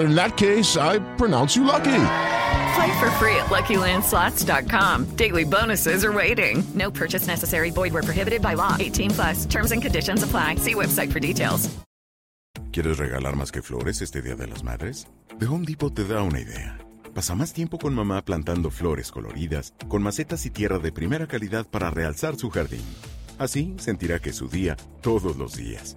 In 0.00 0.14
that 0.14 0.36
case, 0.36 0.76
I 0.76 0.98
pronounce 1.16 1.56
you 1.56 1.64
lucky. 1.64 2.02
Play 2.74 3.00
for 3.00 3.10
free 3.18 3.36
at 3.36 3.50
LuckyLandSlots.com. 3.50 5.16
Daily 5.16 5.44
bonuses 5.44 6.04
are 6.04 6.12
waiting. 6.12 6.62
No 6.74 6.90
purchase 6.90 7.26
necessary. 7.26 7.70
Void 7.70 7.92
where 7.92 8.02
prohibited 8.02 8.40
by 8.40 8.54
law. 8.54 8.76
18 8.78 9.10
plus. 9.10 9.46
Terms 9.46 9.72
and 9.72 9.82
conditions 9.82 10.22
apply. 10.22 10.56
See 10.56 10.74
website 10.74 11.12
for 11.12 11.20
details. 11.20 11.68
¿Quieres 12.72 12.98
regalar 12.98 13.34
más 13.34 13.50
que 13.50 13.62
flores 13.62 14.00
este 14.00 14.22
Día 14.22 14.36
de 14.36 14.46
las 14.46 14.62
Madres? 14.62 15.08
The 15.40 15.46
Home 15.46 15.66
Depot 15.66 15.92
te 15.92 16.04
da 16.04 16.22
una 16.22 16.40
idea. 16.40 16.78
Pasa 17.14 17.34
más 17.34 17.52
tiempo 17.52 17.78
con 17.78 17.94
mamá 17.94 18.24
plantando 18.24 18.70
flores 18.70 19.10
coloridas, 19.10 19.74
con 19.88 20.02
macetas 20.02 20.46
y 20.46 20.50
tierra 20.50 20.78
de 20.78 20.92
primera 20.92 21.26
calidad 21.26 21.66
para 21.66 21.90
realzar 21.90 22.36
su 22.36 22.48
jardín. 22.48 22.84
Así 23.38 23.74
sentirá 23.78 24.20
que 24.20 24.30
es 24.30 24.36
su 24.36 24.48
día 24.48 24.76
todos 25.00 25.36
los 25.36 25.56
días. 25.56 25.96